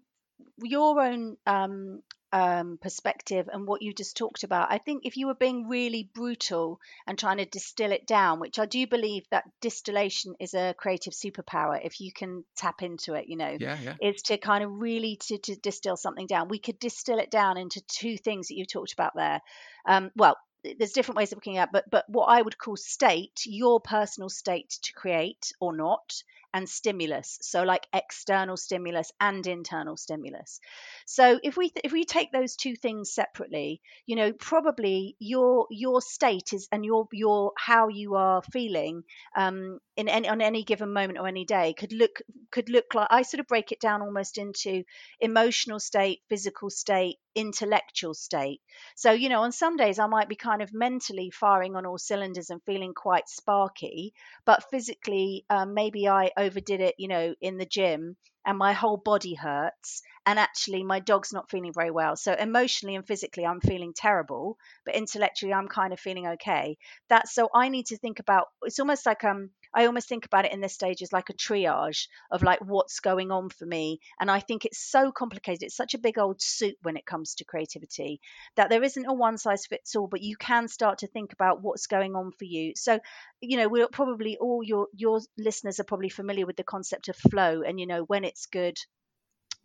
your 0.62 1.02
own 1.02 1.38
um, 1.48 2.02
um, 2.36 2.78
perspective 2.82 3.48
and 3.52 3.66
what 3.66 3.82
you 3.82 3.94
just 3.94 4.18
talked 4.18 4.44
about, 4.44 4.68
I 4.70 4.78
think 4.78 5.06
if 5.06 5.16
you 5.16 5.28
were 5.28 5.36
being 5.36 5.70
really 5.70 6.10
brutal 6.14 6.82
and 7.08 7.18
trying 7.18 7.38
to 7.38 7.46
distill 7.46 7.94
it 7.94 8.06
down, 8.06 8.42
which 8.42 8.60
I 8.60 8.66
do 8.66 8.86
believe 8.86 9.24
that 9.32 9.46
distillation 9.62 10.36
is 10.42 10.54
a 10.54 10.76
creative 10.78 11.14
superpower, 11.14 11.80
if 11.82 12.02
you 12.02 12.12
can 12.12 12.44
tap 12.58 12.84
into 12.84 13.14
it, 13.14 13.30
you 13.30 13.38
know, 13.38 13.56
yeah, 13.58 13.78
yeah. 13.82 13.96
is 14.02 14.22
to 14.24 14.38
kind 14.38 14.66
of 14.66 14.70
really 14.74 15.18
to, 15.28 15.38
to 15.38 15.56
distill 15.56 15.96
something 15.96 16.28
down. 16.28 16.50
We 16.50 16.60
could 16.60 16.78
distill 16.78 17.20
it 17.20 17.32
down 17.32 17.58
into 17.58 17.82
two 17.88 18.18
things 18.18 18.50
that 18.50 18.58
you 18.58 18.66
talked 18.66 18.92
about 18.92 19.14
there. 19.16 19.40
Um, 19.86 20.12
well, 20.18 20.36
there's 20.78 20.92
different 20.92 21.18
ways 21.18 21.32
of 21.32 21.38
looking 21.38 21.58
at, 21.58 21.72
but 21.72 21.86
but 21.90 22.04
what 22.10 22.26
I 22.26 22.42
would 22.42 22.58
call 22.58 22.76
state, 22.76 23.44
your 23.46 23.80
personal 23.80 24.30
state 24.30 24.78
to 24.84 24.92
create 24.92 25.54
or 25.62 25.74
not, 25.74 26.22
and 26.56 26.68
stimulus. 26.70 27.38
So 27.42 27.64
like 27.64 27.86
external 27.94 28.58
stimulus 28.58 29.12
and 29.20 29.46
internal 29.46 29.98
stimulus. 29.98 30.60
So 31.06 31.40
if 31.44 31.58
we 31.58 31.70
th- 31.70 31.82
if 31.84 31.92
we 31.92 32.06
take 32.06 32.32
those 32.32 32.56
two 32.56 32.76
things 32.76 33.12
separately 33.12 33.82
you 34.06 34.16
know 34.16 34.32
probably 34.34 35.16
your 35.20 35.68
your 35.70 36.02
state 36.02 36.54
is 36.54 36.68
and 36.72 36.86
your 36.86 37.08
your 37.12 37.52
how 37.58 37.90
you 37.90 38.16
are 38.16 38.42
feeling 38.54 39.04
um 39.36 39.80
in 39.98 40.08
any 40.08 40.28
on 40.30 40.42
any 40.42 40.64
given 40.64 40.94
moment 40.94 41.20
or 41.20 41.28
any 41.28 41.46
day 41.46 41.74
could 41.74 41.92
look 41.94 42.22
could 42.52 42.70
look 42.70 42.94
like 42.94 43.08
I 43.12 43.24
sort 43.24 43.40
of 43.42 43.48
break 43.48 43.72
it 43.72 43.80
down 43.80 44.02
almost 44.02 44.38
into 44.38 44.84
emotional 45.20 45.80
state 45.80 46.22
physical 46.30 46.70
state 46.70 47.18
intellectual 47.36 48.14
state. 48.14 48.62
So 48.96 49.12
you 49.12 49.30
know 49.30 49.42
on 49.42 49.52
some 49.52 49.78
days 49.78 50.00
I 50.00 50.08
might 50.08 50.30
be 50.30 50.36
kind 50.36 50.62
of 50.62 50.74
mentally 50.74 51.30
firing 51.32 51.76
on 51.76 51.86
all 51.86 51.98
cylinders 51.98 52.50
and 52.50 52.62
feeling 52.64 52.94
quite 52.94 53.30
sparky 53.30 54.14
but 54.46 54.70
physically 54.70 55.46
um, 55.50 55.74
maybe 55.74 56.08
I 56.08 56.32
overdid 56.38 56.82
it, 56.82 56.96
you 56.98 57.08
know, 57.08 57.36
in 57.42 57.58
the 57.58 57.66
gym 57.66 58.16
and 58.46 58.58
my 58.58 58.74
whole 58.74 58.98
body 58.98 59.34
hurts 59.34 60.02
and 60.26 60.40
actually 60.40 60.84
my 60.84 61.00
dog's 61.00 61.34
not 61.34 61.50
feeling 61.50 61.74
very 61.74 61.92
well. 61.92 62.16
So 62.16 62.34
emotionally 62.34 62.96
and 62.96 63.06
physically 63.06 63.46
i'm 63.46 63.62
feeling 63.62 63.94
terrible 63.94 64.58
but 64.86 64.96
intellectually 64.96 65.54
i'm 65.54 65.68
kind 65.68 65.94
of 65.94 66.00
feeling 66.00 66.28
okay. 66.28 66.78
That's 67.10 67.34
so 67.34 67.50
i 67.54 67.70
need 67.70 67.88
to 67.88 67.98
think 67.98 68.20
about 68.20 68.48
it's 68.64 68.80
almost 68.80 69.06
like 69.06 69.24
um 69.24 69.50
i 69.74 69.86
almost 69.86 70.08
think 70.10 70.26
about 70.26 70.46
it 70.46 70.54
in 70.54 70.62
this 70.62 70.74
stage 70.74 71.02
as 71.02 71.14
like 71.14 71.30
a 71.30 71.34
triage 71.34 72.08
of 72.32 72.44
like 72.44 72.60
what's 72.62 73.00
going 73.00 73.32
on 73.32 73.50
for 73.50 73.66
me. 73.66 74.00
And 74.20 74.30
i 74.32 74.40
think 74.40 74.66
it's 74.66 74.80
so 74.80 75.12
complicated. 75.12 75.64
It's 75.64 75.76
such 75.76 75.94
a 75.94 76.00
big 76.00 76.18
old 76.18 76.42
soup 76.42 76.76
when 76.84 76.98
it 76.98 77.06
comes 77.06 77.36
to 77.36 77.46
creativity 77.46 78.20
that 78.56 78.70
there 78.70 78.84
isn't 78.84 79.06
a 79.06 79.14
one 79.14 79.38
size 79.38 79.66
fits 79.66 79.96
all 79.96 80.08
but 80.08 80.22
you 80.22 80.36
can 80.38 80.68
start 80.68 81.00
to 81.00 81.08
think 81.08 81.34
about 81.34 81.62
what's 81.62 81.88
going 81.88 82.16
on 82.16 82.32
for 82.32 82.46
you. 82.46 82.74
So 82.76 83.00
you 83.42 83.58
know 83.58 83.68
we're 83.68 83.88
probably 83.88 84.38
all 84.38 84.64
your 84.64 84.88
your 84.94 85.20
listeners 85.38 85.80
are 85.80 85.84
probably 85.86 86.10
familiar 86.10 86.46
with 86.46 86.56
the 86.58 86.64
concept 86.64 87.10
of 87.10 87.16
flow 87.16 87.62
and 87.62 87.80
you 87.80 87.88
know 87.88 88.04
when 88.04 88.24
it's 88.24 88.48
good 88.48 88.78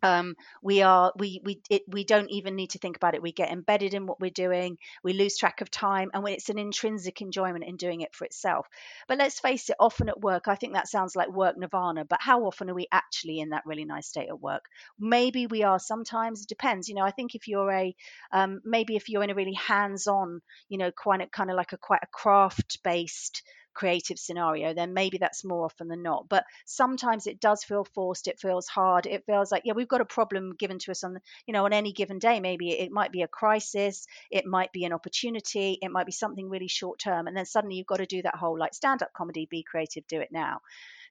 um, 0.03 0.35
we 0.61 0.81
are 0.81 1.11
we 1.17 1.41
we 1.43 1.61
it, 1.69 1.83
we 1.87 2.03
don't 2.03 2.29
even 2.29 2.55
need 2.55 2.71
to 2.71 2.79
think 2.79 2.95
about 2.95 3.15
it. 3.15 3.21
We 3.21 3.31
get 3.31 3.51
embedded 3.51 3.93
in 3.93 4.05
what 4.05 4.19
we're 4.19 4.29
doing. 4.31 4.77
We 5.03 5.13
lose 5.13 5.37
track 5.37 5.61
of 5.61 5.69
time 5.69 6.11
and 6.13 6.27
it's 6.27 6.49
an 6.49 6.59
intrinsic 6.59 7.21
enjoyment 7.21 7.65
in 7.65 7.77
doing 7.77 8.01
it 8.01 8.15
for 8.15 8.25
itself. 8.25 8.67
But 9.07 9.17
let's 9.17 9.39
face 9.39 9.69
it 9.69 9.75
often 9.79 10.09
at 10.09 10.21
work 10.21 10.47
i 10.47 10.55
think 10.55 10.73
that 10.73 10.87
sounds 10.87 11.15
like 11.15 11.29
work 11.29 11.57
nirvana 11.57 12.05
but 12.05 12.21
how 12.21 12.43
often 12.45 12.69
are 12.69 12.73
we 12.73 12.87
actually 12.91 13.39
in 13.39 13.49
that 13.49 13.63
really 13.65 13.85
nice 13.85 14.07
state 14.07 14.29
at 14.29 14.39
work? 14.39 14.65
Maybe 14.99 15.47
we 15.47 15.63
are 15.63 15.79
sometimes 15.79 16.41
it 16.43 16.47
depends. 16.47 16.89
You 16.89 16.95
know 16.95 17.03
i 17.03 17.11
think 17.11 17.35
if 17.35 17.47
you're 17.47 17.71
a 17.71 17.95
um, 18.31 18.61
maybe 18.65 18.95
if 18.95 19.09
you're 19.09 19.23
in 19.23 19.29
a 19.29 19.35
really 19.35 19.53
hands 19.53 20.07
on 20.07 20.41
you 20.69 20.77
know 20.77 20.91
quite 20.91 21.21
a, 21.21 21.27
kind 21.27 21.49
of 21.49 21.55
like 21.57 21.73
a 21.73 21.77
quite 21.77 22.01
a 22.03 22.07
craft 22.07 22.79
based 22.83 23.43
creative 23.73 24.19
scenario, 24.19 24.73
then 24.73 24.93
maybe 24.93 25.17
that's 25.17 25.43
more 25.43 25.65
often 25.65 25.87
than 25.87 26.01
not. 26.01 26.27
But 26.29 26.45
sometimes 26.65 27.27
it 27.27 27.39
does 27.39 27.63
feel 27.63 27.83
forced. 27.83 28.27
It 28.27 28.39
feels 28.39 28.67
hard. 28.67 29.05
It 29.05 29.25
feels 29.25 29.51
like, 29.51 29.63
yeah, 29.65 29.73
we've 29.73 29.87
got 29.87 30.01
a 30.01 30.05
problem 30.05 30.55
given 30.57 30.79
to 30.79 30.91
us 30.91 31.03
on, 31.03 31.19
you 31.45 31.53
know, 31.53 31.65
on 31.65 31.73
any 31.73 31.93
given 31.93 32.19
day. 32.19 32.39
Maybe 32.39 32.71
it 32.71 32.91
might 32.91 33.11
be 33.11 33.21
a 33.21 33.27
crisis. 33.27 34.07
It 34.29 34.45
might 34.45 34.71
be 34.71 34.85
an 34.85 34.93
opportunity. 34.93 35.77
It 35.81 35.91
might 35.91 36.05
be 36.05 36.11
something 36.11 36.49
really 36.49 36.67
short 36.67 36.99
term. 36.99 37.27
And 37.27 37.35
then 37.35 37.45
suddenly 37.45 37.75
you've 37.75 37.87
got 37.87 37.97
to 37.97 38.05
do 38.05 38.21
that 38.21 38.35
whole 38.35 38.57
like 38.57 38.73
stand 38.73 39.01
up 39.01 39.13
comedy, 39.13 39.47
be 39.49 39.63
creative, 39.63 40.05
do 40.07 40.19
it 40.19 40.31
now. 40.31 40.61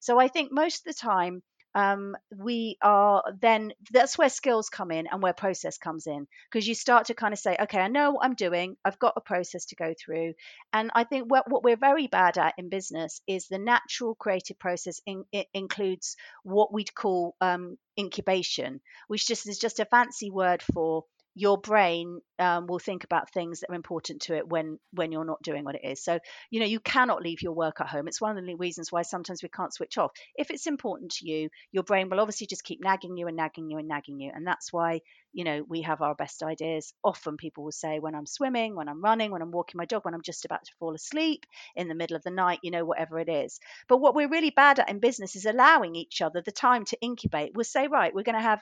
So 0.01 0.19
I 0.19 0.29
think 0.29 0.51
most 0.53 0.87
of 0.87 0.95
the 0.95 1.01
time, 1.01 1.43
um, 1.75 2.17
we 2.37 2.77
are 2.83 3.23
then 3.41 3.73
that's 3.93 4.19
where 4.19 4.29
skills 4.29 4.69
come 4.69 4.91
in 4.91 5.07
and 5.07 5.23
where 5.23 5.33
process 5.33 5.79
comes 5.79 6.07
in 6.07 6.27
because 6.51 6.67
you 6.67 6.75
start 6.75 7.07
to 7.07 7.15
kind 7.15 7.33
of 7.33 7.39
say 7.39 7.57
okay 7.61 7.79
i 7.81 7.89
know 7.89 8.13
what 8.13 8.25
i'm 8.25 8.35
doing. 8.35 8.77
I've 8.85 8.99
got 8.99 9.15
a 9.17 9.21
process 9.21 9.67
to 9.67 9.77
go 9.77 9.95
through. 9.99 10.35
And 10.73 10.91
i 10.95 11.05
think 11.05 11.31
what, 11.31 11.51
what 11.51 11.63
we're 11.63 11.77
very 11.77 12.07
bad 12.07 12.39
at 12.39 12.55
in 12.59 12.69
business 12.69 13.21
is 13.27 13.47
the 13.47 13.59
natural 13.59 14.15
creative 14.15 14.59
process 14.59 15.01
in, 15.07 15.25
includes 15.55 16.17
what 16.43 16.73
we'd 16.73 16.95
call 16.95 17.37
um, 17.41 17.77
incubation 17.99 18.81
which 19.09 19.27
just 19.27 19.49
is 19.49 19.59
just 19.59 19.81
a 19.81 19.85
fancy 19.85 20.31
word 20.31 20.63
for 20.75 21.05
your 21.35 21.59
brain 21.59 22.21
um, 22.39 22.67
will 22.67 22.79
think 22.79 23.05
about 23.05 23.33
things 23.33 23.61
that 23.61 23.71
are 23.71 23.75
important 23.75 24.23
to 24.23 24.37
it 24.37 24.49
when 24.49 24.79
when 24.93 25.13
you're 25.13 25.25
not 25.25 25.43
doing 25.43 25.65
what 25.65 25.77
it 25.77 25.85
is. 25.85 26.03
So 26.03 26.19
you 26.51 26.61
know 26.61 26.67
you 26.67 26.81
cannot 26.81 27.23
leave 27.23 27.43
your 27.43 27.53
work 27.53 27.81
at 27.81 27.89
home. 27.89 28.09
It's 28.09 28.21
one 28.21 28.37
of 28.37 28.45
the 28.45 28.55
reasons 28.55 28.91
why 28.91 29.03
sometimes 29.03 29.43
we 29.43 29.49
can't 29.49 29.73
switch 29.75 29.99
off. 29.99 30.13
If 30.35 30.51
it's 30.51 30.67
important 30.67 31.13
to 31.13 31.29
you 31.29 31.49
your 31.73 31.85
brain 31.85 32.09
will 32.09 32.21
obviously 32.21 32.47
just 32.47 32.65
keep 32.65 32.81
nagging 32.83 33.17
you 33.17 33.27
and 33.27 33.37
nagging 33.37 33.71
you 33.71 33.79
and 33.79 33.89
nagging 33.89 34.21
you. 34.21 34.31
And 34.35 34.47
that's 34.47 34.73
why 34.73 35.01
you 35.33 35.45
know 35.45 35.65
we 35.69 35.83
have 35.83 36.03
our 36.03 36.15
best 36.15 36.43
ideas. 36.43 36.93
Often 37.05 37.37
people 37.37 37.65
will 37.65 37.73
say 37.73 37.99
when 37.99 38.15
i'm 38.15 38.27
swimming 38.27 38.75
when 38.75 38.89
i'm 38.89 39.03
running 39.03 39.31
when 39.31 39.43
i'm 39.43 39.51
walking 39.51 39.79
my 39.79 39.85
dog 39.85 40.05
when 40.05 40.15
i'm 40.15 40.23
just 40.23 40.45
about 40.45 40.65
to 40.65 40.73
fall 40.79 40.95
asleep 40.95 41.47
in 41.77 41.89
the 41.89 41.95
middle 41.95 42.17
of 42.17 42.23
the 42.23 42.31
night 42.31 42.61
you 42.63 42.71
know 42.71 42.85
whatever 42.85 43.19
it 43.19 43.29
is. 43.29 43.61
But 43.89 43.99
what 43.99 44.15
we're 44.15 44.29
really 44.29 44.51
bad 44.51 44.79
at 44.79 44.91
in 44.91 44.99
business 44.99 45.37
is 45.37 45.47
allowing 45.47 45.95
each 45.95 46.23
other 46.23 46.43
the 46.43 46.53
time 46.53 46.85
to 46.87 47.01
incubate. 47.01 47.53
We'll 47.55 47.65
say 47.65 47.87
right 47.87 48.15
we're 48.15 48.23
going 48.23 48.37
to 48.37 48.43
have 48.43 48.61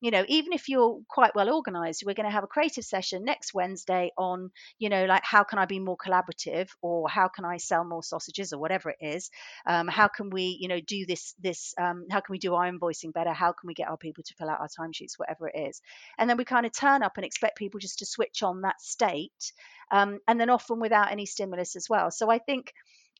you 0.00 0.10
know 0.10 0.24
even 0.28 0.52
if 0.52 0.68
you're 0.68 1.00
quite 1.08 1.34
well 1.34 1.52
organized 1.52 2.02
we're 2.04 2.14
going 2.14 2.28
to 2.28 2.32
have 2.32 2.44
a 2.44 2.48
creative 2.48 2.84
session 2.84 3.24
next 3.24 3.52
wednesday 3.52 4.10
on 4.16 4.50
you 4.78 4.88
know 4.88 5.04
like 5.04 5.22
how 5.24 5.42
can 5.42 5.58
i 5.58 5.66
be 5.66 5.78
more 5.78 5.96
collaborative 5.96 6.68
or 6.82 7.08
how 7.08 7.28
can 7.28 7.44
i 7.44 7.56
sell 7.58 7.84
more 7.84 8.02
sausages 8.02 8.52
or 8.52 8.58
whatever 8.58 8.90
it 8.90 8.96
is. 9.00 9.30
Um, 9.66 9.88
how 9.88 10.08
can 10.08 10.30
we 10.30 10.56
you 10.60 10.68
know 10.68 10.80
do 10.80 11.06
this 11.06 11.34
this 11.40 11.74
um, 11.78 12.06
how 12.10 12.20
can 12.20 12.32
we 12.32 12.38
do 12.38 12.54
our 12.54 12.70
invoicing 12.70 13.12
better? 13.12 13.32
How 13.32 13.52
can 13.52 13.66
we 13.66 13.74
get 13.74 13.88
our 13.88 13.96
people 13.96 14.24
to 14.24 14.34
fill 14.34 14.50
out 14.50 14.60
our 14.60 14.68
timesheets? 14.68 15.18
whatever 15.18 15.48
it 15.48 15.58
is 15.68 15.82
and 16.18 16.28
then 16.28 16.36
we 16.36 16.44
kind 16.44 16.66
of 16.66 16.72
turn 16.72 17.02
up 17.02 17.16
and 17.16 17.24
expect 17.24 17.58
people 17.58 17.80
just 17.80 17.98
to 17.98 18.06
switch 18.06 18.42
on 18.42 18.62
that 18.62 18.80
state 18.80 19.52
um, 19.90 20.18
and 20.28 20.40
then 20.40 20.50
often 20.50 20.80
without 20.80 21.12
any 21.12 21.26
stimulus 21.26 21.76
as 21.76 21.86
well 21.88 22.10
so 22.10 22.30
i 22.30 22.38
think 22.38 22.72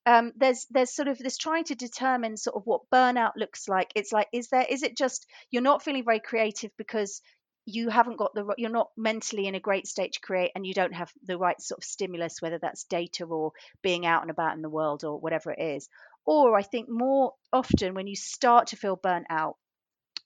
um, 0.06 0.32
there's 0.36 0.66
there's 0.70 0.94
sort 0.94 1.08
of 1.08 1.18
this 1.18 1.36
trying 1.36 1.64
to 1.64 1.74
determine 1.74 2.36
sort 2.36 2.56
of 2.56 2.62
what 2.64 2.88
burnout 2.90 3.32
looks 3.36 3.68
like. 3.68 3.92
It's 3.94 4.12
like 4.12 4.28
is 4.32 4.48
there 4.48 4.64
is 4.66 4.82
it 4.82 4.96
just 4.96 5.26
you're 5.50 5.62
not 5.62 5.82
feeling 5.84 6.04
very 6.04 6.20
creative 6.20 6.70
because 6.78 7.20
you 7.66 7.88
haven't 7.88 8.16
got 8.16 8.34
the 8.34 8.54
you're 8.56 8.70
not 8.70 8.88
mentally 8.96 9.46
in 9.46 9.54
a 9.54 9.60
great 9.60 9.86
state 9.86 10.14
to 10.14 10.20
create 10.20 10.50
and 10.54 10.66
you 10.66 10.74
don't 10.74 10.94
have 10.94 11.12
the 11.24 11.36
right 11.36 11.60
sort 11.60 11.78
of 11.78 11.84
stimulus 11.84 12.40
whether 12.40 12.58
that's 12.58 12.84
data 12.84 13.24
or 13.24 13.52
being 13.82 14.06
out 14.06 14.22
and 14.22 14.30
about 14.30 14.56
in 14.56 14.62
the 14.62 14.70
world 14.70 15.04
or 15.04 15.20
whatever 15.20 15.52
it 15.52 15.60
is 15.60 15.88
or 16.24 16.56
i 16.56 16.62
think 16.62 16.88
more 16.88 17.32
often 17.52 17.94
when 17.94 18.06
you 18.06 18.16
start 18.16 18.68
to 18.68 18.76
feel 18.76 18.96
burnt 18.96 19.26
out 19.28 19.56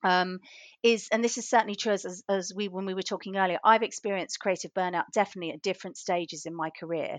um, 0.04 0.38
is 0.82 1.08
and 1.10 1.24
this 1.24 1.38
is 1.38 1.48
certainly 1.48 1.74
true 1.74 1.92
as, 1.92 2.22
as 2.28 2.52
we 2.54 2.68
when 2.68 2.86
we 2.86 2.94
were 2.94 3.02
talking 3.02 3.36
earlier 3.36 3.58
i've 3.64 3.82
experienced 3.82 4.38
creative 4.38 4.72
burnout 4.74 5.04
definitely 5.12 5.52
at 5.52 5.62
different 5.62 5.96
stages 5.96 6.46
in 6.46 6.54
my 6.54 6.70
career 6.70 7.18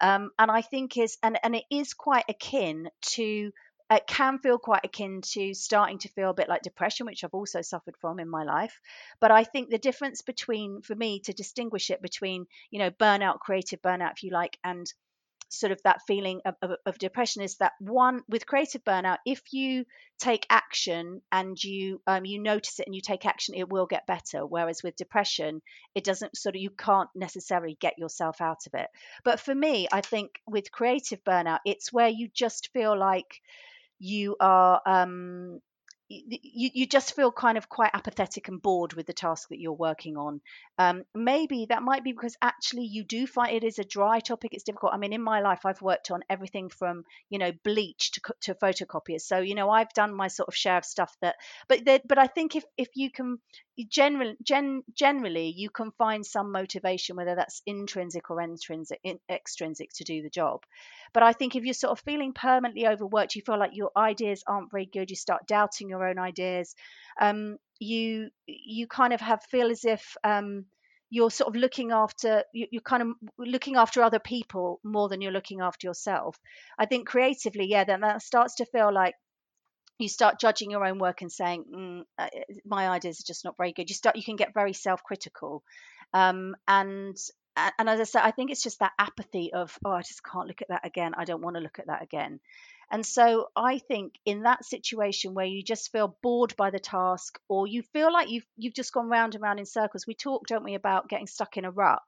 um, 0.00 0.30
and 0.38 0.50
i 0.50 0.62
think 0.62 0.96
is 0.96 1.18
and, 1.22 1.38
and 1.42 1.54
it 1.54 1.64
is 1.70 1.92
quite 1.92 2.24
akin 2.28 2.88
to 3.02 3.50
it 3.90 4.06
can 4.06 4.38
feel 4.38 4.58
quite 4.58 4.84
akin 4.84 5.20
to 5.32 5.52
starting 5.52 5.98
to 5.98 6.08
feel 6.10 6.30
a 6.30 6.34
bit 6.34 6.48
like 6.48 6.62
depression, 6.62 7.06
which 7.06 7.24
I've 7.24 7.34
also 7.34 7.60
suffered 7.60 7.96
from 8.00 8.20
in 8.20 8.30
my 8.30 8.44
life. 8.44 8.78
But 9.20 9.32
I 9.32 9.42
think 9.42 9.68
the 9.68 9.78
difference 9.78 10.22
between, 10.22 10.80
for 10.82 10.94
me, 10.94 11.20
to 11.24 11.32
distinguish 11.32 11.90
it 11.90 12.00
between, 12.00 12.46
you 12.70 12.78
know, 12.78 12.90
burnout, 12.92 13.40
creative 13.40 13.82
burnout, 13.82 14.12
if 14.12 14.22
you 14.22 14.30
like, 14.30 14.58
and 14.62 14.86
sort 15.50 15.72
of 15.72 15.80
that 15.82 16.00
feeling 16.06 16.40
of, 16.44 16.54
of, 16.62 16.70
of, 16.86 16.98
depression 16.98 17.42
is 17.42 17.56
that 17.56 17.72
one 17.80 18.22
with 18.28 18.46
creative 18.46 18.84
burnout 18.84 19.18
if 19.26 19.42
you 19.52 19.84
take 20.18 20.46
action 20.48 21.20
and 21.32 21.62
you 21.62 22.00
um, 22.06 22.24
you 22.24 22.40
notice 22.40 22.78
it 22.78 22.86
and 22.86 22.94
you 22.94 23.00
take 23.00 23.26
action 23.26 23.54
it 23.54 23.68
will 23.68 23.86
get 23.86 24.06
better. 24.06 24.46
Whereas 24.46 24.82
with 24.82 24.96
depression 24.96 25.60
it 25.94 26.04
doesn't 26.04 26.36
sort 26.36 26.54
of 26.54 26.62
you 26.62 26.70
can't 26.70 27.10
necessarily 27.14 27.76
get 27.80 27.98
yourself 27.98 28.40
out 28.40 28.66
of 28.66 28.74
it. 28.74 28.88
But 29.24 29.40
for 29.40 29.54
me 29.54 29.88
i 29.92 30.00
think 30.00 30.30
with 30.46 30.72
creative 30.72 31.22
burnout 31.24 31.60
it's 31.64 31.92
where 31.92 32.08
you 32.08 32.28
just 32.32 32.70
feel 32.72 32.96
like 32.98 33.40
you 33.98 34.36
are 34.40 34.80
um, 34.86 35.60
you, 36.10 36.70
you 36.74 36.86
just 36.86 37.14
feel 37.14 37.30
kind 37.30 37.56
of 37.56 37.68
quite 37.68 37.92
apathetic 37.94 38.48
and 38.48 38.60
bored 38.60 38.94
with 38.94 39.06
the 39.06 39.12
task 39.12 39.48
that 39.50 39.60
you're 39.60 39.72
working 39.72 40.16
on. 40.16 40.40
Um, 40.76 41.04
maybe 41.14 41.66
that 41.68 41.84
might 41.84 42.02
be 42.02 42.10
because 42.10 42.36
actually 42.42 42.86
you 42.86 43.04
do 43.04 43.28
find 43.28 43.54
it 43.54 43.62
is 43.62 43.78
a 43.78 43.84
dry 43.84 44.18
topic. 44.18 44.52
It's 44.52 44.64
difficult. 44.64 44.92
I 44.92 44.96
mean, 44.96 45.12
in 45.12 45.22
my 45.22 45.40
life, 45.40 45.60
I've 45.64 45.80
worked 45.80 46.10
on 46.10 46.24
everything 46.28 46.68
from 46.68 47.04
you 47.28 47.38
know 47.38 47.52
bleach 47.64 48.10
to 48.12 48.20
to 48.42 48.54
photocopiers. 48.54 49.20
So 49.20 49.38
you 49.38 49.54
know, 49.54 49.70
I've 49.70 49.92
done 49.94 50.12
my 50.12 50.26
sort 50.26 50.48
of 50.48 50.56
share 50.56 50.78
of 50.78 50.84
stuff 50.84 51.14
that. 51.22 51.36
But 51.68 51.84
but 52.04 52.18
I 52.18 52.26
think 52.26 52.56
if 52.56 52.64
if 52.76 52.88
you 52.96 53.10
can 53.10 53.38
generally 53.88 54.36
gen, 54.42 54.82
generally 54.94 55.54
you 55.56 55.70
can 55.70 55.92
find 55.92 56.26
some 56.26 56.50
motivation, 56.50 57.16
whether 57.16 57.36
that's 57.36 57.62
intrinsic 57.66 58.30
or 58.30 58.40
intrinsic 58.40 58.98
in, 59.04 59.20
extrinsic 59.30 59.90
to 59.94 60.04
do 60.04 60.22
the 60.22 60.30
job. 60.30 60.64
But 61.12 61.22
I 61.22 61.32
think 61.32 61.56
if 61.56 61.64
you're 61.64 61.74
sort 61.74 61.92
of 61.92 62.04
feeling 62.04 62.32
permanently 62.32 62.86
overworked, 62.86 63.34
you 63.34 63.42
feel 63.42 63.58
like 63.58 63.74
your 63.74 63.90
ideas 63.96 64.44
aren't 64.46 64.70
very 64.70 64.86
good, 64.86 65.10
you 65.10 65.16
start 65.16 65.46
doubting 65.46 65.88
your 65.88 65.99
own 66.06 66.18
ideas. 66.18 66.74
Um, 67.20 67.56
you 67.78 68.30
you 68.46 68.86
kind 68.86 69.12
of 69.12 69.20
have 69.20 69.42
feel 69.44 69.70
as 69.70 69.84
if 69.84 70.16
um, 70.24 70.66
you're 71.08 71.30
sort 71.30 71.48
of 71.48 71.60
looking 71.60 71.92
after 71.92 72.44
you, 72.52 72.66
you're 72.70 72.82
kind 72.82 73.02
of 73.02 73.08
looking 73.38 73.76
after 73.76 74.02
other 74.02 74.18
people 74.18 74.80
more 74.84 75.08
than 75.08 75.20
you're 75.20 75.32
looking 75.32 75.60
after 75.60 75.86
yourself. 75.86 76.36
I 76.78 76.86
think 76.86 77.08
creatively, 77.08 77.66
yeah, 77.66 77.84
then 77.84 78.00
that 78.00 78.22
starts 78.22 78.56
to 78.56 78.66
feel 78.66 78.92
like 78.92 79.14
you 79.98 80.08
start 80.08 80.40
judging 80.40 80.70
your 80.70 80.86
own 80.86 80.98
work 80.98 81.20
and 81.20 81.30
saying 81.30 81.64
mm, 81.74 82.02
uh, 82.18 82.28
my 82.64 82.88
ideas 82.88 83.20
are 83.20 83.26
just 83.26 83.44
not 83.44 83.58
very 83.58 83.72
good 83.72 83.90
you 83.90 83.94
start 83.94 84.16
you 84.16 84.24
can 84.24 84.36
get 84.36 84.54
very 84.54 84.72
self-critical 84.72 85.62
um, 86.14 86.56
and 86.66 87.18
and 87.56 87.88
as 87.88 88.00
I 88.00 88.04
said, 88.04 88.22
I 88.22 88.30
think 88.30 88.50
it's 88.50 88.62
just 88.62 88.78
that 88.80 88.92
apathy 88.98 89.52
of, 89.52 89.76
oh, 89.84 89.90
I 89.90 90.02
just 90.02 90.22
can't 90.24 90.46
look 90.46 90.62
at 90.62 90.68
that 90.68 90.86
again. 90.86 91.12
I 91.16 91.24
don't 91.24 91.42
want 91.42 91.56
to 91.56 91.62
look 91.62 91.78
at 91.78 91.88
that 91.88 92.02
again. 92.02 92.40
And 92.90 93.06
so 93.06 93.48
I 93.54 93.78
think 93.78 94.14
in 94.24 94.42
that 94.42 94.64
situation 94.64 95.34
where 95.34 95.46
you 95.46 95.62
just 95.62 95.92
feel 95.92 96.16
bored 96.22 96.56
by 96.56 96.70
the 96.70 96.80
task 96.80 97.38
or 97.48 97.66
you 97.66 97.82
feel 97.82 98.12
like 98.12 98.30
you've 98.30 98.46
you've 98.56 98.74
just 98.74 98.92
gone 98.92 99.08
round 99.08 99.34
and 99.34 99.42
round 99.42 99.60
in 99.60 99.66
circles, 99.66 100.06
we 100.06 100.14
talk, 100.14 100.46
don't 100.46 100.64
we, 100.64 100.74
about 100.74 101.08
getting 101.08 101.28
stuck 101.28 101.56
in 101.56 101.64
a 101.64 101.70
rut. 101.70 102.00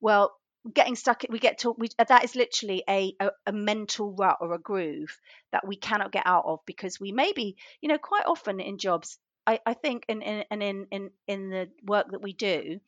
Well, 0.00 0.32
getting 0.74 0.96
stuck 0.96 1.24
we 1.30 1.38
get 1.38 1.58
to 1.58 1.74
we, 1.78 1.88
that 1.96 2.24
is 2.24 2.36
literally 2.36 2.84
a, 2.88 3.14
a, 3.18 3.30
a 3.46 3.52
mental 3.52 4.12
rut 4.12 4.36
or 4.40 4.52
a 4.52 4.58
groove 4.58 5.18
that 5.52 5.66
we 5.66 5.76
cannot 5.76 6.12
get 6.12 6.26
out 6.26 6.44
of 6.44 6.60
because 6.66 7.00
we 7.00 7.12
maybe 7.12 7.56
you 7.80 7.88
know 7.88 7.96
quite 7.96 8.26
often 8.26 8.60
in 8.60 8.76
jobs 8.76 9.18
I, 9.46 9.60
I 9.64 9.74
think 9.74 10.04
and 10.08 10.22
in, 10.22 10.44
in, 10.50 10.62
in 10.62 10.86
in 10.90 11.10
in 11.26 11.50
the 11.50 11.70
work 11.82 12.10
that 12.10 12.22
we 12.22 12.34
do 12.34 12.80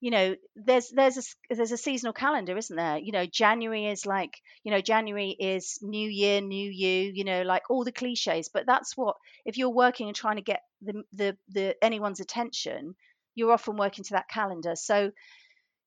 you 0.00 0.10
know 0.10 0.34
there's 0.56 0.90
there's 0.90 1.18
a 1.18 1.54
there's 1.54 1.72
a 1.72 1.76
seasonal 1.76 2.12
calendar 2.12 2.56
isn't 2.56 2.76
there? 2.76 2.98
You 2.98 3.12
know 3.12 3.26
january 3.26 3.86
is 3.86 4.06
like 4.06 4.36
you 4.64 4.70
know 4.70 4.80
january 4.80 5.30
is 5.38 5.78
new 5.82 6.08
year 6.08 6.40
new 6.40 6.70
you 6.70 7.12
you 7.14 7.24
know 7.24 7.42
like 7.42 7.62
all 7.70 7.84
the 7.84 7.92
cliches 7.92 8.48
but 8.52 8.66
that's 8.66 8.96
what 8.96 9.16
if 9.44 9.56
you're 9.58 9.70
working 9.70 10.08
and 10.08 10.16
trying 10.16 10.36
to 10.36 10.42
get 10.42 10.62
the 10.82 11.02
the, 11.12 11.36
the 11.50 11.84
anyone's 11.84 12.20
attention 12.20 12.94
you're 13.34 13.52
often 13.52 13.76
working 13.76 14.04
to 14.04 14.14
that 14.14 14.28
calendar. 14.28 14.74
So 14.76 15.12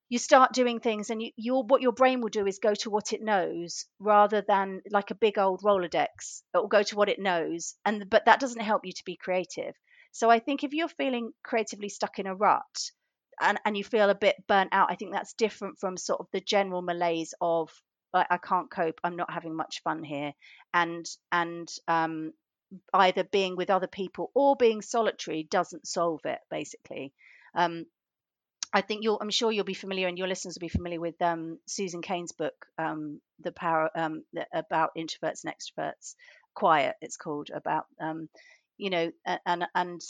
you 0.09 0.19
start 0.19 0.53
doing 0.53 0.79
things 0.79 1.09
and 1.09 1.21
you, 1.21 1.31
your 1.35 1.63
what 1.63 1.81
your 1.81 1.91
brain 1.91 2.21
will 2.21 2.29
do 2.29 2.45
is 2.45 2.59
go 2.59 2.73
to 2.75 2.89
what 2.89 3.13
it 3.13 3.21
knows 3.21 3.85
rather 3.99 4.41
than 4.41 4.81
like 4.91 5.11
a 5.11 5.15
big 5.15 5.37
old 5.37 5.61
rolodex 5.61 6.43
it 6.53 6.57
will 6.57 6.67
go 6.67 6.83
to 6.83 6.95
what 6.95 7.09
it 7.09 7.19
knows 7.19 7.75
and 7.85 8.09
but 8.09 8.25
that 8.25 8.39
doesn't 8.39 8.61
help 8.61 8.85
you 8.85 8.91
to 8.93 9.03
be 9.05 9.15
creative. 9.17 9.73
So 10.11 10.29
i 10.29 10.39
think 10.39 10.63
if 10.63 10.73
you're 10.73 10.87
feeling 10.87 11.31
creatively 11.43 11.89
stuck 11.89 12.19
in 12.19 12.27
a 12.27 12.35
rut 12.35 12.91
and, 13.43 13.59
and 13.65 13.77
you 13.77 13.83
feel 13.83 14.09
a 14.09 14.15
bit 14.15 14.35
burnt 14.47 14.69
out, 14.71 14.91
I 14.91 14.95
think 14.95 15.11
that's 15.13 15.33
different 15.33 15.79
from 15.79 15.97
sort 15.97 16.19
of 16.19 16.27
the 16.31 16.41
general 16.41 16.81
malaise 16.81 17.33
of 17.41 17.69
like, 18.13 18.27
I 18.29 18.37
can't 18.37 18.69
cope, 18.69 18.99
I'm 19.03 19.15
not 19.15 19.33
having 19.33 19.55
much 19.55 19.81
fun 19.83 20.03
here, 20.03 20.33
and 20.73 21.05
and 21.31 21.67
um, 21.87 22.31
either 22.93 23.23
being 23.23 23.55
with 23.55 23.69
other 23.69 23.87
people 23.87 24.31
or 24.33 24.55
being 24.55 24.81
solitary 24.81 25.43
doesn't 25.43 25.87
solve 25.87 26.21
it 26.25 26.39
basically. 26.49 27.13
Um, 27.55 27.85
I 28.75 28.81
think 28.81 29.03
you'll, 29.03 29.19
I'm 29.21 29.29
sure 29.29 29.51
you'll 29.51 29.65
be 29.65 29.75
familiar, 29.75 30.07
and 30.07 30.17
your 30.17 30.27
listeners 30.27 30.55
will 30.55 30.67
be 30.67 30.69
familiar 30.69 30.99
with 30.99 31.21
um, 31.21 31.59
Susan 31.67 32.01
Cain's 32.01 32.31
book, 32.31 32.65
um, 32.79 33.21
"The 33.39 33.51
Power 33.51 33.89
um, 33.95 34.23
about 34.51 34.95
Introverts 34.97 35.43
and 35.43 35.53
Extroverts." 35.53 36.15
Quiet, 36.55 36.95
it's 37.01 37.17
called 37.17 37.49
about, 37.53 37.85
um, 37.99 38.29
you 38.77 38.89
know, 38.89 39.11
and 39.45 39.67
and 39.75 40.01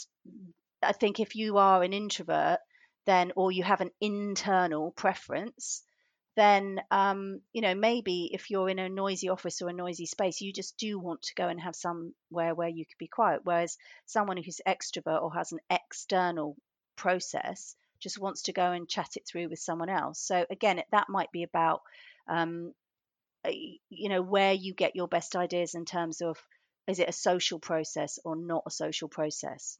I 0.82 0.92
think 0.92 1.20
if 1.20 1.36
you 1.36 1.58
are 1.58 1.82
an 1.82 1.92
introvert, 1.92 2.60
then 3.06 3.32
or 3.36 3.52
you 3.52 3.62
have 3.62 3.80
an 3.80 3.90
internal 4.00 4.92
preference 4.92 5.82
then 6.36 6.80
um, 6.90 7.40
you 7.52 7.62
know 7.62 7.74
maybe 7.74 8.30
if 8.32 8.50
you're 8.50 8.68
in 8.68 8.78
a 8.78 8.88
noisy 8.88 9.28
office 9.28 9.62
or 9.62 9.68
a 9.68 9.72
noisy 9.72 10.06
space 10.06 10.40
you 10.40 10.52
just 10.52 10.76
do 10.78 10.98
want 10.98 11.22
to 11.22 11.34
go 11.34 11.46
and 11.48 11.60
have 11.60 11.76
somewhere 11.76 12.54
where 12.54 12.68
you 12.68 12.84
could 12.84 12.98
be 12.98 13.06
quiet 13.06 13.40
whereas 13.44 13.76
someone 14.06 14.36
who's 14.36 14.60
extrovert 14.66 15.22
or 15.22 15.32
has 15.32 15.52
an 15.52 15.60
external 15.70 16.56
process 16.96 17.76
just 18.00 18.20
wants 18.20 18.42
to 18.42 18.52
go 18.52 18.72
and 18.72 18.88
chat 18.88 19.16
it 19.16 19.26
through 19.26 19.48
with 19.48 19.58
someone 19.58 19.88
else. 19.88 20.20
So 20.20 20.44
again 20.50 20.82
that 20.92 21.08
might 21.08 21.32
be 21.32 21.42
about 21.42 21.80
um, 22.28 22.72
you 23.46 24.08
know 24.08 24.22
where 24.22 24.52
you 24.52 24.74
get 24.74 24.96
your 24.96 25.08
best 25.08 25.36
ideas 25.36 25.74
in 25.74 25.84
terms 25.84 26.20
of 26.20 26.38
is 26.86 26.98
it 26.98 27.08
a 27.08 27.12
social 27.12 27.58
process 27.58 28.18
or 28.24 28.36
not 28.36 28.62
a 28.66 28.70
social 28.70 29.08
process? 29.08 29.78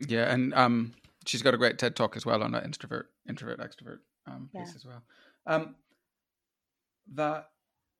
Yeah 0.00 0.32
and 0.32 0.54
um 0.54 0.94
she's 1.28 1.42
got 1.42 1.54
a 1.54 1.58
great 1.58 1.78
TED 1.78 1.94
talk 1.94 2.16
as 2.16 2.24
well 2.24 2.42
on 2.42 2.52
that 2.52 2.64
introvert, 2.64 3.10
introvert, 3.28 3.60
extrovert 3.60 3.98
um, 4.26 4.48
piece 4.52 4.74
as 4.74 4.84
well. 4.84 5.02
Um, 5.46 5.76
that 7.14 7.50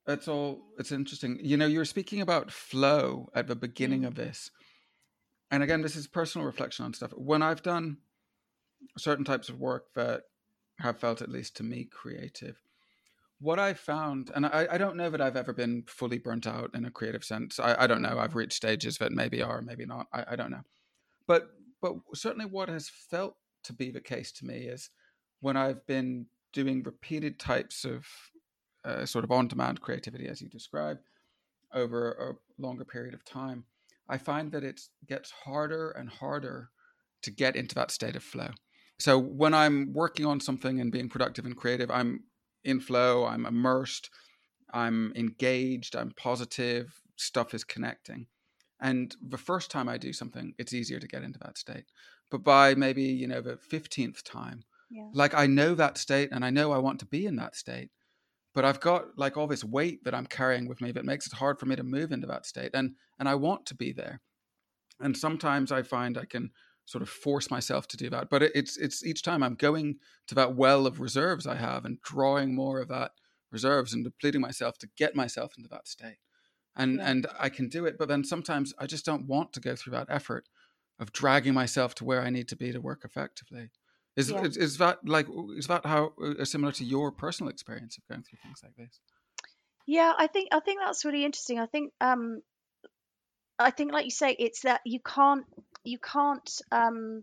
it's 0.06 0.28
all 0.28 0.62
it's 0.78 0.92
interesting. 0.92 1.38
You 1.42 1.56
know, 1.56 1.66
you 1.66 1.78
were 1.78 1.84
speaking 1.84 2.20
about 2.20 2.50
flow 2.50 3.28
at 3.34 3.46
the 3.46 3.56
beginning 3.56 4.02
mm. 4.02 4.08
of 4.08 4.14
this, 4.14 4.50
and 5.50 5.62
again, 5.62 5.82
this 5.82 5.96
is 5.96 6.06
personal 6.06 6.46
reflection 6.46 6.84
on 6.84 6.94
stuff. 6.94 7.12
When 7.12 7.42
I've 7.42 7.62
done 7.62 7.98
certain 8.96 9.24
types 9.24 9.48
of 9.48 9.58
work 9.58 9.92
that 9.94 10.22
have 10.80 10.98
felt, 10.98 11.22
at 11.22 11.30
least 11.30 11.56
to 11.56 11.62
me, 11.62 11.84
creative. 11.84 12.62
What 13.40 13.60
I 13.60 13.74
found, 13.74 14.32
and 14.34 14.46
I, 14.46 14.66
I 14.72 14.78
don't 14.78 14.96
know 14.96 15.10
that 15.10 15.20
I've 15.20 15.36
ever 15.36 15.52
been 15.52 15.84
fully 15.86 16.18
burnt 16.18 16.46
out 16.46 16.70
in 16.74 16.84
a 16.84 16.90
creative 16.90 17.22
sense. 17.22 17.60
I, 17.60 17.84
I 17.84 17.86
don't 17.86 18.02
know. 18.02 18.18
I've 18.18 18.34
reached 18.34 18.54
stages 18.54 18.98
that 18.98 19.12
maybe 19.12 19.42
are, 19.42 19.62
maybe 19.62 19.86
not. 19.86 20.06
I, 20.12 20.24
I 20.30 20.36
don't 20.36 20.50
know. 20.50 20.62
But 21.28 21.50
but 21.80 21.94
certainly 22.14 22.46
what 22.46 22.68
has 22.68 22.88
felt 22.88 23.36
to 23.64 23.72
be 23.72 23.90
the 23.90 24.00
case 24.00 24.32
to 24.32 24.46
me 24.46 24.66
is 24.66 24.90
when 25.40 25.56
I've 25.56 25.86
been 25.86 26.26
doing 26.52 26.82
repeated 26.82 27.38
types 27.38 27.84
of 27.84 28.06
uh, 28.84 29.04
sort 29.04 29.24
of 29.24 29.30
on 29.30 29.48
demand 29.48 29.80
creativity, 29.80 30.26
as 30.28 30.40
you 30.40 30.48
describe, 30.48 30.98
over 31.74 32.12
a 32.12 32.62
longer 32.62 32.84
period 32.84 33.14
of 33.14 33.24
time, 33.24 33.64
I 34.08 34.18
find 34.18 34.50
that 34.52 34.64
it 34.64 34.80
gets 35.06 35.30
harder 35.30 35.90
and 35.90 36.08
harder 36.08 36.70
to 37.22 37.30
get 37.30 37.56
into 37.56 37.74
that 37.74 37.90
state 37.90 38.16
of 38.16 38.22
flow. 38.22 38.50
So 38.98 39.18
when 39.18 39.54
I'm 39.54 39.92
working 39.92 40.26
on 40.26 40.40
something 40.40 40.80
and 40.80 40.90
being 40.90 41.08
productive 41.08 41.44
and 41.44 41.56
creative, 41.56 41.90
I'm 41.90 42.24
in 42.64 42.80
flow, 42.80 43.26
I'm 43.26 43.46
immersed, 43.46 44.10
I'm 44.72 45.12
engaged, 45.14 45.94
I'm 45.94 46.12
positive, 46.16 47.00
stuff 47.16 47.54
is 47.54 47.64
connecting. 47.64 48.26
And 48.80 49.14
the 49.20 49.38
first 49.38 49.70
time 49.70 49.88
I 49.88 49.98
do 49.98 50.12
something, 50.12 50.54
it's 50.58 50.72
easier 50.72 51.00
to 51.00 51.08
get 51.08 51.22
into 51.22 51.38
that 51.40 51.58
state. 51.58 51.84
But 52.30 52.44
by 52.44 52.74
maybe, 52.74 53.02
you 53.02 53.26
know, 53.26 53.40
the 53.40 53.56
15th 53.56 54.22
time, 54.22 54.62
yeah. 54.90 55.08
like 55.12 55.34
I 55.34 55.46
know 55.46 55.74
that 55.74 55.98
state 55.98 56.30
and 56.32 56.44
I 56.44 56.50
know 56.50 56.72
I 56.72 56.78
want 56.78 57.00
to 57.00 57.06
be 57.06 57.26
in 57.26 57.36
that 57.36 57.56
state. 57.56 57.90
but 58.54 58.64
I've 58.64 58.80
got 58.80 59.16
like 59.16 59.36
all 59.36 59.46
this 59.46 59.62
weight 59.64 60.02
that 60.04 60.14
I'm 60.14 60.26
carrying 60.26 60.66
with 60.66 60.80
me 60.80 60.90
that 60.92 61.04
makes 61.04 61.26
it 61.26 61.32
hard 61.34 61.60
for 61.60 61.66
me 61.66 61.76
to 61.76 61.82
move 61.84 62.10
into 62.12 62.26
that 62.26 62.46
state. 62.46 62.70
And 62.74 62.96
and 63.18 63.28
I 63.28 63.34
want 63.36 63.66
to 63.66 63.74
be 63.74 63.92
there. 63.92 64.20
And 65.00 65.16
sometimes 65.16 65.70
I 65.70 65.82
find 65.82 66.18
I 66.18 66.24
can 66.24 66.50
sort 66.84 67.02
of 67.02 67.08
force 67.08 67.50
myself 67.50 67.86
to 67.88 67.96
do 67.96 68.10
that. 68.10 68.30
But 68.30 68.42
it, 68.42 68.52
it's 68.54 68.76
it's 68.76 69.04
each 69.04 69.22
time 69.22 69.42
I'm 69.42 69.54
going 69.54 69.96
to 70.26 70.34
that 70.34 70.56
well 70.56 70.86
of 70.86 71.00
reserves 71.00 71.46
I 71.46 71.54
have 71.56 71.84
and 71.84 72.00
drawing 72.02 72.54
more 72.54 72.80
of 72.80 72.88
that 72.88 73.12
reserves 73.52 73.94
and 73.94 74.04
depleting 74.04 74.40
myself 74.40 74.76
to 74.78 74.88
get 74.96 75.14
myself 75.14 75.54
into 75.56 75.68
that 75.68 75.86
state. 75.86 76.18
And 76.78 76.96
yeah. 76.96 77.10
and 77.10 77.26
I 77.38 77.48
can 77.48 77.68
do 77.68 77.84
it, 77.86 77.98
but 77.98 78.08
then 78.08 78.24
sometimes 78.24 78.72
I 78.78 78.86
just 78.86 79.04
don't 79.04 79.26
want 79.26 79.52
to 79.54 79.60
go 79.60 79.74
through 79.74 79.90
that 79.92 80.06
effort 80.08 80.48
of 81.00 81.12
dragging 81.12 81.54
myself 81.54 81.94
to 81.96 82.04
where 82.04 82.22
I 82.22 82.30
need 82.30 82.48
to 82.48 82.56
be 82.56 82.72
to 82.72 82.80
work 82.80 83.02
effectively. 83.04 83.70
Is, 84.16 84.30
yeah. 84.30 84.42
is, 84.42 84.56
is 84.56 84.78
that 84.78 84.98
like 85.06 85.26
is 85.56 85.66
that 85.66 85.86
how 85.86 86.12
uh, 86.22 86.44
similar 86.44 86.72
to 86.72 86.84
your 86.84 87.12
personal 87.12 87.50
experience 87.50 87.98
of 87.98 88.06
going 88.08 88.22
through 88.22 88.38
things 88.42 88.60
like 88.62 88.74
this? 88.76 89.00
Yeah, 89.86 90.12
I 90.16 90.26
think 90.26 90.48
I 90.52 90.60
think 90.60 90.80
that's 90.80 91.04
really 91.04 91.24
interesting. 91.24 91.58
I 91.58 91.66
think 91.66 91.92
um 92.00 92.42
I 93.58 93.70
think 93.70 93.92
like 93.92 94.04
you 94.04 94.10
say 94.10 94.34
it's 94.38 94.62
that 94.62 94.80
you 94.84 95.00
can't 95.00 95.46
you 95.84 95.98
can't 95.98 96.50
um 96.72 97.22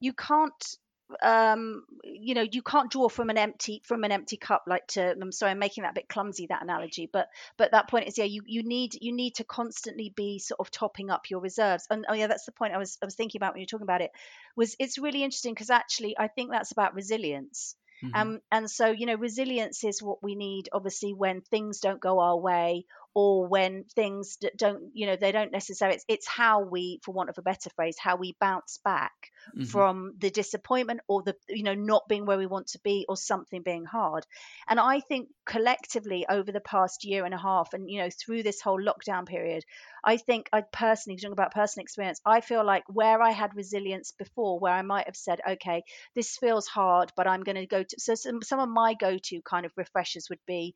you 0.00 0.12
can't 0.12 0.76
um 1.22 1.84
you 2.02 2.34
know 2.34 2.44
you 2.50 2.62
can't 2.62 2.90
draw 2.90 3.08
from 3.08 3.30
an 3.30 3.38
empty 3.38 3.80
from 3.84 4.02
an 4.02 4.10
empty 4.10 4.36
cup 4.36 4.64
like 4.66 4.86
to 4.88 5.14
i'm 5.20 5.30
sorry 5.30 5.52
i'm 5.52 5.58
making 5.58 5.82
that 5.82 5.90
a 5.92 5.94
bit 5.94 6.08
clumsy 6.08 6.46
that 6.48 6.62
analogy 6.62 7.08
but 7.12 7.28
but 7.56 7.70
that 7.70 7.88
point 7.88 8.08
is 8.08 8.18
yeah 8.18 8.24
you 8.24 8.42
you 8.44 8.62
need 8.64 8.96
you 9.00 9.12
need 9.12 9.34
to 9.34 9.44
constantly 9.44 10.12
be 10.16 10.38
sort 10.38 10.58
of 10.58 10.70
topping 10.70 11.10
up 11.10 11.30
your 11.30 11.40
reserves 11.40 11.86
and 11.90 12.04
oh 12.08 12.14
yeah 12.14 12.26
that's 12.26 12.44
the 12.44 12.52
point 12.52 12.74
i 12.74 12.78
was 12.78 12.98
i 13.02 13.04
was 13.04 13.14
thinking 13.14 13.38
about 13.38 13.54
when 13.54 13.60
you're 13.60 13.66
talking 13.66 13.84
about 13.84 14.00
it 14.00 14.10
was 14.56 14.74
it's 14.80 14.98
really 14.98 15.22
interesting 15.22 15.54
because 15.54 15.70
actually 15.70 16.16
i 16.18 16.26
think 16.26 16.50
that's 16.50 16.72
about 16.72 16.94
resilience 16.94 17.76
Mm-hmm. 18.04 18.20
Um, 18.20 18.40
and 18.52 18.70
so, 18.70 18.90
you 18.90 19.06
know, 19.06 19.14
resilience 19.14 19.82
is 19.84 20.02
what 20.02 20.22
we 20.22 20.34
need, 20.34 20.68
obviously, 20.72 21.14
when 21.14 21.40
things 21.40 21.80
don't 21.80 22.00
go 22.00 22.18
our 22.20 22.36
way 22.36 22.84
or 23.16 23.48
when 23.48 23.84
things 23.94 24.36
don't, 24.58 24.90
you 24.92 25.06
know, 25.06 25.16
they 25.16 25.32
don't 25.32 25.50
necessarily, 25.50 25.94
it's, 25.94 26.04
it's 26.06 26.28
how 26.28 26.60
we, 26.60 27.00
for 27.02 27.12
want 27.12 27.30
of 27.30 27.38
a 27.38 27.42
better 27.42 27.70
phrase, 27.74 27.96
how 27.98 28.16
we 28.16 28.36
bounce 28.42 28.78
back 28.84 29.14
mm-hmm. 29.56 29.64
from 29.64 30.12
the 30.18 30.28
disappointment 30.28 31.00
or 31.08 31.22
the, 31.22 31.34
you 31.48 31.62
know, 31.62 31.72
not 31.72 32.06
being 32.10 32.26
where 32.26 32.36
we 32.36 32.44
want 32.44 32.66
to 32.66 32.78
be 32.84 33.06
or 33.08 33.16
something 33.16 33.62
being 33.62 33.86
hard. 33.86 34.26
And 34.68 34.78
I 34.78 35.00
think 35.00 35.28
collectively 35.46 36.26
over 36.28 36.52
the 36.52 36.60
past 36.60 37.06
year 37.06 37.24
and 37.24 37.32
a 37.32 37.38
half 37.38 37.72
and, 37.72 37.88
you 37.88 38.00
know, 38.00 38.10
through 38.10 38.42
this 38.42 38.60
whole 38.60 38.78
lockdown 38.78 39.26
period, 39.26 39.64
I 40.04 40.18
think 40.18 40.50
I 40.52 40.60
personally, 40.60 41.16
talking 41.16 41.32
about 41.32 41.54
personal 41.54 41.84
experience, 41.84 42.20
I 42.26 42.42
feel 42.42 42.66
like 42.66 42.84
where 42.86 43.22
I 43.22 43.30
had 43.30 43.56
resilience 43.56 44.12
before, 44.12 44.58
where 44.58 44.74
I 44.74 44.82
might 44.82 45.06
have 45.06 45.16
said, 45.16 45.40
okay, 45.52 45.84
this 46.14 46.36
feels 46.36 46.66
hard, 46.66 47.12
but 47.16 47.26
I'm 47.26 47.44
going 47.44 47.56
to 47.56 47.66
go 47.66 47.82
to, 47.82 47.96
so 47.98 48.14
some, 48.14 48.42
some 48.42 48.60
of 48.60 48.68
my 48.68 48.92
go 48.92 49.16
to 49.16 49.40
kind 49.40 49.64
of 49.64 49.72
refreshers 49.74 50.28
would 50.28 50.44
be, 50.46 50.74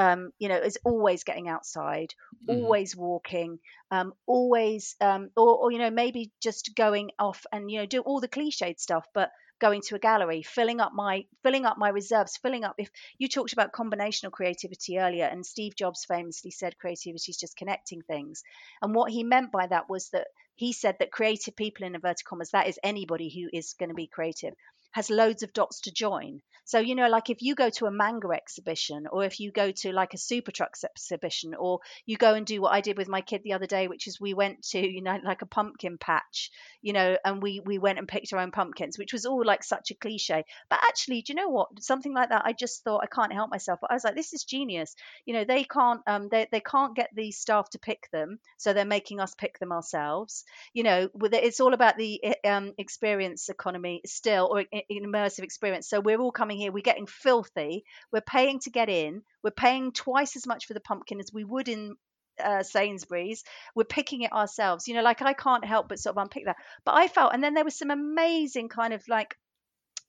um, 0.00 0.32
you 0.38 0.48
know, 0.48 0.56
is 0.56 0.78
always 0.82 1.24
getting 1.24 1.46
outside, 1.46 2.14
mm-hmm. 2.48 2.62
always 2.62 2.96
walking, 2.96 3.58
um, 3.90 4.14
always, 4.26 4.96
um, 5.02 5.28
or, 5.36 5.54
or, 5.58 5.72
you 5.72 5.78
know, 5.78 5.90
maybe 5.90 6.32
just 6.40 6.74
going 6.74 7.10
off 7.18 7.44
and, 7.52 7.70
you 7.70 7.80
know, 7.80 7.86
do 7.86 8.00
all 8.00 8.18
the 8.18 8.28
cliched 8.28 8.80
stuff, 8.80 9.06
but 9.12 9.30
going 9.60 9.82
to 9.82 9.96
a 9.96 9.98
gallery, 9.98 10.40
filling 10.40 10.80
up 10.80 10.92
my 10.94 11.24
filling 11.42 11.66
up 11.66 11.76
my 11.76 11.90
reserves, 11.90 12.38
filling 12.38 12.64
up. 12.64 12.76
If 12.78 12.88
you 13.18 13.28
talked 13.28 13.52
about 13.52 13.74
combinational 13.74 14.32
creativity 14.32 14.98
earlier, 14.98 15.26
and 15.26 15.44
Steve 15.44 15.76
Jobs 15.76 16.06
famously 16.06 16.50
said 16.50 16.78
creativity 16.78 17.30
is 17.30 17.36
just 17.36 17.58
connecting 17.58 18.00
things, 18.00 18.42
and 18.80 18.94
what 18.94 19.12
he 19.12 19.22
meant 19.22 19.52
by 19.52 19.66
that 19.66 19.90
was 19.90 20.08
that 20.14 20.28
he 20.54 20.72
said 20.72 20.96
that 20.98 21.12
creative 21.12 21.56
people 21.56 21.86
in 21.86 21.94
inverted 21.94 22.24
commas, 22.24 22.52
that 22.52 22.68
is 22.68 22.78
anybody 22.82 23.28
who 23.28 23.50
is 23.54 23.74
going 23.78 23.90
to 23.90 23.94
be 23.94 24.06
creative, 24.06 24.54
has 24.92 25.10
loads 25.10 25.42
of 25.42 25.52
dots 25.52 25.82
to 25.82 25.92
join. 25.92 26.40
So, 26.70 26.78
you 26.78 26.94
know, 26.94 27.08
like 27.08 27.30
if 27.30 27.42
you 27.42 27.56
go 27.56 27.68
to 27.68 27.86
a 27.86 27.90
manga 27.90 28.28
exhibition 28.28 29.08
or 29.10 29.24
if 29.24 29.40
you 29.40 29.50
go 29.50 29.72
to 29.72 29.92
like 29.92 30.14
a 30.14 30.18
super 30.18 30.52
trucks 30.52 30.84
exhibition 30.84 31.54
or 31.54 31.80
you 32.06 32.16
go 32.16 32.34
and 32.34 32.46
do 32.46 32.60
what 32.62 32.72
I 32.72 32.80
did 32.80 32.96
with 32.96 33.08
my 33.08 33.22
kid 33.22 33.42
the 33.42 33.54
other 33.54 33.66
day, 33.66 33.88
which 33.88 34.06
is 34.06 34.20
we 34.20 34.34
went 34.34 34.62
to, 34.68 34.78
you 34.94 35.02
know, 35.02 35.18
like 35.24 35.42
a 35.42 35.46
pumpkin 35.46 35.98
patch, 35.98 36.52
you 36.80 36.92
know, 36.92 37.16
and 37.24 37.42
we, 37.42 37.58
we 37.58 37.78
went 37.78 37.98
and 37.98 38.06
picked 38.06 38.32
our 38.32 38.38
own 38.38 38.52
pumpkins, 38.52 38.98
which 38.98 39.12
was 39.12 39.26
all 39.26 39.44
like 39.44 39.64
such 39.64 39.90
a 39.90 39.96
cliche. 39.96 40.44
But 40.68 40.78
actually, 40.84 41.22
do 41.22 41.32
you 41.32 41.38
know 41.38 41.48
what? 41.48 41.82
Something 41.82 42.14
like 42.14 42.28
that, 42.28 42.42
I 42.44 42.52
just 42.52 42.84
thought 42.84 43.02
I 43.02 43.12
can't 43.12 43.32
help 43.32 43.50
myself. 43.50 43.80
I 43.88 43.94
was 43.94 44.04
like, 44.04 44.14
this 44.14 44.32
is 44.32 44.44
genius. 44.44 44.94
You 45.24 45.34
know, 45.34 45.44
they 45.44 45.64
can't, 45.64 46.02
um, 46.06 46.28
they, 46.28 46.46
they 46.52 46.60
can't 46.60 46.94
get 46.94 47.10
the 47.14 47.32
staff 47.32 47.68
to 47.70 47.80
pick 47.80 48.08
them. 48.12 48.38
So 48.58 48.72
they're 48.72 48.84
making 48.84 49.18
us 49.18 49.34
pick 49.34 49.58
them 49.58 49.72
ourselves. 49.72 50.44
You 50.72 50.84
know, 50.84 51.08
it's 51.20 51.58
all 51.58 51.74
about 51.74 51.96
the 51.96 52.22
eh, 52.22 52.48
um, 52.48 52.74
experience 52.78 53.48
economy 53.48 54.02
still 54.06 54.48
or 54.52 54.64
immersive 54.90 55.44
experience. 55.44 55.88
So 55.88 56.00
we're 56.00 56.20
all 56.20 56.32
coming 56.32 56.58
here, 56.58 56.72
we're 56.72 56.82
getting 56.82 57.06
filthy, 57.06 57.84
we're 58.12 58.20
paying 58.20 58.60
to 58.60 58.70
get 58.70 58.88
in, 58.88 59.22
we're 59.42 59.50
paying 59.50 59.92
twice 59.92 60.36
as 60.36 60.46
much 60.46 60.66
for 60.66 60.74
the 60.74 60.80
pumpkin 60.80 61.20
as 61.20 61.32
we 61.32 61.44
would 61.44 61.68
in 61.68 61.96
uh, 62.42 62.62
Sainsbury's. 62.62 63.44
We're 63.74 63.84
picking 63.84 64.22
it 64.22 64.32
ourselves. 64.32 64.88
You 64.88 64.94
know, 64.94 65.02
like 65.02 65.22
I 65.22 65.32
can't 65.32 65.64
help 65.64 65.88
but 65.88 65.98
sort 65.98 66.16
of 66.16 66.22
unpick 66.22 66.46
that. 66.46 66.56
But 66.84 66.94
I 66.96 67.08
felt, 67.08 67.34
and 67.34 67.42
then 67.42 67.54
there 67.54 67.64
was 67.64 67.78
some 67.78 67.90
amazing 67.90 68.68
kind 68.68 68.92
of 68.94 69.02
like 69.08 69.36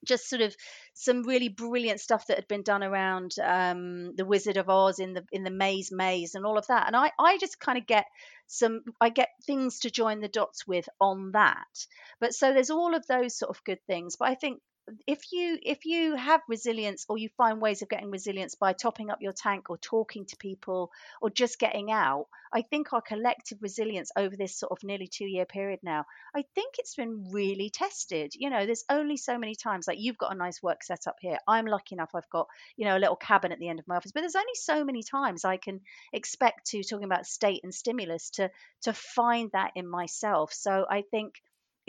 just 0.06 0.30
sort 0.30 0.42
of 0.42 0.56
some 0.94 1.24
really 1.24 1.50
brilliant 1.50 2.00
stuff 2.00 2.28
that 2.28 2.38
had 2.38 2.48
been 2.48 2.64
done 2.64 2.84
around 2.84 3.36
um, 3.44 4.16
the 4.16 4.26
Wizard 4.26 4.58
of 4.58 4.70
Oz 4.70 5.00
in 5.00 5.14
the 5.14 5.26
in 5.32 5.44
the 5.44 5.52
maze 5.52 5.92
maze 5.92 6.36
and 6.36 6.46
all 6.46 6.58
of 6.58 6.68
that. 6.68 6.88
And 6.88 6.96
I 6.96 7.12
I 7.20 7.38
just 7.38 7.60
kind 7.60 7.78
of 7.78 7.86
get 7.86 8.06
some 8.48 8.82
I 9.00 9.10
get 9.10 9.30
things 9.46 9.80
to 9.80 9.92
join 9.92 10.20
the 10.20 10.28
dots 10.28 10.68
with 10.68 10.88
on 11.00 11.32
that. 11.34 11.88
But 12.20 12.34
so 12.34 12.54
there's 12.54 12.70
all 12.70 12.96
of 12.96 13.06
those 13.08 13.38
sort 13.38 13.50
of 13.50 13.64
good 13.64 13.80
things. 13.88 14.16
But 14.18 14.30
I 14.30 14.36
think 14.36 14.62
if 15.08 15.32
you 15.32 15.58
if 15.62 15.86
you 15.86 16.16
have 16.16 16.42
resilience 16.48 17.06
or 17.08 17.18
you 17.18 17.30
find 17.38 17.62
ways 17.62 17.82
of 17.82 17.90
getting 17.90 18.10
resilience 18.10 18.56
by 18.56 18.74
topping 18.74 19.10
up 19.10 19.22
your 19.22 19.34
tank 19.34 19.70
or 19.70 19.78
talking 19.78 20.26
to 20.26 20.36
people 20.38 20.92
or 21.22 21.30
just 21.30 21.60
getting 21.60 21.92
out 21.92 22.26
i 22.54 22.62
think 22.62 22.92
our 22.92 23.02
collective 23.02 23.60
resilience 23.62 24.12
over 24.18 24.36
this 24.36 24.58
sort 24.58 24.72
of 24.72 24.84
nearly 24.84 25.08
two 25.08 25.26
year 25.26 25.46
period 25.46 25.80
now 25.84 26.06
i 26.36 26.44
think 26.56 26.76
it's 26.80 26.96
been 26.96 27.28
really 27.32 27.70
tested. 27.70 28.34
You 28.36 28.50
know 28.50 28.66
there's 28.66 28.84
only 28.90 29.18
so 29.18 29.38
many 29.38 29.56
times 29.56 29.88
like 29.88 30.00
you've 30.00 30.18
got 30.18 30.34
a 30.34 30.38
nice 30.38 30.62
work 30.62 30.84
set 30.84 31.08
up 31.08 31.18
here. 31.22 31.38
I'm 31.48 31.66
lucky 31.66 31.96
enough 31.96 32.12
i've 32.16 32.30
got 32.30 32.48
you 32.76 32.86
know 32.86 32.98
a 32.98 33.00
little 33.00 33.16
cabin 33.16 33.52
at 33.52 33.60
the 33.60 33.70
end 33.70 33.80
of 33.80 33.88
my 33.88 33.98
office 33.98 34.12
but 34.12 34.22
there's 34.22 34.36
only 34.36 34.56
so 34.56 34.84
many 34.84 35.04
times 35.04 35.46
i 35.46 35.58
can 35.58 35.82
expect 36.12 36.68
to 36.68 36.84
talking 36.84 37.06
about 37.06 37.26
state 37.26 37.62
and 37.64 37.74
stimulus 37.74 38.32
to 38.32 38.50
to 38.84 38.94
find 38.94 39.52
that 39.54 39.72
in 39.76 39.88
myself. 39.88 40.52
So 40.54 40.86
i 40.90 41.04
think 41.12 41.36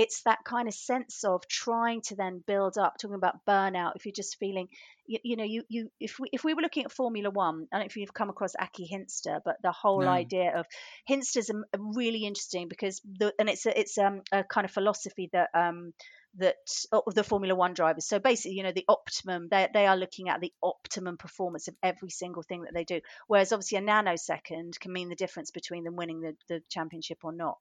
it's 0.02 0.22
that 0.24 0.40
kind 0.44 0.66
of 0.66 0.74
sense 0.74 1.22
of 1.22 1.46
trying 1.46 2.00
to 2.00 2.16
then 2.16 2.42
build 2.44 2.76
up 2.76 2.98
talking 2.98 3.14
about 3.14 3.44
burnout 3.46 3.92
if 3.94 4.04
you're 4.04 4.12
just 4.12 4.36
feeling 4.36 4.66
you, 5.06 5.18
you 5.22 5.36
know 5.36 5.44
you 5.44 5.62
you 5.68 5.88
if 6.00 6.18
we 6.18 6.28
if 6.32 6.42
we 6.42 6.54
were 6.54 6.62
looking 6.62 6.84
at 6.84 6.90
formula 6.90 7.30
one 7.30 7.68
i 7.72 7.76
don't 7.76 7.82
know 7.82 7.86
if 7.86 7.96
you've 7.96 8.12
come 8.12 8.28
across 8.28 8.54
Aki 8.60 8.90
Hintsa 8.92 9.40
but 9.44 9.62
the 9.62 9.70
whole 9.70 10.00
no. 10.00 10.08
idea 10.08 10.58
of 10.58 10.66
Hintsa's 11.08 11.50
a, 11.50 11.54
a 11.54 11.78
really 11.94 12.24
interesting 12.24 12.66
because 12.66 13.00
the 13.04 13.32
and 13.38 13.48
it's 13.48 13.64
a, 13.64 13.78
it's 13.78 13.96
um, 13.96 14.22
a 14.32 14.42
kind 14.42 14.64
of 14.64 14.72
philosophy 14.72 15.30
that 15.32 15.50
um 15.54 15.92
that 16.38 16.56
uh, 16.92 17.00
of 17.06 17.14
the 17.14 17.24
Formula 17.24 17.54
One 17.54 17.74
drivers. 17.74 18.06
So 18.06 18.18
basically, 18.18 18.56
you 18.56 18.62
know, 18.62 18.72
the 18.72 18.84
optimum, 18.88 19.48
they, 19.50 19.68
they 19.72 19.86
are 19.86 19.96
looking 19.96 20.28
at 20.28 20.40
the 20.40 20.52
optimum 20.62 21.16
performance 21.16 21.68
of 21.68 21.76
every 21.82 22.10
single 22.10 22.42
thing 22.42 22.62
that 22.62 22.74
they 22.74 22.84
do. 22.84 23.00
Whereas 23.26 23.52
obviously 23.52 23.78
a 23.78 23.82
nanosecond 23.82 24.78
can 24.80 24.92
mean 24.92 25.08
the 25.08 25.14
difference 25.14 25.50
between 25.50 25.84
them 25.84 25.96
winning 25.96 26.20
the, 26.20 26.36
the 26.48 26.62
championship 26.68 27.18
or 27.22 27.32
not. 27.32 27.58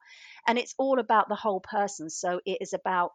And 0.48 0.58
it's 0.58 0.76
all 0.78 1.00
about 1.00 1.30
the 1.30 1.36
whole 1.36 1.60
person. 1.60 2.10
So 2.10 2.42
it 2.46 2.60
is 2.62 2.74
about 2.74 3.12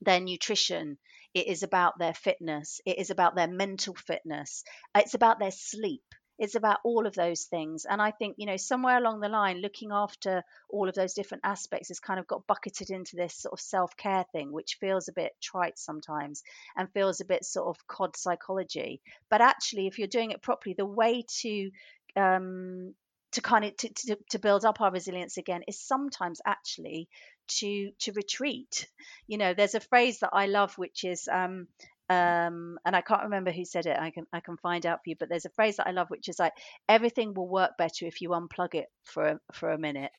their 0.00 0.20
nutrition. 0.20 0.98
It 1.34 1.46
is 1.48 1.62
about 1.62 1.98
their 1.98 2.14
fitness. 2.14 2.80
It 2.86 2.98
is 2.98 3.10
about 3.10 3.36
their 3.36 3.48
mental 3.48 3.94
fitness. 3.94 4.64
It's 4.94 5.14
about 5.14 5.38
their 5.38 5.50
sleep 5.50 6.04
it's 6.38 6.54
about 6.54 6.78
all 6.84 7.06
of 7.06 7.14
those 7.14 7.44
things. 7.44 7.84
And 7.84 8.00
i 8.00 8.10
think 8.10 8.36
you 8.38 8.46
know 8.46 8.56
somewhere 8.56 8.98
along 8.98 9.20
the 9.20 9.28
line 9.28 9.60
looking 9.60 9.90
after 9.92 10.42
all 10.68 10.88
of 10.88 10.94
those 10.94 11.14
different 11.14 11.44
aspects 11.44 11.88
has 11.88 12.00
kind 12.00 12.20
of 12.20 12.26
got 12.26 12.46
bucketed 12.46 12.90
into 12.90 13.16
this 13.16 13.34
sort 13.34 13.52
of 13.52 13.60
self-care 13.60 14.24
thing 14.32 14.52
which 14.52 14.78
feels 14.80 15.08
a 15.08 15.12
bit 15.12 15.32
trite 15.42 15.78
sometimes 15.78 16.42
and 16.76 16.92
feels 16.92 17.20
a 17.20 17.24
bit 17.24 17.44
sort 17.44 17.68
of 17.68 17.86
cod 17.86 18.16
psychology. 18.16 19.00
But 19.30 19.40
actually 19.40 19.86
if 19.86 19.98
you're 19.98 20.08
doing 20.08 20.30
it 20.30 20.42
properly 20.42 20.74
the 20.76 20.86
way 20.86 21.24
to 21.42 21.70
um, 22.16 22.94
to 23.32 23.42
kind 23.42 23.64
of 23.64 23.76
to, 23.76 23.88
to, 23.94 24.18
to 24.30 24.38
build 24.38 24.64
up 24.64 24.80
our 24.80 24.90
resilience 24.90 25.36
again 25.36 25.62
is 25.68 25.80
sometimes 25.80 26.40
actually 26.46 27.08
to 27.48 27.90
to 28.00 28.12
retreat. 28.12 28.88
You 29.26 29.38
know 29.38 29.54
there's 29.54 29.74
a 29.74 29.80
phrase 29.80 30.20
that 30.20 30.30
i 30.32 30.46
love 30.46 30.76
which 30.78 31.04
is 31.04 31.28
um, 31.28 31.68
um, 32.10 32.78
and 32.84 32.96
I 32.96 33.00
can't 33.02 33.24
remember 33.24 33.50
who 33.50 33.64
said 33.64 33.86
it. 33.86 33.98
I 33.98 34.10
can 34.10 34.26
I 34.32 34.40
can 34.40 34.56
find 34.56 34.86
out 34.86 35.00
for 35.04 35.10
you. 35.10 35.16
But 35.18 35.28
there's 35.28 35.44
a 35.44 35.50
phrase 35.50 35.76
that 35.76 35.86
I 35.86 35.92
love, 35.92 36.08
which 36.08 36.28
is 36.28 36.38
like 36.38 36.54
everything 36.88 37.34
will 37.34 37.48
work 37.48 37.72
better 37.76 38.06
if 38.06 38.20
you 38.20 38.30
unplug 38.30 38.74
it 38.74 38.86
for 39.04 39.24
a, 39.24 39.40
for 39.52 39.70
a 39.70 39.78
minute, 39.78 40.12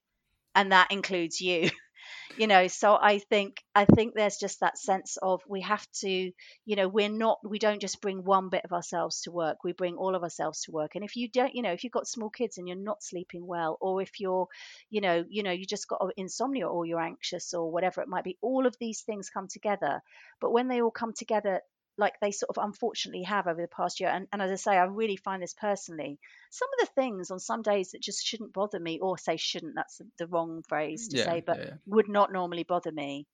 and 0.56 0.72
that 0.72 0.92
includes 0.92 1.42
you. 1.42 1.70
you 2.38 2.48
know, 2.48 2.68
so 2.68 2.96
I 2.96 3.20
think 3.20 3.58
I 3.76 3.86
think 3.86 4.14
there's 4.14 4.38
just 4.38 4.60
that 4.62 4.78
sense 4.78 5.18
of 5.22 5.42
we 5.48 5.62
have 5.62 5.86
to, 6.02 6.10
you 6.10 6.76
know, 6.76 6.88
we're 6.88 7.10
not 7.10 7.40
we 7.44 7.60
don't 7.60 7.82
just 7.82 8.02
bring 8.02 8.24
one 8.24 8.50
bit 8.50 8.66
of 8.66 8.72
ourselves 8.74 9.22
to 9.22 9.32
work. 9.32 9.64
We 9.64 9.74
bring 9.74 9.96
all 9.96 10.16
of 10.16 10.24
ourselves 10.24 10.62
to 10.64 10.72
work. 10.72 10.96
And 10.96 11.04
if 11.04 11.16
you 11.16 11.30
don't, 11.30 11.56
you 11.56 11.62
know, 11.62 11.72
if 11.72 11.84
you've 11.84 11.94
got 11.94 12.08
small 12.08 12.30
kids 12.30 12.58
and 12.58 12.68
you're 12.68 12.78
not 12.78 13.04
sleeping 13.04 13.46
well, 13.46 13.78
or 13.82 14.02
if 14.02 14.20
you're, 14.20 14.48
you 14.90 15.02
know, 15.02 15.26
you 15.30 15.44
know, 15.44 15.52
you 15.52 15.66
just 15.66 15.88
got 15.88 16.02
insomnia 16.18 16.68
or 16.68 16.86
you're 16.86 17.02
anxious 17.02 17.54
or 17.54 17.72
whatever 17.72 18.02
it 18.02 18.08
might 18.08 18.24
be, 18.24 18.38
all 18.42 18.66
of 18.68 18.76
these 18.80 19.02
things 19.02 19.30
come 19.30 19.48
together. 19.48 20.02
But 20.40 20.52
when 20.52 20.68
they 20.68 20.82
all 20.82 20.92
come 20.92 21.14
together 21.14 21.62
like 22.00 22.20
they 22.22 22.32
sort 22.32 22.58
of 22.58 22.64
unfortunately 22.64 23.24
have 23.24 23.46
over 23.46 23.62
the 23.62 23.68
past 23.68 24.00
year. 24.00 24.10
And, 24.10 24.28
and 24.32 24.42
as 24.42 24.52
I 24.52 24.56
say, 24.56 24.78
I 24.78 24.86
really 24.86 25.18
find 25.18 25.44
this 25.44 25.54
personally. 25.54 26.18
Some 26.50 26.70
of 26.74 26.88
the 26.88 26.94
things 26.94 27.30
on 27.30 27.40
some 27.40 27.62
days 27.62 27.92
that 27.92 28.02
just 28.02 28.26
shouldn't 28.26 28.54
bother 28.54 28.80
me, 28.80 29.00
or 29.00 29.18
say 29.18 29.36
shouldn't, 29.36 29.76
that's 29.76 30.02
the 30.18 30.28
wrong 30.28 30.64
phrase 30.68 31.10
to 31.10 31.18
yeah, 31.18 31.26
say, 31.26 31.44
but 31.46 31.58
yeah, 31.58 31.66
yeah. 31.66 31.74
would 31.86 32.08
not 32.08 32.32
normally 32.32 32.64
bother 32.64 32.92
me, 32.92 33.28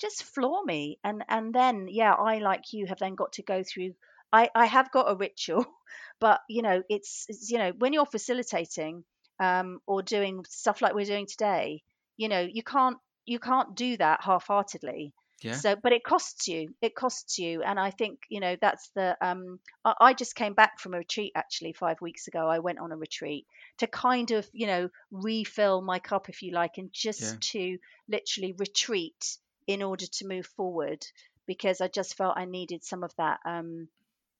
just 0.00 0.22
floor 0.22 0.62
me. 0.64 0.98
And 1.02 1.24
and 1.28 1.54
then 1.54 1.88
yeah, 1.88 2.12
I 2.12 2.38
like 2.38 2.72
you 2.72 2.86
have 2.86 2.98
then 2.98 3.14
got 3.14 3.32
to 3.32 3.42
go 3.42 3.62
through. 3.62 3.94
I 4.32 4.50
I 4.54 4.66
have 4.66 4.92
got 4.92 5.10
a 5.10 5.16
ritual, 5.16 5.64
but 6.20 6.40
you 6.48 6.62
know 6.62 6.82
it's, 6.88 7.24
it's 7.28 7.50
you 7.50 7.58
know 7.58 7.72
when 7.78 7.94
you're 7.94 8.06
facilitating 8.06 9.04
um, 9.40 9.80
or 9.86 10.02
doing 10.02 10.44
stuff 10.48 10.82
like 10.82 10.94
we're 10.94 11.06
doing 11.06 11.26
today, 11.26 11.82
you 12.18 12.28
know 12.28 12.40
you 12.40 12.62
can't 12.62 12.98
you 13.24 13.38
can't 13.38 13.74
do 13.74 13.96
that 13.96 14.22
half-heartedly 14.22 15.14
Yeah. 15.42 15.60
so 15.60 15.76
but 15.76 15.92
it 15.92 16.04
costs 16.04 16.48
you 16.48 16.74
it 16.82 16.94
costs 16.94 17.38
you 17.38 17.62
and 17.62 17.78
i 17.78 17.90
think 17.90 18.20
you 18.28 18.40
know 18.40 18.56
that's 18.60 18.90
the 18.96 19.16
um 19.20 19.58
I, 19.84 19.94
I 20.00 20.14
just 20.14 20.34
came 20.34 20.54
back 20.54 20.78
from 20.80 20.94
a 20.94 20.98
retreat 20.98 21.32
actually 21.34 21.72
five 21.72 22.00
weeks 22.00 22.26
ago 22.28 22.48
i 22.48 22.58
went 22.58 22.78
on 22.78 22.92
a 22.92 22.96
retreat 22.96 23.46
to 23.78 23.86
kind 23.86 24.30
of 24.32 24.48
you 24.52 24.66
know 24.66 24.88
refill 25.10 25.80
my 25.82 25.98
cup 25.98 26.28
if 26.28 26.42
you 26.42 26.52
like 26.52 26.78
and 26.78 26.90
just 26.92 27.22
Yeah. 27.22 27.36
to 27.52 27.78
literally 28.08 28.54
retreat 28.58 29.38
in 29.66 29.82
order 29.82 30.06
to 30.06 30.26
move 30.26 30.46
forward 30.56 31.04
because 31.46 31.80
i 31.80 31.88
just 31.88 32.16
felt 32.16 32.36
i 32.36 32.44
needed 32.44 32.84
some 32.84 33.02
of 33.04 33.12
that 33.16 33.38
um 33.44 33.88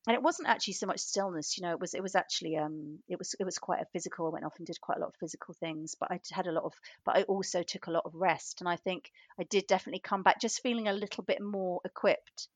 and 0.06 0.14
it 0.14 0.22
wasn't 0.22 0.48
actually 0.48 0.74
so 0.74 0.86
much 0.86 1.00
stillness 1.00 1.56
you 1.56 1.62
know 1.62 1.72
it 1.72 1.80
was 1.80 1.94
it 1.94 2.02
was 2.02 2.14
actually 2.14 2.56
um 2.56 2.98
it 3.08 3.18
was 3.18 3.34
it 3.38 3.44
was 3.44 3.58
quite 3.58 3.80
a 3.80 3.86
physical 3.92 4.26
i 4.26 4.30
went 4.30 4.44
off 4.44 4.56
and 4.58 4.66
did 4.66 4.80
quite 4.80 4.98
a 4.98 5.00
lot 5.00 5.08
of 5.08 5.16
physical 5.16 5.54
things 5.54 5.94
but 5.98 6.10
i 6.10 6.20
had 6.30 6.46
a 6.46 6.52
lot 6.52 6.64
of 6.64 6.72
but 7.04 7.16
i 7.16 7.22
also 7.22 7.62
took 7.62 7.86
a 7.86 7.90
lot 7.90 8.04
of 8.04 8.14
rest 8.14 8.60
and 8.60 8.68
i 8.68 8.76
think 8.76 9.10
i 9.38 9.44
did 9.44 9.66
definitely 9.66 10.00
come 10.00 10.22
back 10.22 10.40
just 10.40 10.62
feeling 10.62 10.88
a 10.88 10.92
little 10.92 11.24
bit 11.24 11.40
more 11.40 11.80
equipped 11.84 12.48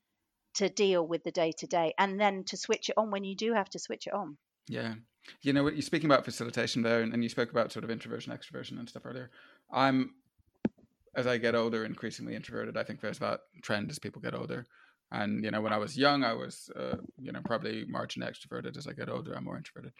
to 0.54 0.68
deal 0.68 1.06
with 1.06 1.22
the 1.24 1.30
day 1.30 1.52
to 1.52 1.66
day 1.66 1.94
and 1.98 2.20
then 2.20 2.44
to 2.44 2.56
switch 2.56 2.88
it 2.88 2.94
on 2.96 3.10
when 3.10 3.24
you 3.24 3.36
do 3.36 3.52
have 3.52 3.68
to 3.70 3.78
switch 3.78 4.06
it 4.06 4.12
on 4.12 4.36
Yeah. 4.68 4.94
You 5.42 5.52
know, 5.52 5.68
you're 5.68 5.82
speaking 5.82 6.10
about 6.10 6.24
facilitation 6.24 6.82
there, 6.82 7.02
and, 7.02 7.12
and 7.12 7.22
you 7.22 7.28
spoke 7.28 7.50
about 7.50 7.72
sort 7.72 7.84
of 7.84 7.90
introversion, 7.90 8.32
extroversion, 8.32 8.78
and 8.78 8.88
stuff 8.88 9.04
earlier. 9.04 9.30
I'm, 9.70 10.14
as 11.14 11.26
I 11.26 11.38
get 11.38 11.54
older, 11.54 11.84
increasingly 11.84 12.34
introverted. 12.34 12.76
I 12.76 12.82
think 12.82 13.00
there's 13.00 13.18
that 13.18 13.40
trend 13.62 13.90
as 13.90 13.98
people 13.98 14.22
get 14.22 14.34
older. 14.34 14.66
And, 15.10 15.42
you 15.42 15.50
know, 15.50 15.60
when 15.60 15.72
I 15.72 15.78
was 15.78 15.96
young, 15.96 16.22
I 16.22 16.34
was, 16.34 16.70
uh, 16.76 16.96
you 17.18 17.32
know, 17.32 17.40
probably 17.44 17.86
marginally 17.86 18.30
extroverted. 18.30 18.76
As 18.76 18.86
I 18.86 18.92
get 18.92 19.08
older, 19.08 19.34
I'm 19.34 19.44
more 19.44 19.56
introverted. 19.56 19.92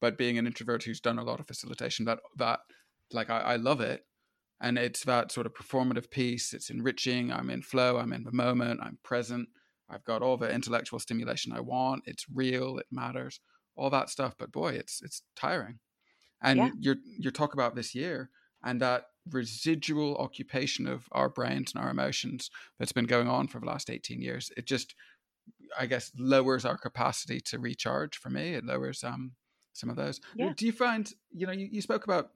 But 0.00 0.18
being 0.18 0.38
an 0.38 0.46
introvert 0.46 0.82
who's 0.82 1.00
done 1.00 1.18
a 1.18 1.24
lot 1.24 1.40
of 1.40 1.46
facilitation, 1.46 2.04
that, 2.06 2.18
that 2.36 2.60
like, 3.12 3.30
I, 3.30 3.40
I 3.40 3.56
love 3.56 3.80
it. 3.80 4.04
And 4.60 4.78
it's 4.78 5.04
that 5.04 5.30
sort 5.30 5.46
of 5.46 5.54
performative 5.54 6.10
piece. 6.10 6.52
It's 6.52 6.70
enriching. 6.70 7.30
I'm 7.32 7.50
in 7.50 7.62
flow. 7.62 7.98
I'm 7.98 8.12
in 8.12 8.24
the 8.24 8.32
moment. 8.32 8.80
I'm 8.82 8.98
present. 9.04 9.48
I've 9.88 10.04
got 10.04 10.22
all 10.22 10.36
the 10.36 10.50
intellectual 10.50 10.98
stimulation 10.98 11.52
I 11.52 11.60
want. 11.60 12.02
It's 12.06 12.26
real. 12.32 12.78
It 12.78 12.86
matters. 12.90 13.40
All 13.76 13.90
that 13.90 14.10
stuff. 14.10 14.34
But 14.38 14.50
boy, 14.50 14.72
it's 14.72 15.02
it's 15.02 15.22
tiring. 15.36 15.78
And 16.42 16.58
Yeah. 16.58 16.70
you're 16.80 16.96
you're 17.18 17.32
talk 17.32 17.54
about 17.54 17.74
this 17.76 17.94
year 17.94 18.30
and 18.64 18.80
that 18.80 19.04
residual 19.30 20.16
occupation 20.16 20.86
of 20.86 21.08
our 21.12 21.28
brains 21.28 21.72
and 21.74 21.82
our 21.82 21.90
emotions 21.90 22.50
that's 22.78 22.92
been 22.92 23.06
going 23.06 23.28
on 23.28 23.48
for 23.48 23.60
the 23.60 23.66
last 23.66 23.90
18 23.90 24.20
years. 24.20 24.50
It 24.56 24.66
just 24.66 24.94
I 25.78 25.86
guess 25.86 26.12
lowers 26.18 26.64
our 26.64 26.76
capacity 26.76 27.40
to 27.40 27.58
recharge 27.58 28.16
for 28.18 28.30
me. 28.30 28.54
It 28.54 28.64
lowers 28.64 29.02
um 29.04 29.32
some 29.72 29.90
of 29.90 29.96
those. 29.96 30.20
Yeah. 30.34 30.52
Do 30.56 30.64
you 30.64 30.72
find, 30.72 31.12
you 31.30 31.46
know, 31.46 31.52
you, 31.52 31.68
you 31.70 31.82
spoke 31.82 32.04
about 32.04 32.30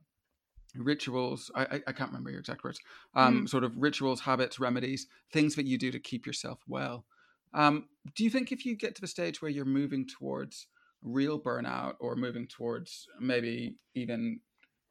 rituals 0.77 1.51
I, 1.55 1.63
I 1.63 1.81
i 1.89 1.93
can't 1.93 2.11
remember 2.11 2.31
your 2.31 2.39
exact 2.39 2.63
words 2.63 2.79
um 3.17 3.49
sort 3.49 3.65
of 3.65 3.77
rituals 3.77 4.21
habits 4.21 4.61
remedies 4.61 5.09
things 5.33 5.57
that 5.57 5.67
you 5.67 5.77
do 5.77 5.91
to 5.91 5.99
keep 5.99 6.27
yourself 6.27 6.61
well 6.69 7.07
um 7.55 7.87
do 8.15 8.23
you 8.23 8.31
think 8.31 8.53
if 8.53 8.65
you 8.65 8.77
get 8.77 8.95
to 8.95 9.01
the 9.01 9.09
stage 9.09 9.43
where 9.43 9.51
you're 9.51 9.65
moving 9.65 10.07
towards 10.07 10.69
real 11.03 11.41
burnout 11.41 11.95
or 11.99 12.15
moving 12.15 12.47
towards 12.47 13.09
maybe 13.19 13.75
even 13.95 14.41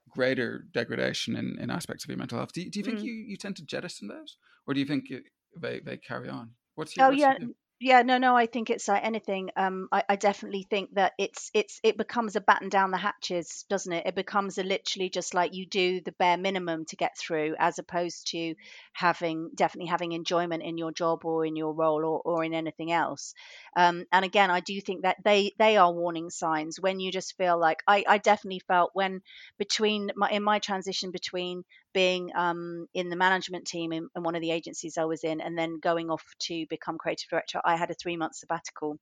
greater 0.09 0.65
degradation 0.71 1.35
in, 1.35 1.57
in 1.59 1.69
aspects 1.69 2.03
of 2.03 2.09
your 2.09 2.17
mental 2.17 2.37
health 2.37 2.53
do 2.53 2.61
you, 2.61 2.69
do 2.69 2.79
you 2.79 2.83
think 2.83 3.01
Mm. 3.01 3.09
you 3.09 3.13
you 3.13 3.37
tend 3.37 3.55
to 3.55 3.65
jettison 3.65 4.07
those 4.07 4.37
or 4.67 4.73
do 4.73 4.79
you 4.79 4.85
think 4.85 5.09
it, 5.11 5.23
they 5.57 5.79
they 5.79 5.97
carry 5.97 6.29
on 6.29 6.55
what's 6.75 6.95
your 6.95 7.05
Oh 7.05 7.09
what's 7.09 7.23
yeah, 7.23 7.37
view? 7.37 7.55
Yeah. 7.81 8.01
No, 8.01 8.17
no. 8.17 8.35
I 8.35 8.45
think 8.45 8.69
it's 8.69 8.89
like 8.89 9.03
anything. 9.05 9.51
Um, 9.55 9.87
I, 9.91 10.03
I 10.09 10.15
definitely 10.17 10.63
think 10.69 10.95
that 10.95 11.13
it's 11.17 11.49
it's 11.53 11.79
it 11.81 11.95
becomes 11.97 12.35
a 12.35 12.41
batten 12.41 12.67
down 12.67 12.91
the 12.91 12.97
hatches, 12.97 13.65
doesn't 13.69 13.93
it? 13.93 14.05
It 14.05 14.15
becomes 14.15 14.57
a 14.57 14.63
literally 14.63 15.09
just 15.09 15.33
like 15.33 15.53
you 15.53 15.65
do 15.65 16.01
the 16.01 16.11
bare 16.11 16.37
minimum 16.37 16.83
to 16.85 16.97
get 16.97 17.17
through, 17.17 17.55
as 17.57 17.79
opposed 17.79 18.27
to 18.31 18.55
having 18.91 19.51
definitely 19.55 19.89
having 19.89 20.11
enjoyment 20.11 20.61
in 20.63 20.77
your 20.77 20.91
job 20.91 21.23
or 21.23 21.45
in 21.45 21.55
your 21.55 21.73
role 21.73 22.03
or, 22.05 22.21
or 22.25 22.43
in 22.43 22.53
anything 22.53 22.91
else. 22.91 23.33
Um, 23.77 24.05
and 24.11 24.25
again, 24.25 24.51
I 24.51 24.59
do 24.59 24.79
think 24.81 25.03
that 25.03 25.17
they 25.23 25.53
they 25.57 25.77
are 25.77 25.91
warning 25.93 26.29
signs 26.29 26.79
when 26.79 26.99
you 26.99 27.11
just 27.11 27.37
feel 27.37 27.57
like 27.57 27.81
I 27.87 28.03
I 28.07 28.17
definitely 28.17 28.61
felt 28.67 28.91
when 28.93 29.21
between 29.57 30.11
my 30.15 30.29
in 30.29 30.43
my 30.43 30.59
transition 30.59 31.11
between 31.11 31.63
being 31.93 32.31
um, 32.35 32.87
in 32.93 33.09
the 33.09 33.15
management 33.15 33.65
team 33.65 33.91
in, 33.91 34.07
in 34.15 34.23
one 34.23 34.35
of 34.35 34.41
the 34.41 34.51
agencies 34.51 34.97
I 34.97 35.05
was 35.05 35.23
in, 35.23 35.41
and 35.41 35.57
then 35.57 35.79
going 35.81 36.09
off 36.09 36.23
to 36.47 36.65
become 36.69 36.97
creative 36.97 37.29
director, 37.29 37.61
I 37.63 37.75
had 37.77 37.91
a 37.91 37.95
three 37.95 38.17
month 38.17 38.35
sabbatical 38.35 38.97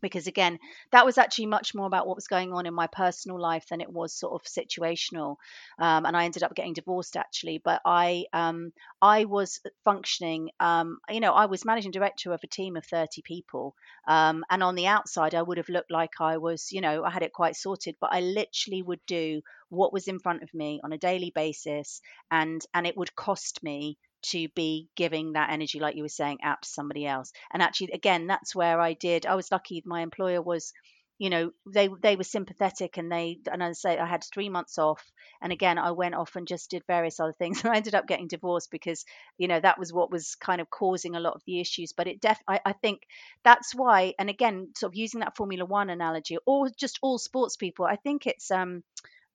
because 0.00 0.26
again 0.26 0.58
that 0.92 1.04
was 1.04 1.18
actually 1.18 1.46
much 1.46 1.74
more 1.74 1.86
about 1.86 2.06
what 2.06 2.16
was 2.16 2.26
going 2.26 2.52
on 2.52 2.66
in 2.66 2.74
my 2.74 2.86
personal 2.86 3.40
life 3.40 3.66
than 3.68 3.80
it 3.80 3.90
was 3.90 4.14
sort 4.14 4.32
of 4.32 4.46
situational 4.46 5.36
um, 5.78 6.04
and 6.06 6.16
i 6.16 6.24
ended 6.24 6.42
up 6.42 6.54
getting 6.54 6.72
divorced 6.72 7.16
actually 7.16 7.60
but 7.64 7.80
i 7.84 8.24
um, 8.32 8.72
i 9.02 9.24
was 9.24 9.60
functioning 9.84 10.50
um, 10.60 10.98
you 11.10 11.20
know 11.20 11.32
i 11.32 11.46
was 11.46 11.64
managing 11.64 11.90
director 11.90 12.32
of 12.32 12.40
a 12.42 12.48
team 12.48 12.76
of 12.76 12.84
30 12.84 13.22
people 13.22 13.74
um, 14.06 14.44
and 14.50 14.62
on 14.62 14.74
the 14.74 14.86
outside 14.86 15.34
i 15.34 15.42
would 15.42 15.58
have 15.58 15.68
looked 15.68 15.90
like 15.90 16.20
i 16.20 16.36
was 16.38 16.68
you 16.72 16.80
know 16.80 17.04
i 17.04 17.10
had 17.10 17.22
it 17.22 17.32
quite 17.32 17.56
sorted 17.56 17.96
but 18.00 18.12
i 18.12 18.20
literally 18.20 18.82
would 18.82 19.00
do 19.06 19.40
what 19.70 19.92
was 19.92 20.08
in 20.08 20.18
front 20.18 20.42
of 20.42 20.52
me 20.54 20.80
on 20.82 20.92
a 20.92 20.98
daily 20.98 21.32
basis 21.34 22.00
and 22.30 22.62
and 22.74 22.86
it 22.86 22.96
would 22.96 23.14
cost 23.14 23.62
me 23.62 23.98
to 24.22 24.48
be 24.50 24.88
giving 24.96 25.32
that 25.32 25.50
energy 25.50 25.80
like 25.80 25.96
you 25.96 26.02
were 26.02 26.08
saying 26.08 26.38
out 26.42 26.62
to 26.62 26.68
somebody 26.68 27.06
else. 27.06 27.32
And 27.52 27.62
actually 27.62 27.90
again 27.92 28.26
that's 28.26 28.54
where 28.54 28.80
i 28.80 28.92
did 28.92 29.26
i 29.26 29.34
was 29.34 29.50
lucky 29.50 29.82
my 29.86 30.02
employer 30.02 30.42
was 30.42 30.72
you 31.18 31.30
know 31.30 31.50
they 31.66 31.88
they 32.00 32.14
were 32.16 32.24
sympathetic 32.24 32.96
and 32.96 33.10
they 33.10 33.38
and 33.50 33.62
i 33.62 33.72
say 33.72 33.98
i 33.98 34.06
had 34.06 34.22
three 34.24 34.48
months 34.48 34.78
off. 34.78 35.04
And 35.40 35.52
again 35.52 35.78
i 35.78 35.90
went 35.90 36.14
off 36.14 36.36
and 36.36 36.46
just 36.46 36.70
did 36.70 36.82
various 36.86 37.20
other 37.20 37.34
things 37.38 37.60
and 37.64 37.72
i 37.72 37.76
ended 37.76 37.94
up 37.94 38.06
getting 38.06 38.28
divorced 38.28 38.70
because 38.70 39.04
you 39.36 39.48
know 39.48 39.60
that 39.60 39.78
was 39.78 39.92
what 39.92 40.10
was 40.10 40.34
kind 40.36 40.60
of 40.60 40.70
causing 40.70 41.16
a 41.16 41.20
lot 41.20 41.34
of 41.34 41.42
the 41.46 41.60
issues. 41.60 41.92
But 41.92 42.08
it 42.08 42.20
def 42.20 42.38
I, 42.46 42.60
I 42.64 42.72
think 42.72 43.02
that's 43.44 43.74
why 43.74 44.14
and 44.18 44.30
again 44.30 44.68
sort 44.76 44.92
of 44.92 44.96
using 44.96 45.20
that 45.20 45.36
formula 45.36 45.64
one 45.64 45.90
analogy 45.90 46.38
or 46.46 46.68
just 46.70 46.98
all 47.02 47.18
sports 47.18 47.56
people 47.56 47.84
i 47.84 47.96
think 47.96 48.26
it's 48.26 48.50
um 48.50 48.82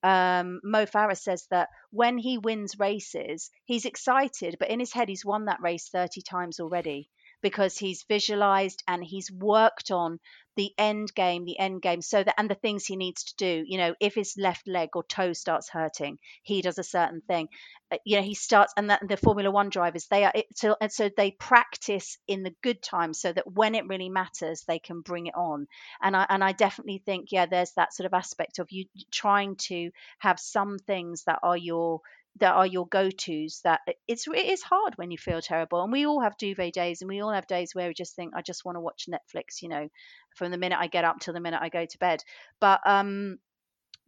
um, 0.04 0.60
Mo 0.64 0.86
Farah 0.86 1.18
says 1.18 1.48
that 1.50 1.70
when 1.92 2.18
he 2.18 2.38
wins 2.38 2.80
races, 2.80 3.50
he's 3.66 3.86
excited, 3.86 4.58
but 4.60 4.70
in 4.70 4.80
his 4.80 4.94
head, 4.94 5.10
he's 5.10 5.26
won 5.26 5.46
that 5.46 5.62
race 5.62 5.90
30 5.90 6.22
times 6.22 6.60
already 6.60 7.10
because 7.44 7.78
he's 7.78 8.06
visualized 8.10 8.84
and 8.88 9.04
he's 9.04 9.32
worked 9.32 9.92
on 9.92 10.20
the 10.56 10.72
end 10.78 11.14
game, 11.16 11.46
the 11.46 11.60
end 11.60 11.82
game, 11.82 12.02
so 12.02 12.24
that 12.24 12.36
and 12.38 12.50
the 12.50 12.56
things 12.56 12.86
he 12.86 12.96
needs 12.96 13.24
to 13.26 13.36
do. 13.38 13.64
You 13.68 13.78
know, 13.78 13.96
if 14.00 14.16
his 14.16 14.36
left 14.38 14.68
leg 14.68 14.90
or 14.96 15.04
toe 15.04 15.34
starts 15.34 15.70
hurting, 15.70 16.18
he 16.44 16.62
does 16.62 16.78
a 16.80 16.84
certain 16.84 17.22
thing. 17.22 17.48
Uh, 17.92 17.98
You 18.06 18.18
know, 18.18 18.24
he 18.24 18.36
starts, 18.36 18.74
and 18.78 18.90
that 18.90 19.08
the 19.08 19.18
Formula 19.18 19.52
One 19.52 19.70
drivers, 19.70 20.08
they 20.08 20.24
are 20.26 20.32
it, 20.34 20.46
so 20.56 20.76
and 20.80 20.92
so 20.92 21.10
they 21.16 21.32
practice 21.32 22.18
in 22.28 22.44
the 22.44 22.56
good 22.62 22.82
times 22.82 23.20
so 23.20 23.34
that 23.34 23.52
when 23.52 23.76
it 23.76 23.88
really 23.88 24.10
matters, 24.10 24.64
they 24.68 24.80
can 24.80 25.02
bring 25.02 25.28
it 25.28 25.36
on. 25.36 25.68
And 26.02 26.16
I 26.16 26.26
and 26.30 26.44
I 26.44 26.52
definitely 26.54 27.02
think, 27.06 27.32
yeah, 27.32 27.46
there's 27.48 27.74
that 27.74 27.94
sort 27.94 28.06
of 28.06 28.14
aspect 28.14 28.60
of 28.60 28.72
you 28.72 28.86
trying 29.12 29.56
to 29.70 29.92
have 30.20 30.40
some 30.40 30.78
things 30.80 31.24
that 31.26 31.40
are 31.44 31.58
your 31.58 32.02
that 32.40 32.54
are 32.54 32.66
your 32.66 32.88
go-to's 32.88 33.62
that 33.64 33.82
it's 34.08 34.28
it 34.28 34.46
is 34.46 34.64
hard 34.64 34.94
when 34.98 35.12
you 35.12 35.18
feel 35.18 35.42
terrible 35.42 35.84
and 35.84 35.92
we 35.92 36.06
all 36.06 36.22
have 36.22 36.38
duvet 36.38 36.74
days 36.74 37.02
and 37.02 37.10
we 37.10 37.22
all 37.22 37.32
have 37.32 37.46
days 37.48 37.74
where 37.74 37.88
we 37.88 37.94
just 37.94 38.16
think 38.16 38.34
i 38.36 38.42
just 38.42 38.66
want 38.66 38.76
to 38.76 38.82
watch 38.82 39.08
netflix 39.08 39.62
you 39.62 39.70
know 39.70 39.88
from 40.36 40.52
the 40.52 40.58
minute 40.58 40.80
i 40.80 40.88
get 40.88 41.06
up 41.06 41.20
till 41.20 41.34
the 41.34 41.40
minute 41.40 41.60
i 41.62 41.70
go 41.70 41.86
to 41.86 41.98
bed. 42.00 42.24
But 42.60 42.82
um 42.86 43.38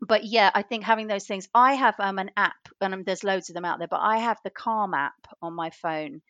but 0.01 0.25
yeah 0.25 0.51
i 0.53 0.61
think 0.61 0.83
having 0.83 1.07
those 1.07 1.25
things 1.25 1.47
i 1.53 1.73
have 1.73 1.95
um 1.99 2.19
an 2.19 2.31
app 2.35 2.55
and 2.81 2.93
um, 2.93 3.03
there's 3.03 3.23
loads 3.23 3.49
of 3.49 3.53
them 3.53 3.65
out 3.65 3.79
there 3.79 3.87
but 3.87 4.01
i 4.01 4.17
have 4.17 4.37
the 4.43 4.49
calm 4.49 4.93
app 4.93 5.13
on 5.41 5.53
my 5.53 5.69
phone 5.69 6.21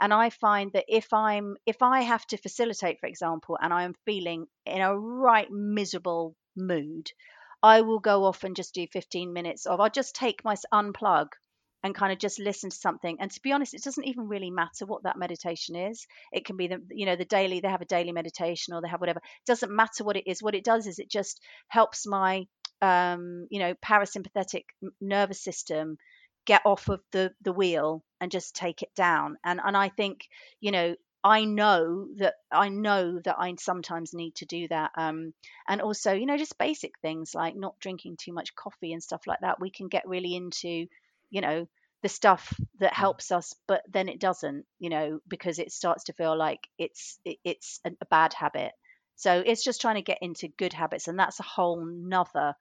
and 0.00 0.14
i 0.14 0.30
find 0.30 0.72
that 0.72 0.86
if 0.88 1.12
i'm 1.12 1.56
if 1.66 1.82
i 1.82 2.00
have 2.00 2.26
to 2.26 2.36
facilitate 2.38 2.98
for 2.98 3.06
example 3.06 3.58
and 3.60 3.72
i 3.72 3.82
am 3.82 3.94
feeling 4.06 4.46
in 4.64 4.80
a 4.80 4.96
right 4.98 5.50
miserable 5.50 6.34
mood 6.56 7.10
I 7.62 7.82
will 7.82 8.00
go 8.00 8.24
off 8.24 8.44
and 8.44 8.56
just 8.56 8.74
do 8.74 8.86
15 8.86 9.32
minutes 9.32 9.66
of, 9.66 9.80
I'll 9.80 9.90
just 9.90 10.14
take 10.14 10.44
my 10.44 10.56
unplug 10.72 11.28
and 11.82 11.94
kind 11.94 12.12
of 12.12 12.18
just 12.18 12.38
listen 12.38 12.70
to 12.70 12.76
something. 12.76 13.16
And 13.20 13.30
to 13.30 13.40
be 13.42 13.52
honest, 13.52 13.74
it 13.74 13.82
doesn't 13.82 14.06
even 14.06 14.28
really 14.28 14.50
matter 14.50 14.86
what 14.86 15.04
that 15.04 15.18
meditation 15.18 15.76
is. 15.76 16.06
It 16.32 16.44
can 16.44 16.56
be 16.56 16.68
the, 16.68 16.82
you 16.90 17.06
know, 17.06 17.16
the 17.16 17.24
daily, 17.24 17.60
they 17.60 17.68
have 17.68 17.80
a 17.80 17.86
daily 17.86 18.12
meditation 18.12 18.74
or 18.74 18.82
they 18.82 18.88
have 18.88 19.00
whatever. 19.00 19.18
It 19.20 19.46
doesn't 19.46 19.74
matter 19.74 20.04
what 20.04 20.16
it 20.16 20.28
is. 20.28 20.42
What 20.42 20.54
it 20.54 20.64
does 20.64 20.86
is 20.86 20.98
it 20.98 21.10
just 21.10 21.40
helps 21.68 22.06
my, 22.06 22.44
um, 22.82 23.46
you 23.50 23.60
know, 23.60 23.74
parasympathetic 23.74 24.64
nervous 25.00 25.42
system 25.42 25.96
get 26.46 26.62
off 26.64 26.88
of 26.88 27.00
the 27.12 27.32
the 27.42 27.52
wheel 27.52 28.02
and 28.20 28.30
just 28.30 28.56
take 28.56 28.82
it 28.82 28.88
down 28.96 29.36
and 29.44 29.60
and 29.62 29.76
I 29.76 29.90
think 29.90 30.22
you 30.58 30.72
know 30.72 30.94
I 31.22 31.44
know 31.44 32.08
that 32.16 32.34
I 32.50 32.68
know 32.70 33.20
that 33.24 33.36
I 33.38 33.54
sometimes 33.58 34.14
need 34.14 34.34
to 34.36 34.46
do 34.46 34.68
that. 34.68 34.92
Um, 34.96 35.34
and 35.68 35.82
also, 35.82 36.12
you 36.12 36.26
know, 36.26 36.38
just 36.38 36.58
basic 36.58 36.98
things 37.00 37.34
like 37.34 37.54
not 37.56 37.78
drinking 37.78 38.16
too 38.16 38.32
much 38.32 38.54
coffee 38.54 38.92
and 38.92 39.02
stuff 39.02 39.26
like 39.26 39.40
that. 39.40 39.60
We 39.60 39.70
can 39.70 39.88
get 39.88 40.08
really 40.08 40.34
into, 40.34 40.86
you 41.30 41.40
know, 41.40 41.66
the 42.02 42.08
stuff 42.08 42.52
that 42.78 42.92
mm. 42.92 42.96
helps 42.96 43.30
us, 43.30 43.54
but 43.66 43.82
then 43.90 44.08
it 44.08 44.18
doesn't, 44.20 44.64
you 44.78 44.88
know, 44.88 45.20
because 45.28 45.58
it 45.58 45.72
starts 45.72 46.04
to 46.04 46.14
feel 46.14 46.36
like 46.36 46.60
it's 46.78 47.18
it, 47.24 47.38
it's 47.44 47.80
a, 47.84 47.90
a 48.00 48.06
bad 48.06 48.32
habit. 48.32 48.72
So 49.20 49.42
it's 49.44 49.62
just 49.62 49.82
trying 49.82 49.96
to 49.96 50.02
get 50.02 50.16
into 50.22 50.48
good 50.48 50.72
habits, 50.72 51.06
and 51.06 51.18
that's 51.18 51.40
a 51.40 51.42
whole 51.42 51.84
nother 51.84 52.54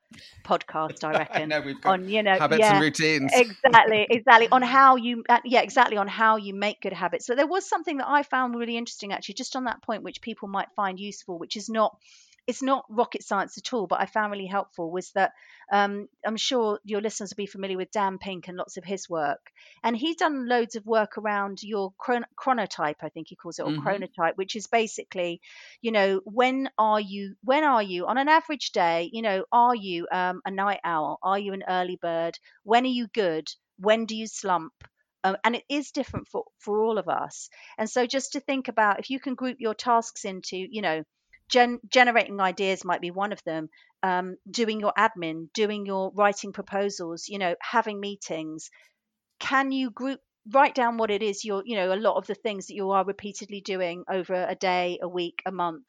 podcast, 0.44 1.06
I 1.06 1.12
reckon. 1.20 1.44
I 1.44 1.46
know, 1.46 1.62
we've 1.62 1.80
got 1.80 1.94
on 1.94 2.10
you 2.10 2.22
know 2.22 2.38
habits 2.38 2.60
yeah, 2.60 2.74
and 2.74 2.82
routines. 2.82 3.32
exactly, 3.34 4.06
exactly 4.10 4.50
on 4.52 4.62
how 4.62 4.98
you 4.98 5.24
uh, 5.30 5.40
yeah 5.46 5.62
exactly 5.62 5.96
on 5.96 6.10
how 6.10 6.36
you 6.36 6.54
make 6.54 6.82
good 6.82 6.92
habits. 6.92 7.26
So 7.26 7.34
there 7.34 7.48
was 7.48 7.66
something 7.66 8.00
that 8.00 8.10
I 8.10 8.24
found 8.24 8.56
really 8.56 8.76
interesting 8.76 9.14
actually, 9.14 9.36
just 9.36 9.56
on 9.56 9.64
that 9.64 9.82
point, 9.82 10.04
which 10.04 10.20
people 10.20 10.50
might 10.50 10.68
find 10.76 11.00
useful, 11.00 11.40
which 11.40 11.56
is 11.56 11.70
not 11.70 11.98
it's 12.50 12.64
not 12.64 12.84
rocket 12.90 13.22
science 13.24 13.60
at 13.60 13.74
all, 13.74 13.86
but 13.86 14.02
I 14.02 14.08
found 14.08 14.32
really 14.32 14.48
helpful 14.48 14.92
was 14.92 15.12
that 15.12 15.34
um, 15.72 16.08
I'm 16.26 16.36
sure 16.36 16.80
your 16.84 17.00
listeners 17.00 17.30
will 17.30 17.44
be 17.44 17.46
familiar 17.46 17.78
with 17.78 17.92
Dan 17.92 18.18
Pink 18.18 18.48
and 18.48 18.58
lots 18.58 18.76
of 18.78 18.84
his 18.84 19.08
work. 19.08 19.52
And 19.84 19.96
he's 19.96 20.16
done 20.16 20.48
loads 20.48 20.76
of 20.76 20.84
work 20.84 21.20
around 21.20 21.62
your 21.62 21.94
chron- 22.00 22.26
chronotype, 22.36 23.04
I 23.04 23.10
think 23.10 23.28
he 23.28 23.36
calls 23.36 23.60
it, 23.60 23.68
or 23.68 23.70
mm-hmm. 23.70 23.88
chronotype, 23.88 24.34
which 24.34 24.56
is 24.56 24.66
basically, 24.66 25.42
you 25.84 25.92
know, 25.92 26.22
when 26.26 26.72
are 26.80 27.00
you, 27.00 27.36
when 27.44 27.64
are 27.64 27.84
you 27.84 28.08
on 28.08 28.18
an 28.18 28.30
average 28.30 28.72
day, 28.72 29.12
you 29.14 29.22
know, 29.22 29.46
are 29.52 29.76
you 29.76 30.08
um, 30.12 30.42
a 30.44 30.50
night 30.50 30.80
owl? 30.84 31.20
Are 31.22 31.38
you 31.38 31.54
an 31.54 31.66
early 31.70 32.00
bird? 32.02 32.40
When 32.64 32.84
are 32.84 32.88
you 32.88 33.10
good? 33.14 33.48
When 33.78 34.08
do 34.08 34.16
you 34.16 34.26
slump? 34.26 34.74
Um, 35.24 35.38
and 35.44 35.56
it 35.56 35.66
is 35.70 35.92
different 35.92 36.28
for, 36.28 36.46
for 36.58 36.82
all 36.82 36.98
of 36.98 37.10
us. 37.10 37.52
And 37.78 37.88
so 37.88 38.08
just 38.08 38.32
to 38.32 38.40
think 38.40 38.70
about 38.70 39.00
if 39.00 39.12
you 39.12 39.20
can 39.20 39.36
group 39.36 39.58
your 39.60 39.76
tasks 39.76 40.26
into, 40.26 40.58
you 40.58 40.82
know, 40.82 41.04
gen- 41.50 41.80
generating 41.90 42.40
ideas 42.40 42.86
might 42.86 43.02
be 43.02 43.12
one 43.12 43.34
of 43.34 43.44
them 43.44 43.70
um, 44.04 44.38
doing 44.50 44.80
your 44.80 44.94
admin 44.98 45.52
doing 45.54 45.86
your 45.86 46.12
writing 46.16 46.54
proposals 46.54 47.28
you 47.28 47.40
know 47.40 47.56
having 47.62 48.00
meetings. 48.00 48.70
Can 49.40 49.72
you 49.72 49.92
group 49.92 50.22
write 50.52 50.76
down 50.76 50.98
what 50.98 51.12
it 51.12 51.22
is 51.22 51.44
you're 51.46 51.64
you 51.66 51.76
know 51.76 51.94
a 51.94 51.98
lot 52.08 52.16
of 52.18 52.26
the 52.28 52.36
things 52.36 52.68
that 52.68 52.76
you 52.76 52.92
are 52.92 53.04
repeatedly 53.06 53.62
doing 53.62 54.04
over 54.10 54.34
a 54.34 54.56
day 54.56 55.00
a 55.02 55.08
week 55.10 55.42
a 55.46 55.52
month 55.52 55.86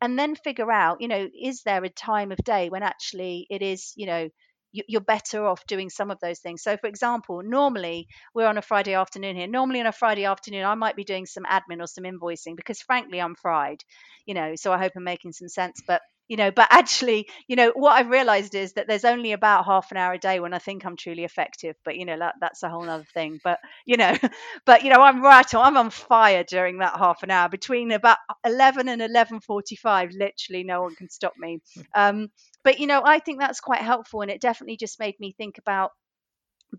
and 0.00 0.18
then 0.18 0.34
figure 0.34 0.72
out 0.72 1.00
you 1.00 1.08
know 1.08 1.28
is 1.40 1.62
there 1.62 1.84
a 1.84 1.88
time 1.90 2.32
of 2.32 2.38
day 2.38 2.68
when 2.70 2.82
actually 2.82 3.46
it 3.50 3.62
is 3.62 3.92
you 3.96 4.06
know 4.06 4.28
you're 4.72 5.00
better 5.00 5.46
off 5.46 5.66
doing 5.66 5.90
some 5.90 6.10
of 6.10 6.18
those 6.20 6.38
things. 6.40 6.62
So, 6.62 6.76
for 6.76 6.86
example, 6.86 7.42
normally 7.44 8.08
we're 8.34 8.46
on 8.46 8.58
a 8.58 8.62
Friday 8.62 8.94
afternoon 8.94 9.36
here. 9.36 9.46
Normally 9.48 9.80
on 9.80 9.86
a 9.86 9.92
Friday 9.92 10.24
afternoon, 10.24 10.64
I 10.64 10.74
might 10.74 10.96
be 10.96 11.04
doing 11.04 11.26
some 11.26 11.44
admin 11.44 11.80
or 11.80 11.86
some 11.86 12.04
invoicing 12.04 12.56
because, 12.56 12.80
frankly, 12.80 13.20
I'm 13.20 13.34
fried, 13.34 13.82
you 14.26 14.34
know. 14.34 14.54
So 14.56 14.72
I 14.72 14.78
hope 14.78 14.92
I'm 14.96 15.04
making 15.04 15.32
some 15.32 15.48
sense. 15.48 15.82
But 15.86 16.02
you 16.28 16.36
know 16.36 16.50
but 16.52 16.68
actually 16.70 17.28
you 17.48 17.56
know 17.56 17.72
what 17.74 17.92
i've 17.92 18.08
realized 18.08 18.54
is 18.54 18.72
that 18.74 18.86
there's 18.86 19.04
only 19.04 19.32
about 19.32 19.66
half 19.66 19.90
an 19.90 19.96
hour 19.96 20.12
a 20.14 20.18
day 20.18 20.38
when 20.40 20.54
i 20.54 20.58
think 20.58 20.86
i'm 20.86 20.96
truly 20.96 21.24
effective 21.24 21.74
but 21.84 21.96
you 21.96 22.04
know 22.04 22.16
that, 22.18 22.36
that's 22.40 22.62
a 22.62 22.70
whole 22.70 22.88
other 22.88 23.06
thing 23.12 23.40
but 23.42 23.58
you 23.84 23.96
know 23.96 24.16
but 24.64 24.84
you 24.84 24.90
know 24.90 25.02
i'm 25.02 25.20
right 25.20 25.52
on 25.54 25.66
i'm 25.66 25.76
on 25.76 25.90
fire 25.90 26.44
during 26.44 26.78
that 26.78 26.96
half 26.96 27.22
an 27.24 27.30
hour 27.32 27.48
between 27.48 27.90
about 27.90 28.18
11 28.46 28.88
and 28.88 29.02
11.45 29.02 30.12
literally 30.16 30.62
no 30.62 30.82
one 30.82 30.94
can 30.94 31.10
stop 31.10 31.32
me 31.36 31.58
um, 31.96 32.28
but 32.64 32.78
you 32.78 32.86
know 32.86 33.02
i 33.04 33.18
think 33.18 33.38
that's 33.40 33.60
quite 33.60 33.80
helpful 33.80 34.20
and 34.20 34.30
it 34.30 34.40
definitely 34.40 34.76
just 34.76 34.98
made 34.98 35.18
me 35.18 35.34
think 35.36 35.58
about 35.58 35.92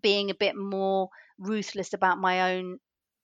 being 0.01 0.29
a 0.29 0.35
bit 0.35 0.55
more 0.55 1.09
ruthless 1.37 1.93
about 1.93 2.17
my 2.17 2.55
own 2.55 2.77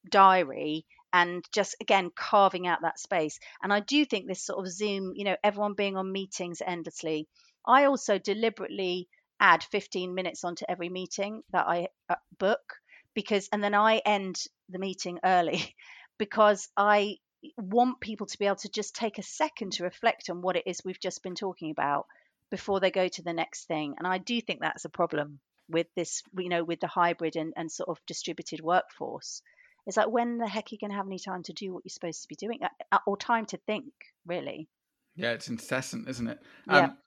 diary 0.10 0.86
and 1.14 1.44
just 1.54 1.76
again 1.82 2.12
carving 2.16 2.68
out 2.68 2.80
that 2.82 3.00
space. 3.00 3.40
And 3.62 3.72
I 3.72 3.80
do 3.80 4.06
think 4.06 4.28
this 4.28 4.46
sort 4.46 4.66
of 4.66 4.72
Zoom, 4.72 5.14
you 5.16 5.24
know, 5.24 5.36
everyone 5.44 5.74
being 5.74 5.98
on 5.98 6.12
meetings 6.12 6.62
endlessly. 6.66 7.28
I 7.66 7.86
also 7.86 8.18
deliberately 8.18 9.08
add 9.40 9.64
15 9.64 10.14
minutes 10.14 10.44
onto 10.44 10.66
every 10.68 10.90
meeting 10.90 11.44
that 11.52 11.68
I 11.68 11.88
uh, 12.10 12.16
book 12.40 12.74
because, 13.14 13.50
and 13.52 13.64
then 13.64 13.74
I 13.74 13.98
end 13.98 14.42
the 14.70 14.80
meeting 14.80 15.20
early 15.24 15.76
because 16.18 16.68
I 16.76 17.18
want 17.58 18.02
people 18.02 18.26
to 18.28 18.38
be 18.40 18.46
able 18.46 18.56
to 18.58 18.70
just 18.70 18.96
take 18.96 19.20
a 19.20 19.24
second 19.24 19.74
to 19.74 19.84
reflect 19.84 20.30
on 20.30 20.42
what 20.42 20.56
it 20.56 20.64
is 20.66 20.82
we've 20.84 21.00
just 21.00 21.24
been 21.24 21.36
talking 21.36 21.72
about 21.72 22.08
before 22.50 22.80
they 22.80 22.92
go 22.92 23.08
to 23.08 23.22
the 23.22 23.34
next 23.34 23.66
thing. 23.66 23.96
And 23.98 24.08
I 24.08 24.18
do 24.18 24.40
think 24.42 24.62
that's 24.62 24.86
a 24.86 24.90
problem 24.90 25.40
with 25.70 25.88
this, 25.96 26.24
you 26.38 26.50
know, 26.50 26.64
with 26.64 26.80
the 26.80 26.88
hybrid 26.88 27.36
and, 27.36 27.54
and 27.56 27.72
sort 27.72 27.90
of 27.90 28.00
distributed 28.06 28.62
workforce. 28.62 29.42
It's 29.86 29.98
like 29.98 30.10
when 30.10 30.38
the 30.38 30.48
heck 30.48 30.66
are 30.66 30.70
you 30.72 30.78
going 30.80 30.92
to 30.92 30.98
have 30.98 31.08
any 31.08 31.20
time 31.20 31.44
to 31.44 31.54
do 31.54 31.74
what 31.74 31.84
you're 31.86 31.90
supposed 31.90 32.22
to 32.22 32.28
be 32.28 32.36
doing, 32.36 32.60
or 33.06 33.16
time 33.16 33.46
to 33.48 33.58
think, 33.58 33.86
really? 34.26 34.68
Yeah, 35.16 35.32
it's 35.32 35.48
incessant, 35.48 36.10
isn't 36.10 36.28
it? 36.28 36.40
Yeah. 36.68 36.78
Um, 36.78 36.98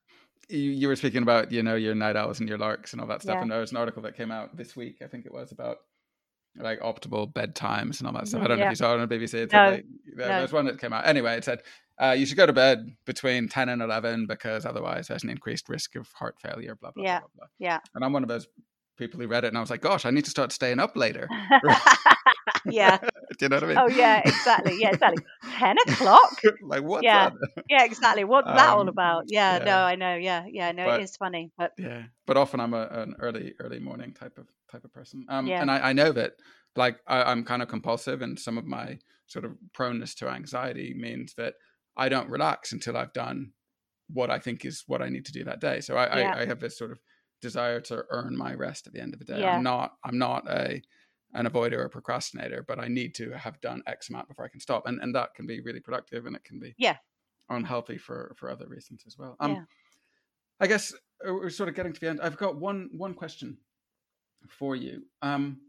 you, 0.48 0.58
you, 0.58 0.88
were 0.88 0.96
speaking 0.96 1.22
about 1.22 1.52
you 1.52 1.62
know 1.62 1.76
your 1.76 1.94
night 1.94 2.16
owls 2.16 2.40
and 2.40 2.48
your 2.48 2.58
larks 2.58 2.92
and 2.92 3.00
all 3.00 3.06
that 3.08 3.22
stuff, 3.22 3.36
yeah. 3.36 3.42
and 3.42 3.50
there 3.50 3.60
was 3.60 3.70
an 3.70 3.76
article 3.76 4.02
that 4.02 4.16
came 4.16 4.30
out 4.30 4.56
this 4.56 4.74
week. 4.74 4.96
I 5.02 5.06
think 5.06 5.26
it 5.26 5.32
was 5.32 5.52
about 5.52 5.78
like 6.56 6.80
optimal 6.80 7.32
bedtimes 7.32 7.98
and 7.98 8.06
all 8.06 8.12
that 8.14 8.28
stuff. 8.28 8.42
I 8.42 8.48
don't 8.48 8.58
yeah. 8.58 8.64
know 8.64 8.70
if 8.70 8.72
you 8.72 8.76
saw 8.76 8.94
it 8.94 9.00
on 9.00 9.08
BBC. 9.08 9.34
It 9.34 9.52
no, 9.52 9.70
like, 9.70 9.84
there, 10.16 10.28
no. 10.28 10.42
was 10.42 10.52
one 10.52 10.66
that 10.66 10.80
came 10.80 10.92
out. 10.92 11.06
Anyway, 11.06 11.34
it 11.36 11.44
said 11.44 11.62
uh, 12.00 12.12
you 12.12 12.26
should 12.26 12.36
go 12.36 12.46
to 12.46 12.52
bed 12.52 12.96
between 13.04 13.48
10 13.48 13.68
and 13.68 13.82
11 13.82 14.26
because 14.26 14.64
otherwise 14.64 15.08
there's 15.08 15.22
an 15.22 15.30
increased 15.30 15.68
risk 15.68 15.96
of 15.96 16.10
heart 16.12 16.36
failure, 16.40 16.74
blah, 16.74 16.90
blah, 16.90 17.04
yeah. 17.04 17.18
blah, 17.20 17.28
blah. 17.36 17.46
Yeah. 17.58 17.78
And 17.94 18.04
I'm 18.04 18.12
one 18.12 18.22
of 18.22 18.28
those 18.28 18.48
people 18.96 19.20
who 19.20 19.26
read 19.26 19.44
it 19.44 19.48
and 19.48 19.56
I 19.56 19.60
was 19.60 19.70
like, 19.70 19.80
gosh, 19.80 20.04
I 20.06 20.10
need 20.10 20.24
to 20.24 20.30
start 20.30 20.52
staying 20.52 20.78
up 20.78 20.96
later. 20.96 21.28
yeah. 22.64 22.98
Do 23.38 23.44
you 23.44 23.48
know 23.48 23.56
what 23.56 23.64
I 23.64 23.66
mean? 23.66 23.78
Oh 23.78 23.88
yeah, 23.88 24.22
exactly. 24.24 24.78
Yeah, 24.80 24.90
exactly. 24.90 25.24
Ten 25.56 25.76
o'clock. 25.86 26.40
like 26.62 26.82
what? 26.82 27.02
Yeah. 27.02 27.30
yeah, 27.68 27.84
exactly. 27.84 28.24
What's 28.24 28.48
um, 28.48 28.56
that 28.56 28.68
all 28.70 28.80
um, 28.80 28.88
about? 28.88 29.24
Yeah, 29.28 29.58
yeah, 29.58 29.64
no, 29.64 29.76
I 29.78 29.94
know. 29.94 30.16
Yeah, 30.16 30.44
yeah, 30.50 30.72
no, 30.72 30.84
but, 30.84 31.00
it 31.00 31.04
is 31.04 31.16
funny. 31.16 31.50
But 31.56 31.72
yeah, 31.78 32.04
but 32.26 32.36
often 32.36 32.60
I'm 32.60 32.74
a, 32.74 32.86
an 32.90 33.14
early, 33.20 33.54
early 33.60 33.78
morning 33.78 34.12
type 34.12 34.36
of 34.36 34.46
type 34.70 34.84
of 34.84 34.92
person. 34.92 35.26
Um, 35.28 35.46
yeah. 35.46 35.60
and 35.60 35.70
I, 35.70 35.90
I 35.90 35.92
know 35.92 36.12
that 36.12 36.32
like 36.76 36.98
I, 37.06 37.22
I'm 37.22 37.44
kind 37.44 37.62
of 37.62 37.68
compulsive, 37.68 38.22
and 38.22 38.38
some 38.38 38.58
of 38.58 38.66
my 38.66 38.98
sort 39.26 39.44
of 39.44 39.52
proneness 39.72 40.14
to 40.16 40.28
anxiety 40.28 40.94
means 40.96 41.34
that 41.34 41.54
I 41.96 42.08
don't 42.08 42.28
relax 42.28 42.72
until 42.72 42.96
I've 42.96 43.12
done 43.12 43.52
what 44.12 44.30
I 44.30 44.38
think 44.38 44.64
is 44.64 44.84
what 44.86 45.02
I 45.02 45.08
need 45.08 45.24
to 45.26 45.32
do 45.32 45.44
that 45.44 45.60
day. 45.60 45.80
So 45.80 45.96
I, 45.96 46.18
yeah. 46.18 46.34
I, 46.34 46.40
I 46.42 46.46
have 46.46 46.60
this 46.60 46.76
sort 46.76 46.90
of 46.90 46.98
desire 47.40 47.80
to 47.80 48.04
earn 48.10 48.36
my 48.36 48.54
rest 48.54 48.86
at 48.86 48.92
the 48.92 49.00
end 49.00 49.14
of 49.14 49.18
the 49.20 49.24
day. 49.24 49.40
Yeah. 49.40 49.56
I'm 49.56 49.62
not 49.62 49.92
I'm 50.04 50.18
not 50.18 50.48
a 50.48 50.82
an 51.32 51.46
avoider 51.46 51.74
or 51.74 51.84
a 51.84 51.90
procrastinator, 51.90 52.64
but 52.66 52.80
I 52.80 52.88
need 52.88 53.14
to 53.16 53.30
have 53.30 53.60
done 53.60 53.82
X 53.86 54.10
amount 54.10 54.28
before 54.28 54.44
I 54.44 54.48
can 54.48 54.60
stop. 54.60 54.86
And 54.86 55.00
and 55.00 55.14
that 55.14 55.34
can 55.34 55.46
be 55.46 55.60
really 55.60 55.80
productive 55.80 56.26
and 56.26 56.36
it 56.36 56.44
can 56.44 56.58
be 56.58 56.74
yeah 56.78 56.96
unhealthy 57.48 57.98
for 57.98 58.34
for 58.38 58.50
other 58.50 58.66
reasons 58.68 59.04
as 59.06 59.16
well. 59.18 59.36
Um 59.40 59.52
yeah. 59.52 59.62
I 60.62 60.66
guess 60.66 60.92
uh, 61.26 61.32
we're 61.32 61.50
sort 61.50 61.68
of 61.68 61.74
getting 61.74 61.92
to 61.92 62.00
the 62.00 62.08
end. 62.08 62.20
I've 62.22 62.36
got 62.36 62.56
one 62.56 62.90
one 62.92 63.14
question 63.14 63.58
for 64.48 64.76
you 64.76 65.02
um, 65.22 65.60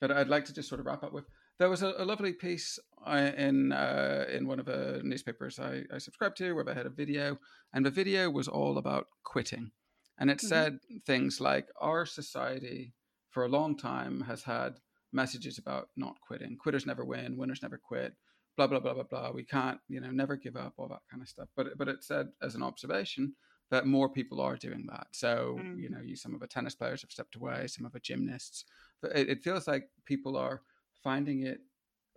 that 0.00 0.12
I'd 0.12 0.28
like 0.28 0.44
to 0.46 0.54
just 0.54 0.68
sort 0.68 0.80
of 0.80 0.86
wrap 0.86 1.02
up 1.02 1.12
with. 1.12 1.24
There 1.58 1.68
was 1.68 1.82
a, 1.82 1.94
a 1.98 2.04
lovely 2.04 2.32
piece 2.32 2.78
uh, 3.04 3.30
in 3.36 3.72
uh, 3.72 4.26
in 4.30 4.46
one 4.46 4.60
of 4.60 4.66
the 4.66 5.00
newspapers 5.02 5.58
I, 5.58 5.82
I 5.92 5.98
subscribed 5.98 6.36
to 6.38 6.52
where 6.52 6.64
they 6.64 6.74
had 6.74 6.86
a 6.86 6.90
video, 6.90 7.38
and 7.72 7.84
the 7.84 7.90
video 7.90 8.30
was 8.30 8.48
all 8.48 8.78
about 8.78 9.06
quitting. 9.24 9.72
And 10.20 10.30
it 10.30 10.38
mm-hmm. 10.38 10.48
said 10.48 10.78
things 11.06 11.40
like 11.40 11.68
our 11.80 12.06
society 12.06 12.92
for 13.30 13.44
a 13.44 13.48
long 13.48 13.76
time 13.76 14.22
has 14.22 14.42
had 14.42 14.74
messages 15.12 15.58
about 15.58 15.88
not 15.96 16.16
quitting. 16.26 16.56
Quitters 16.56 16.86
never 16.86 17.04
win, 17.04 17.36
winners 17.36 17.62
never 17.62 17.78
quit, 17.78 18.14
blah 18.56 18.66
blah 18.66 18.80
blah 18.80 18.94
blah 18.94 19.04
blah. 19.04 19.30
We 19.32 19.44
can't, 19.44 19.80
you 19.88 20.00
know, 20.00 20.10
never 20.10 20.36
give 20.36 20.56
up, 20.56 20.74
all 20.76 20.88
that 20.88 21.02
kind 21.10 21.22
of 21.22 21.28
stuff. 21.28 21.48
But 21.56 21.76
but 21.76 21.88
it 21.88 22.04
said 22.04 22.28
as 22.42 22.54
an 22.54 22.62
observation 22.62 23.34
that 23.70 23.86
more 23.86 24.08
people 24.08 24.40
are 24.40 24.56
doing 24.56 24.86
that. 24.90 25.08
So 25.12 25.58
mm. 25.60 25.78
you 25.80 25.90
know, 25.90 26.00
you 26.02 26.16
some 26.16 26.34
of 26.34 26.40
the 26.40 26.46
tennis 26.46 26.74
players 26.74 27.02
have 27.02 27.10
stepped 27.10 27.36
away, 27.36 27.66
some 27.66 27.86
of 27.86 27.92
the 27.92 28.00
gymnasts. 28.00 28.64
But 29.00 29.16
it, 29.16 29.28
it 29.28 29.42
feels 29.42 29.66
like 29.68 29.88
people 30.04 30.36
are 30.36 30.62
finding 31.02 31.42
it, 31.42 31.60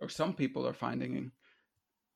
or 0.00 0.08
some 0.08 0.34
people 0.34 0.66
are 0.66 0.72
finding 0.72 1.30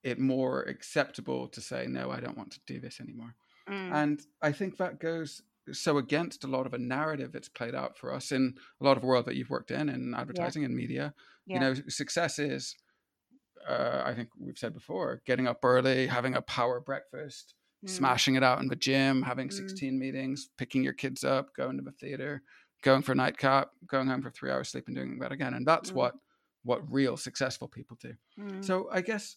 it 0.03 0.18
more 0.18 0.62
acceptable 0.62 1.49
to 1.49 1.61
say 1.61 1.87
no, 1.89 2.11
I 2.11 2.20
don't 2.20 2.39
want 2.39 2.53
to 2.53 2.61
do 2.66 2.80
this 2.80 3.01
anymore. 3.01 3.34
Mm. 3.68 3.93
And 3.93 4.20
I 4.43 4.53
think 4.53 4.76
that 4.76 5.01
goes 5.01 5.43
so 5.72 5.99
against 5.99 6.45
a 6.45 6.47
lot 6.47 6.66
of 6.66 6.74
a 6.74 6.78
narrative 6.78 7.32
that's 7.32 7.49
played 7.49 7.74
out 7.74 7.99
for 7.99 8.12
us 8.14 8.32
in 8.32 8.55
a 8.80 8.84
lot 8.84 8.97
of 8.97 9.03
world 9.03 9.26
that 9.26 9.34
you've 9.34 9.51
worked 9.51 9.70
in 9.70 9.89
in 9.89 10.14
advertising 10.14 10.62
yeah. 10.62 10.66
and 10.66 10.76
media 10.76 11.14
yeah. 11.47 11.55
you 11.55 11.61
know 11.61 11.74
success 11.89 12.39
is 12.39 12.76
uh, 13.68 14.03
i 14.05 14.14
think 14.14 14.28
we've 14.39 14.59
said 14.59 14.72
before 14.72 15.22
getting 15.26 15.49
up 15.49 15.64
early 15.64 16.07
having 16.07 16.34
a 16.34 16.43
power 16.43 16.80
breakfast 16.80 17.55
mm. 17.87 17.91
smashing 17.91 18.34
it 18.34 18.43
out 18.43 18.61
in 18.61 18.68
the 18.68 18.76
gym 18.76 19.22
having 19.22 19.49
mm. 19.49 19.53
16 19.53 19.99
meetings 19.99 20.49
picking 20.59 20.82
your 20.82 20.93
kids 20.93 21.24
up 21.24 21.55
going 21.55 21.76
to 21.76 21.82
the 21.82 21.93
theater 21.93 22.43
going 22.82 23.03
for 23.03 23.12
a 23.12 23.16
nightcap 23.16 23.70
going 23.87 24.09
home 24.09 24.22
for 24.22 24.30
three 24.30 24.51
hours 24.51 24.68
sleep 24.68 24.84
and 24.87 24.97
doing 24.97 25.18
that 25.18 25.32
again 25.32 25.55
and 25.55 25.66
that's 25.66 25.91
mm. 25.91 25.95
what 25.95 26.14
what 26.64 26.80
real 26.93 27.16
successful 27.16 27.68
people 27.68 27.97
do 28.01 28.14
so 28.61 28.89
i 28.93 29.01
guess 29.01 29.37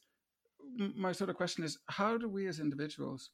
my 0.96 1.12
sort 1.12 1.30
of 1.30 1.36
question 1.36 1.64
is 1.64 1.78
how 1.88 2.18
do 2.18 2.28
we 2.28 2.48
as 2.48 2.60
individuals 2.60 3.32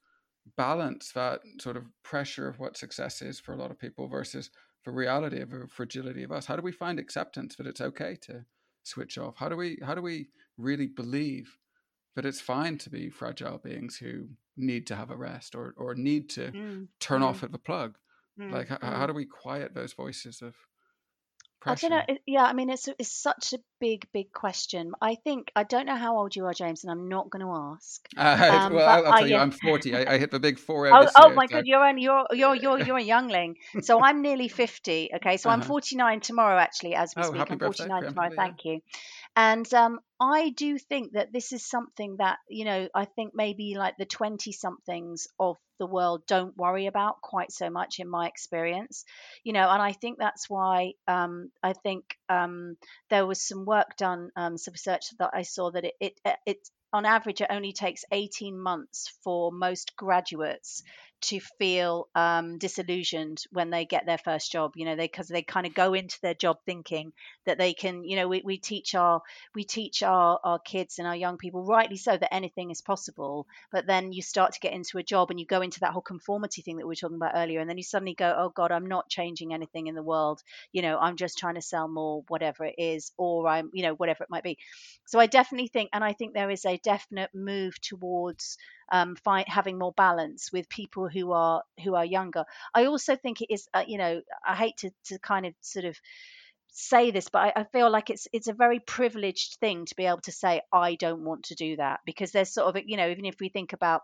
balance 0.57 1.11
that 1.13 1.39
sort 1.59 1.76
of 1.76 1.84
pressure 2.03 2.47
of 2.47 2.59
what 2.59 2.78
success 2.78 3.22
is 3.22 3.39
for 3.39 3.53
a 3.53 3.57
lot 3.57 3.72
of 3.72 3.80
people 3.80 4.07
versus 4.07 4.51
the 4.84 4.91
reality 4.91 5.41
of 5.41 5.49
the 5.49 5.68
fragility 5.68 6.24
of 6.24 6.32
us 6.32 6.45
how 6.45 6.55
do 6.55 6.61
we 6.61 6.72
find 6.72 6.99
acceptance 6.99 7.55
that 7.55 7.66
it's 7.68 7.82
okay 7.82 8.16
to 8.22 8.45
switch 8.84 9.18
off 9.18 9.36
how 9.38 9.49
do 9.49 9.55
we 9.55 9.80
how 9.84 9.95
do 9.95 10.01
we 10.01 10.28
really 10.57 10.86
believe 10.86 11.57
that 12.16 12.26
it's 12.26 12.41
fine 12.41 12.78
to 12.78 12.89
be 12.89 13.09
fragile 13.09 13.57
beings 13.57 13.97
who 13.97 14.28
need 14.58 14.88
to 14.88 14.95
have 14.95 15.12
a 15.12 15.16
rest 15.18 15.56
or 15.56 15.74
or 15.78 15.95
need 15.95 16.30
to 16.32 16.51
Mm, 16.53 16.88
turn 16.99 17.22
mm, 17.22 17.24
off 17.24 17.43
at 17.43 17.51
the 17.51 17.60
plug. 17.60 17.97
mm, 18.39 18.51
Like, 18.51 18.72
h- 18.72 18.80
mm. 18.82 18.91
how 18.93 19.08
do 19.08 19.14
we 19.14 19.26
quiet 19.26 19.74
those 19.74 19.93
voices 19.93 20.41
of 20.41 20.56
I 21.68 21.74
don't 21.76 21.89
know. 21.89 21.97
pressure? 21.97 22.06
It, 22.08 22.22
yeah, 22.28 22.43
I 22.43 22.53
mean, 22.53 22.70
it's 22.70 22.88
it's 22.99 23.12
such 23.12 23.53
a 23.53 23.60
big, 23.80 24.08
big 24.14 24.32
question. 24.32 24.93
I 25.01 25.16
think 25.16 25.51
I 25.56 25.64
don't 25.64 25.88
know 25.88 25.95
how 25.95 26.18
old 26.18 26.36
you 26.36 26.45
are, 26.45 26.53
James, 26.53 26.84
and 26.84 26.91
I'm 26.91 27.10
not 27.10 27.30
going 27.30 27.43
to 27.45 27.51
ask. 27.76 28.08
Uh, 28.18 28.70
Um, 28.70 28.72
well, 28.72 28.88
I'll, 28.88 29.06
I'll 29.08 29.14
I 29.14 29.20
tell 29.20 29.28
you, 29.28 29.36
yeah. 29.36 29.41
I'm 29.41 29.51
40. 29.51 29.95
I, 29.95 30.14
I 30.14 30.18
hit 30.18 30.32
the 30.32 30.39
big 30.39 30.60
four 30.60 30.88
Oh, 30.91 31.10
oh 31.16 31.34
my 31.34 31.47
God, 31.47 31.66
you're 31.66 31.84
only 31.84 32.03
you're 32.03 32.26
you're 32.32 32.56
you're 32.56 32.80
you're 32.80 32.97
a 32.97 33.01
youngling. 33.03 33.56
So 33.82 34.01
I'm 34.03 34.22
nearly 34.22 34.47
50. 34.47 35.10
Okay, 35.16 35.38
so 35.38 35.49
I'm 35.49 35.62
uh-huh. 35.62 35.68
49 35.68 36.20
tomorrow, 36.22 36.58
actually, 36.60 36.95
as 36.95 37.14
we 37.16 37.24
Oh, 37.24 37.28
speak. 37.30 37.39
happy 37.39 37.53
I'm 37.53 37.58
birthday, 37.58 37.86
49 37.88 38.06
tomorrow. 38.06 38.30
yeah. 38.32 38.36
Thank 38.36 38.66
you. 38.66 38.82
And 39.36 39.72
um, 39.74 40.00
I 40.20 40.50
do 40.50 40.78
think 40.78 41.14
that 41.14 41.34
this 41.34 41.52
is 41.52 41.66
something 41.66 42.18
that 42.18 42.38
you 42.50 42.66
know 42.66 42.88
I 42.96 43.06
think 43.06 43.34
maybe 43.36 43.76
like 43.76 43.98
the 43.98 44.06
20 44.06 44.52
somethings 44.52 45.28
of 45.40 45.58
the 45.80 45.86
world 45.86 46.24
don't 46.26 46.56
worry 46.58 46.86
about 46.88 47.22
quite 47.22 47.52
so 47.52 47.70
much 47.70 48.00
in 48.00 48.08
my 48.10 48.28
experience 48.28 49.04
you 49.44 49.52
know 49.54 49.70
and 49.70 49.82
i 49.82 49.92
think 49.92 50.18
that's 50.18 50.50
why 50.50 50.94
um, 51.08 51.52
i 51.62 51.74
think 51.74 52.16
um, 52.30 52.78
there 53.10 53.26
was 53.26 53.42
some 53.46 53.66
work 53.66 53.98
done 53.98 54.30
um, 54.36 54.58
some 54.58 54.72
research 54.72 55.08
that 55.20 55.32
i 55.34 55.42
saw 55.42 55.72
that 55.72 55.84
it, 55.84 55.94
it 56.00 56.38
it 56.46 56.70
on 56.94 57.06
average 57.06 57.42
it 57.42 57.48
only 57.50 57.74
takes 57.74 58.06
18 58.12 58.58
months 58.58 59.12
for 59.24 59.52
most 59.52 59.96
graduates 59.98 60.82
to 61.26 61.39
feel 61.59 62.07
um, 62.15 62.57
disillusioned 62.57 63.43
when 63.51 63.69
they 63.69 63.86
get 63.86 64.05
their 64.05 64.17
first 64.17 64.51
job 64.51 64.71
you 64.76 64.86
know 64.86 64.95
they 64.95 65.07
because 65.07 65.28
they 65.28 65.41
kind 65.41 65.65
of 65.65 65.73
go 65.73 65.93
into 65.93 66.17
their 66.21 66.34
job 66.34 66.57
thinking 66.65 67.11
that 67.45 67.57
they 67.57 67.73
can 67.73 68.03
you 68.03 68.15
know 68.15 68.28
we, 68.28 68.41
we 68.45 68.57
teach 68.57 68.95
our 68.95 69.21
we 69.53 69.63
teach 69.63 70.03
our, 70.03 70.39
our 70.43 70.59
kids 70.59 70.99
and 70.99 71.07
our 71.07 71.15
young 71.15 71.38
people 71.38 71.65
rightly 71.65 71.97
so 71.97 72.15
that 72.15 72.34
anything 72.34 72.71
is 72.71 72.82
possible 72.82 73.47
but 73.71 73.88
then 73.88 74.11
you 74.11 74.21
start 74.21 74.53
to 74.53 74.59
get 74.59 74.73
into 74.73 74.97
a 74.97 75.03
job 75.03 75.32
and 75.32 75.39
you 75.39 75.45
go 75.45 75.61
into 75.61 75.80
that 75.80 75.91
whole 75.91 76.01
conformity 76.01 76.61
thing 76.61 76.78
that 76.78 76.86
we 76.86 76.91
were 76.91 76.95
talking 76.95 77.17
about 77.17 77.34
earlier 77.36 77.59
and 77.59 77.69
then 77.69 77.78
you 77.78 77.84
suddenly 77.84 78.13
go 78.13 78.34
oh 78.38 78.49
god 78.49 78.71
i'm 78.71 78.88
not 78.88 79.09
changing 79.09 79.53
anything 79.53 79.88
in 79.88 79.95
the 79.95 80.03
world. 80.03 80.41
You 80.71 80.82
know 80.82 80.97
i'm 80.97 81.17
just 81.17 81.38
trying 81.38 81.55
to 81.55 81.61
sell 81.61 81.88
more 81.88 82.23
whatever 82.28 82.65
it 82.65 82.76
is 82.78 83.11
or 83.17 83.47
i'm 83.47 83.69
you 83.73 83.84
know 83.84 83.93
whatever 83.93 84.23
it 84.23 84.30
might 84.30 84.43
be. 84.43 84.57
So 85.05 85.19
i 85.19 85.26
definitely 85.26 85.67
think 85.69 85.89
and 85.93 86.03
i 86.03 86.13
think 86.13 86.34
there 86.34 86.49
is 86.51 86.65
a 86.65 86.78
definite 86.78 87.32
move 87.34 87.80
towards 87.82 88.57
um, 88.92 89.16
find, 89.16 89.48
having 89.48 89.78
more 89.78 89.94
balance 89.94 90.52
with 90.52 90.70
people 90.70 91.08
who 91.10 91.32
are 91.32 91.64
who 91.84 91.96
are 91.96 92.06
younger. 92.06 92.46
I 92.74 92.86
also 92.86 93.16
think 93.16 93.42
it 93.42 93.54
is 93.54 93.68
uh, 93.74 93.84
you 93.88 93.98
know 93.98 94.22
i 94.46 94.56
hate 94.56 94.78
to, 94.78 94.92
to 95.06 95.20
kind 95.20 95.46
of 95.46 95.54
sort 95.62 95.86
of 95.86 95.98
say 96.76 97.12
this, 97.12 97.30
but 97.30 97.40
I, 97.40 97.62
I 97.62 97.64
feel 97.64 97.90
like 97.90 98.10
it's 98.10 98.28
it's 98.34 98.50
a 98.50 98.54
very 98.54 98.80
privileged 98.80 99.58
thing 99.60 99.86
to 99.86 99.96
be 99.96 100.06
able 100.06 100.22
to 100.22 100.32
say 100.32 100.62
I 100.74 100.96
don't 100.96 101.24
want 101.24 101.46
to 101.46 101.56
do 101.56 101.78
that 101.78 102.02
because 102.06 102.32
there's 102.32 102.54
sort 102.54 102.76
of 102.76 102.84
you 102.86 102.98
know 102.98 103.10
even 103.10 103.26
if 103.26 103.36
we 103.40 103.50
think 103.50 103.74
about 103.74 104.02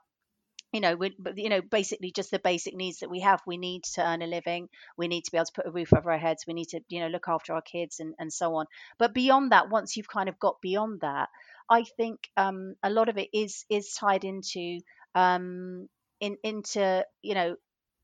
you 0.71 0.79
know 0.79 0.95
we, 0.95 1.15
you 1.35 1.49
know 1.49 1.61
basically 1.61 2.11
just 2.11 2.31
the 2.31 2.39
basic 2.39 2.75
needs 2.75 2.99
that 2.99 3.09
we 3.09 3.19
have. 3.21 3.41
We 3.45 3.57
need 3.57 3.83
to 3.95 4.05
earn 4.07 4.21
a 4.21 4.27
living. 4.27 4.69
We 4.97 5.07
need 5.07 5.23
to 5.25 5.31
be 5.31 5.37
able 5.37 5.45
to 5.45 5.51
put 5.53 5.67
a 5.67 5.71
roof 5.71 5.93
over 5.93 6.11
our 6.11 6.17
heads. 6.17 6.45
We 6.47 6.53
need 6.53 6.69
to 6.69 6.81
you 6.89 6.99
know 7.01 7.07
look 7.07 7.27
after 7.27 7.53
our 7.53 7.61
kids 7.61 7.99
and, 7.99 8.13
and 8.19 8.31
so 8.31 8.55
on. 8.55 8.65
But 8.97 9.13
beyond 9.13 9.51
that 9.51 9.69
once 9.69 9.97
you've 9.97 10.07
kind 10.07 10.29
of 10.29 10.39
got 10.39 10.61
beyond 10.61 11.01
that 11.01 11.29
i 11.69 11.83
think 11.83 12.19
um, 12.37 12.75
a 12.83 12.89
lot 12.89 13.09
of 13.09 13.17
it 13.17 13.29
is 13.33 13.65
is 13.69 13.93
tied 13.93 14.23
into 14.23 14.79
um, 15.15 15.87
in 16.19 16.37
into 16.43 17.05
you 17.21 17.33
know 17.35 17.55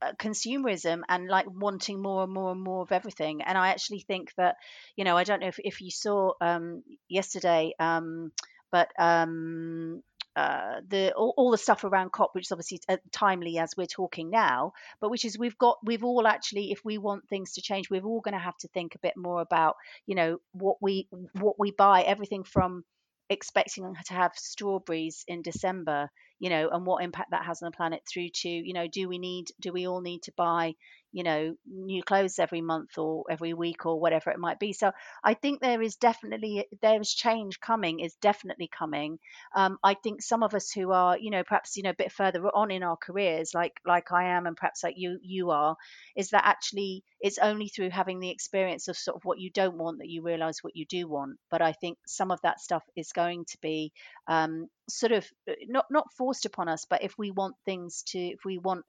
uh, 0.02 0.12
consumerism 0.20 1.02
and 1.10 1.28
like 1.28 1.46
wanting 1.50 2.02
more 2.02 2.24
and 2.24 2.32
more 2.34 2.52
and 2.52 2.62
more 2.62 2.84
of 2.84 2.92
everything. 2.92 3.42
And 3.42 3.58
i 3.58 3.70
actually 3.70 4.02
think 4.02 4.32
that 4.38 4.56
you 4.96 5.04
know 5.04 5.18
i 5.18 5.24
don't 5.24 5.40
know 5.40 5.48
if, 5.48 5.60
if 5.60 5.82
you 5.82 5.90
saw 5.92 6.34
um 6.42 6.84
yesterday 7.10 7.74
um 7.80 8.32
but 8.72 8.90
um 9.00 10.04
uh, 10.38 10.82
the 10.88 11.12
all, 11.14 11.34
all 11.36 11.52
the 11.52 11.58
stuff 11.58 11.84
around 11.84 12.12
COP, 12.12 12.30
which 12.34 12.46
is 12.46 12.52
obviously 12.52 12.80
uh, 12.88 12.98
timely 13.12 13.58
as 13.58 13.72
we're 13.76 13.88
talking 13.88 14.30
now, 14.30 14.72
but 15.02 15.10
which 15.10 15.26
is 15.26 15.38
we've 15.38 15.58
got 15.58 15.78
we've 15.84 16.04
all 16.04 16.28
actually, 16.28 16.72
if 16.72 16.80
we 16.86 17.00
want 17.00 17.28
things 17.28 17.54
to 17.54 17.62
change, 17.62 17.90
we're 17.90 18.06
all 18.06 18.22
going 18.22 18.34
to 18.34 18.40
have 18.40 18.58
to 18.58 18.68
think 18.68 18.94
a 18.94 19.00
bit 19.00 19.16
more 19.18 19.42
about 19.42 19.76
you 20.06 20.14
know 20.14 20.38
what 20.52 20.78
we 20.80 21.10
what 21.34 21.56
we 21.58 21.72
buy, 21.72 22.04
everything 22.04 22.44
from 22.44 22.84
expecting 23.30 23.94
to 24.06 24.14
have 24.14 24.32
strawberries 24.36 25.24
in 25.28 25.42
December, 25.42 26.10
you 26.40 26.50
know, 26.50 26.70
and 26.72 26.86
what 26.86 27.04
impact 27.04 27.32
that 27.32 27.46
has 27.46 27.62
on 27.62 27.68
the 27.68 27.76
planet 27.76 28.02
through 28.08 28.30
to, 28.34 28.50
you 28.50 28.74
know, 28.74 28.88
do 28.88 29.10
we 29.10 29.18
need, 29.18 29.48
do 29.60 29.74
we 29.74 29.88
all 29.88 30.02
need 30.02 30.22
to 30.24 30.32
buy, 30.38 30.74
you 31.18 31.24
know, 31.24 31.56
new 31.66 32.04
clothes 32.04 32.38
every 32.38 32.62
month 32.62 33.00
or 33.00 33.24
every 33.28 33.52
week 33.52 33.88
or 33.88 34.00
whatever 34.00 34.30
it 34.30 34.38
might 34.38 34.60
be. 34.60 34.72
So 34.72 34.92
I 35.24 35.34
think 35.34 35.60
there 35.60 35.82
is 35.82 35.96
definitely, 35.96 36.68
there 36.84 37.02
is 37.02 37.12
change 37.12 37.60
coming, 37.60 38.02
is 38.02 38.14
definitely 38.22 38.70
coming. 38.70 39.18
Um, 39.56 39.80
I 39.84 39.96
think 39.96 40.22
some 40.22 40.44
of 40.44 40.54
us 40.54 40.70
who 40.70 40.92
are, 40.92 41.18
you 41.18 41.32
know, 41.32 41.44
perhaps, 41.44 41.76
you 41.76 41.82
know, 41.82 41.90
a 41.90 41.96
bit 41.96 42.12
further 42.12 42.44
on 42.54 42.70
in 42.70 42.84
our 42.84 42.98
careers, 42.98 43.56
like, 43.56 43.74
like 43.84 44.12
I 44.12 44.26
am, 44.38 44.46
and 44.46 44.56
perhaps 44.56 44.84
like 44.84 44.94
you, 44.96 45.18
you 45.24 45.50
are, 45.50 45.76
is 46.16 46.30
that 46.30 46.46
actually 46.46 47.04
it's 47.20 47.40
only 47.40 47.68
through 47.68 47.90
having 47.90 48.20
the 48.20 48.30
experience 48.30 48.88
of 48.88 48.96
sort 48.96 49.18
of 49.18 49.26
what 49.26 49.40
you 49.40 49.50
don't 49.50 49.80
want 49.80 49.98
that 49.98 50.10
you 50.10 50.22
realize 50.22 50.60
what 50.62 50.76
you 50.76 50.86
do 50.86 51.08
want. 51.08 51.38
But 51.50 51.64
I 51.64 51.72
think 51.72 51.98
some 52.06 52.30
of 52.30 52.40
that 52.44 52.60
stuff 52.60 52.84
is 52.96 53.12
going 53.12 53.46
to 53.46 53.58
be 53.60 53.92
um, 54.28 54.68
sort 54.88 55.14
of 55.14 55.26
not 55.68 55.86
not 55.90 56.14
forced 56.16 56.46
upon 56.46 56.70
us, 56.70 56.86
but 56.88 57.04
if 57.04 57.18
we 57.18 57.32
want 57.32 57.56
things 57.66 58.04
to, 58.10 58.20
if 58.20 58.46
we 58.46 58.60
want 58.60 58.86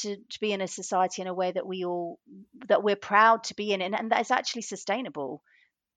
to, 0.00 0.16
to 0.16 0.40
be 0.40 0.52
in 0.52 0.60
a 0.60 0.68
society 0.68 1.22
in 1.22 1.28
a 1.28 1.34
way 1.34 1.52
that 1.52 1.66
we 1.66 1.84
all 1.84 2.18
that 2.68 2.82
we're 2.82 2.96
proud 2.96 3.44
to 3.44 3.54
be 3.54 3.72
in, 3.72 3.82
and, 3.82 3.94
and 3.94 4.10
that 4.12 4.20
is 4.20 4.30
actually 4.30 4.62
sustainable. 4.62 5.42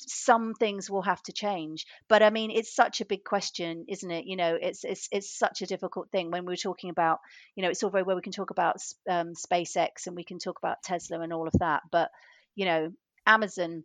Some 0.01 0.53
things 0.53 0.89
will 0.89 1.01
have 1.01 1.21
to 1.23 1.33
change, 1.33 1.85
but 2.07 2.23
I 2.23 2.29
mean, 2.29 2.51
it's 2.51 2.73
such 2.73 3.01
a 3.01 3.05
big 3.05 3.25
question, 3.25 3.85
isn't 3.89 4.11
it? 4.11 4.25
You 4.25 4.37
know, 4.37 4.57
it's 4.59 4.83
it's 4.85 5.09
it's 5.11 5.37
such 5.37 5.61
a 5.61 5.67
difficult 5.67 6.09
thing 6.09 6.31
when 6.31 6.45
we 6.45 6.53
are 6.53 6.57
talking 6.57 6.89
about, 6.89 7.19
you 7.55 7.63
know, 7.63 7.69
it's 7.69 7.83
all 7.83 7.89
very 7.89 8.03
well 8.03 8.15
we 8.15 8.21
can 8.21 8.31
talk 8.31 8.49
about 8.49 8.77
um, 9.09 9.33
SpaceX 9.33 10.07
and 10.07 10.15
we 10.15 10.23
can 10.23 10.39
talk 10.39 10.57
about 10.57 10.81
Tesla 10.83 11.19
and 11.19 11.33
all 11.33 11.47
of 11.47 11.53
that, 11.59 11.81
but 11.91 12.09
you 12.55 12.65
know, 12.65 12.91
Amazon, 13.25 13.83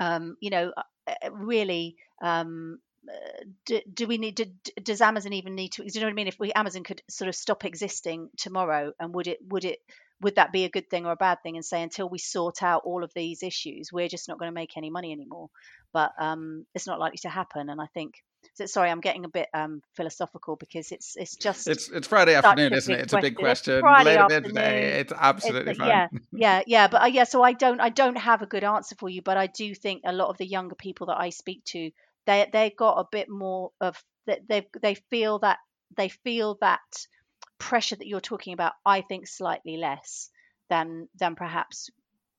um, 0.00 0.36
you 0.40 0.50
know, 0.50 0.72
really 1.30 1.96
um, 2.22 2.78
do, 3.64 3.80
do, 3.92 4.06
we 4.06 4.18
need 4.18 4.36
to 4.38 4.46
does 4.82 5.00
amazon 5.00 5.32
even 5.32 5.54
need 5.54 5.72
to 5.72 5.82
do 5.82 5.88
you 5.92 6.00
know 6.00 6.06
what 6.06 6.12
i 6.12 6.14
mean? 6.14 6.26
If 6.28 6.38
we 6.38 6.52
amazon 6.52 6.82
could 6.84 7.02
sort 7.08 7.28
of 7.28 7.34
stop 7.34 7.64
existing 7.64 8.30
tomorrow 8.36 8.92
and 8.98 9.14
would 9.14 9.26
it 9.26 9.38
would 9.48 9.64
it 9.64 9.78
would 10.22 10.36
that 10.36 10.52
be 10.52 10.64
a 10.64 10.70
good 10.70 10.88
thing 10.88 11.04
or 11.04 11.12
a 11.12 11.16
bad 11.16 11.42
thing 11.42 11.56
and 11.56 11.64
say 11.64 11.82
until 11.82 12.08
we 12.08 12.18
sort 12.18 12.62
out 12.62 12.82
all 12.84 13.04
of 13.04 13.12
these 13.14 13.42
issues 13.42 13.92
we're 13.92 14.08
just 14.08 14.28
not 14.28 14.38
going 14.38 14.50
to 14.50 14.54
make 14.54 14.76
any 14.76 14.90
money 14.90 15.12
anymore. 15.12 15.50
But 15.92 16.12
um 16.18 16.66
it's 16.74 16.86
not 16.86 16.98
likely 16.98 17.18
to 17.18 17.28
happen 17.28 17.70
and 17.70 17.80
i 17.80 17.86
think 17.94 18.14
so, 18.54 18.66
sorry 18.66 18.90
i'm 18.90 19.00
getting 19.00 19.24
a 19.24 19.28
bit 19.28 19.48
um 19.54 19.82
philosophical 19.94 20.56
because 20.56 20.92
it's 20.92 21.16
it's 21.16 21.36
just 21.36 21.68
it's 21.68 21.88
it's 21.88 22.06
friday 22.06 22.34
afternoon 22.34 22.72
isn't 22.72 22.94
it? 22.94 23.00
It's 23.00 23.12
a 23.12 23.20
big 23.20 23.36
question. 23.36 23.74
It's 23.74 23.80
friday 23.80 24.20
late 24.20 24.42
midday 24.42 25.00
it's 25.00 25.12
absolutely 25.16 25.72
it's, 25.72 25.78
fine. 25.78 25.88
yeah 25.88 26.08
yeah 26.32 26.62
yeah 26.66 26.88
but 26.88 27.02
uh, 27.02 27.06
yeah 27.06 27.24
so 27.24 27.42
i 27.42 27.52
don't 27.52 27.80
i 27.80 27.88
don't 27.88 28.16
have 28.16 28.42
a 28.42 28.46
good 28.46 28.64
answer 28.64 28.94
for 28.96 29.08
you 29.08 29.22
but 29.22 29.36
i 29.36 29.46
do 29.46 29.74
think 29.74 30.02
a 30.04 30.12
lot 30.12 30.28
of 30.28 30.36
the 30.38 30.46
younger 30.46 30.74
people 30.74 31.08
that 31.08 31.18
i 31.18 31.30
speak 31.30 31.64
to 31.64 31.90
they 32.26 32.48
they 32.52 32.70
got 32.70 32.98
a 32.98 33.08
bit 33.10 33.28
more 33.28 33.70
of 33.80 34.02
that 34.26 34.40
they 34.48 34.66
they 34.80 34.94
feel 34.94 35.38
that 35.38 35.58
they 35.96 36.08
feel 36.08 36.58
that 36.60 36.80
pressure 37.58 37.96
that 37.96 38.06
you're 38.06 38.20
talking 38.20 38.52
about 38.52 38.72
i 38.84 39.00
think 39.00 39.26
slightly 39.26 39.76
less 39.76 40.30
than 40.68 41.08
than 41.18 41.34
perhaps 41.34 41.90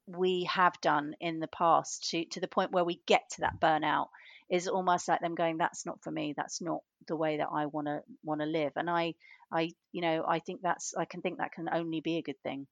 we 0.07 0.45
have 0.45 0.79
done 0.81 1.15
in 1.19 1.39
the 1.39 1.47
past 1.47 2.09
to 2.09 2.25
to 2.25 2.39
the 2.39 2.47
point 2.47 2.71
where 2.71 2.85
we 2.85 3.01
get 3.05 3.23
to 3.29 3.41
that 3.41 3.59
burnout 3.59 4.07
is 4.49 4.67
almost 4.67 5.07
like 5.07 5.19
them 5.19 5.35
going 5.35 5.57
that's 5.57 5.85
not 5.85 6.01
for 6.01 6.11
me. 6.11 6.33
That's 6.35 6.61
not 6.61 6.81
the 7.07 7.15
way 7.15 7.37
that 7.37 7.49
i 7.51 7.67
want 7.67 7.87
to 7.87 8.01
want 8.23 8.41
to 8.41 8.47
live. 8.47 8.73
And 8.75 8.89
i 8.89 9.13
i 9.51 9.71
you 9.91 10.01
know 10.01 10.25
i 10.27 10.39
think 10.39 10.61
that's 10.61 10.93
i 10.97 11.05
can 11.05 11.21
think 11.21 11.37
that 11.37 11.51
can 11.51 11.69
only 11.71 12.01
be 12.01 12.17
a 12.17 12.21
good 12.21 12.41
thing. 12.43 12.67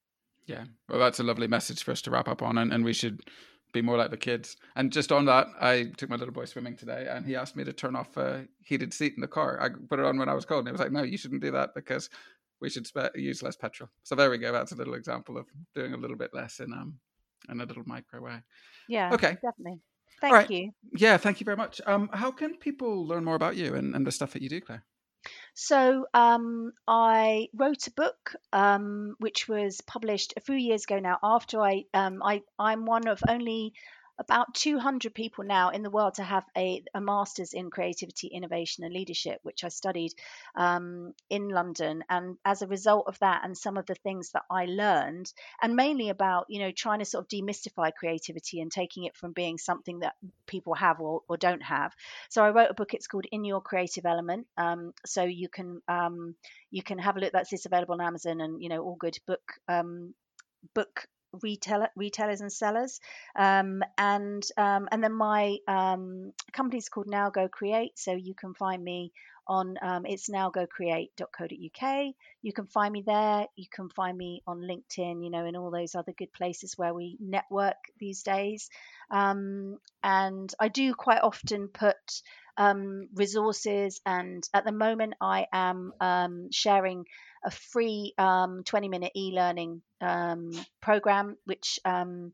Yeah. 0.45 0.65
Well 0.89 0.99
that's 0.99 1.19
a 1.19 1.23
lovely 1.23 1.47
message 1.47 1.83
for 1.83 1.91
us 1.91 2.01
to 2.03 2.11
wrap 2.11 2.27
up 2.27 2.41
on 2.41 2.57
and, 2.57 2.71
and 2.71 2.85
we 2.85 2.93
should 2.93 3.21
be 3.75 3.81
more 3.81 3.97
like 3.97 4.09
the 4.09 4.17
kids. 4.17 4.57
And 4.75 4.91
just 4.91 5.11
on 5.11 5.25
that, 5.25 5.47
I 5.59 5.91
took 5.97 6.09
my 6.09 6.15
little 6.15 6.33
boy 6.33 6.45
swimming 6.45 6.75
today, 6.75 7.07
and 7.09 7.25
he 7.25 7.35
asked 7.35 7.55
me 7.55 7.63
to 7.63 7.73
turn 7.73 7.95
off 7.95 8.17
a 8.17 8.47
heated 8.63 8.93
seat 8.93 9.13
in 9.15 9.21
the 9.21 9.27
car. 9.27 9.61
I 9.61 9.69
put 9.89 9.99
it 9.99 10.05
on 10.05 10.17
when 10.17 10.29
I 10.29 10.33
was 10.33 10.45
cold, 10.45 10.61
and 10.61 10.67
he 10.67 10.71
was 10.71 10.81
like, 10.81 10.91
"No, 10.91 11.03
you 11.03 11.17
shouldn't 11.17 11.41
do 11.41 11.51
that 11.51 11.75
because 11.75 12.09
we 12.61 12.69
should 12.69 12.87
spe- 12.87 13.15
use 13.15 13.43
less 13.43 13.55
petrol." 13.55 13.89
So 14.03 14.15
there 14.15 14.31
we 14.31 14.37
go. 14.39 14.51
That's 14.51 14.71
a 14.71 14.75
little 14.75 14.95
example 14.95 15.37
of 15.37 15.45
doing 15.75 15.93
a 15.93 15.97
little 15.97 16.17
bit 16.17 16.33
less 16.33 16.59
in 16.59 16.73
um 16.73 16.99
in 17.49 17.61
a 17.61 17.65
little 17.65 17.83
micro 17.85 18.21
way. 18.21 18.41
Yeah. 18.89 19.13
Okay. 19.13 19.37
Definitely. 19.43 19.81
Thank 20.21 20.49
you. 20.49 20.71
Yeah. 20.93 21.17
Thank 21.17 21.39
you 21.39 21.45
very 21.45 21.57
much. 21.57 21.81
Um, 21.85 22.09
how 22.13 22.31
can 22.31 22.57
people 22.57 23.05
learn 23.05 23.23
more 23.25 23.35
about 23.35 23.55
you 23.55 23.75
and, 23.75 23.93
and 23.95 24.07
the 24.07 24.11
stuff 24.11 24.33
that 24.33 24.41
you 24.41 24.49
do, 24.49 24.61
Claire? 24.61 24.83
So 25.55 26.05
um, 26.13 26.73
I 26.85 27.47
wrote 27.53 27.87
a 27.87 27.91
book 27.91 28.35
um, 28.51 29.15
which 29.19 29.47
was 29.47 29.81
published 29.81 30.33
a 30.35 30.41
few 30.41 30.55
years 30.55 30.83
ago 30.83 30.99
now. 30.99 31.17
After 31.23 31.61
I, 31.61 31.85
um, 31.93 32.21
I, 32.21 32.43
I'm 32.59 32.85
one 32.85 33.07
of 33.07 33.23
only 33.27 33.73
about 34.17 34.53
200 34.53 35.13
people 35.13 35.43
now 35.43 35.69
in 35.69 35.83
the 35.83 35.89
world 35.89 36.15
to 36.15 36.23
have 36.23 36.45
a, 36.57 36.83
a 36.93 37.01
master's 37.01 37.53
in 37.53 37.69
creativity, 37.69 38.27
innovation, 38.27 38.83
and 38.83 38.93
leadership, 38.93 39.39
which 39.43 39.63
I 39.63 39.69
studied 39.69 40.13
um, 40.55 41.13
in 41.29 41.49
London. 41.49 42.03
And 42.09 42.37
as 42.45 42.61
a 42.61 42.67
result 42.67 43.05
of 43.07 43.19
that, 43.19 43.41
and 43.43 43.57
some 43.57 43.77
of 43.77 43.85
the 43.85 43.95
things 43.95 44.31
that 44.31 44.43
I 44.49 44.65
learned, 44.65 45.31
and 45.61 45.75
mainly 45.75 46.09
about 46.09 46.45
you 46.49 46.59
know 46.59 46.71
trying 46.71 46.99
to 46.99 47.05
sort 47.05 47.25
of 47.25 47.29
demystify 47.29 47.91
creativity 47.93 48.61
and 48.61 48.71
taking 48.71 49.03
it 49.03 49.15
from 49.15 49.33
being 49.33 49.57
something 49.57 49.99
that 49.99 50.15
people 50.47 50.75
have 50.75 50.99
or, 51.01 51.21
or 51.27 51.37
don't 51.37 51.63
have. 51.63 51.93
So 52.29 52.43
I 52.43 52.51
wrote 52.51 52.71
a 52.71 52.75
book. 52.75 52.93
It's 52.93 53.07
called 53.07 53.25
In 53.31 53.43
Your 53.43 53.61
Creative 53.61 54.05
Element. 54.05 54.47
Um, 54.57 54.93
so 55.05 55.23
you 55.23 55.49
can 55.49 55.81
um, 55.87 56.35
you 56.71 56.83
can 56.83 56.99
have 56.99 57.17
a 57.17 57.19
look. 57.19 57.33
That's 57.33 57.51
it's 57.51 57.65
available 57.65 57.95
on 57.95 58.01
Amazon 58.01 58.41
and 58.41 58.61
you 58.61 58.69
know 58.69 58.83
all 58.83 58.95
good 58.95 59.17
book 59.27 59.41
um, 59.67 60.13
book 60.73 61.07
retailer, 61.41 61.89
retailers 61.95 62.41
and 62.41 62.51
sellers. 62.51 62.99
Um, 63.35 63.83
and 63.97 64.43
um, 64.57 64.87
and 64.91 65.03
then 65.03 65.13
my 65.13 65.57
um, 65.67 66.33
company 66.53 66.77
is 66.77 66.89
called 66.89 67.07
Now 67.07 67.29
Go 67.29 67.47
Create, 67.47 67.97
so 67.97 68.13
you 68.13 68.33
can 68.33 68.53
find 68.53 68.83
me 68.83 69.11
on 69.47 69.77
um, 69.81 70.05
it's 70.05 70.29
nowgocreate.co.uk. 70.29 72.13
You 72.41 72.53
can 72.53 72.67
find 72.67 72.91
me 72.91 73.03
there. 73.05 73.45
You 73.55 73.65
can 73.71 73.89
find 73.89 74.17
me 74.17 74.41
on 74.47 74.61
LinkedIn, 74.61 75.23
you 75.23 75.29
know, 75.29 75.45
in 75.45 75.55
all 75.55 75.71
those 75.71 75.95
other 75.95 76.13
good 76.13 76.33
places 76.33 76.77
where 76.77 76.93
we 76.93 77.17
network 77.19 77.75
these 77.99 78.23
days. 78.23 78.69
Um, 79.11 79.77
and 80.03 80.53
I 80.59 80.67
do 80.69 80.93
quite 80.93 81.21
often 81.21 81.67
put 81.67 82.21
um, 82.57 83.09
resources, 83.13 84.01
and 84.05 84.47
at 84.53 84.65
the 84.65 84.71
moment, 84.71 85.15
I 85.21 85.47
am 85.51 85.93
um, 85.99 86.47
sharing 86.51 87.05
a 87.45 87.51
free 87.51 88.13
um, 88.17 88.63
20 88.63 88.89
minute 88.89 89.11
e 89.15 89.31
learning 89.33 89.81
um, 90.01 90.51
program, 90.81 91.37
which 91.45 91.79
um, 91.85 92.33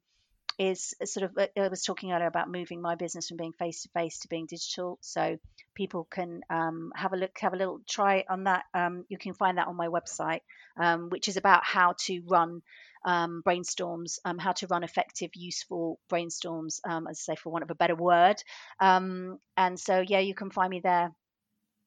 is 0.57 0.93
sort 1.03 1.26
of, 1.26 1.49
I 1.57 1.68
was 1.68 1.84
talking 1.84 2.14
earlier 2.14 2.28
about 2.28 2.49
moving 2.49 2.82
my 2.82 2.95
business 2.95 3.28
from 3.28 3.38
being 3.38 3.53
face 3.53 3.84
to 3.84 3.89
face 3.89 4.20
to 4.20 4.30
being 4.30 4.45
digital. 4.45 4.97
So 5.01 5.38
people 5.76 6.07
can 6.09 6.41
um, 6.49 6.91
have 6.95 7.14
a 7.14 7.18
look, 7.18 7.38
have 7.39 7.53
a 7.53 7.57
little 7.57 7.82
try 7.88 8.24
on 8.30 8.45
that. 8.45 8.64
Um, 8.74 9.05
you 9.09 9.18
can 9.18 9.34
find 9.34 9.57
that 9.57 9.68
on 9.68 9.76
my 9.76 9.88
website, 9.88 10.41
um, 10.78 11.09
which 11.09 11.28
is 11.28 11.38
about 11.38 11.64
how 11.66 11.95
to 12.05 12.22
run 12.28 12.62
brainstorms, 13.05 14.20
how 14.39 14.51
to 14.53 14.68
run 14.68 14.84
effective, 14.84 15.32
useful 15.34 15.99
brainstorms, 16.09 16.80
as 16.86 17.03
I 17.07 17.14
say, 17.14 17.36
for 17.36 17.49
want 17.49 17.64
of 17.64 17.72
a 17.72 17.76
better 17.76 17.95
word. 17.95 18.41
and 18.80 19.39
so, 19.76 20.03
yeah, 20.07 20.20
you 20.20 20.36
can 20.36 20.51
find 20.51 20.70
me 20.70 20.80
there. 20.80 21.12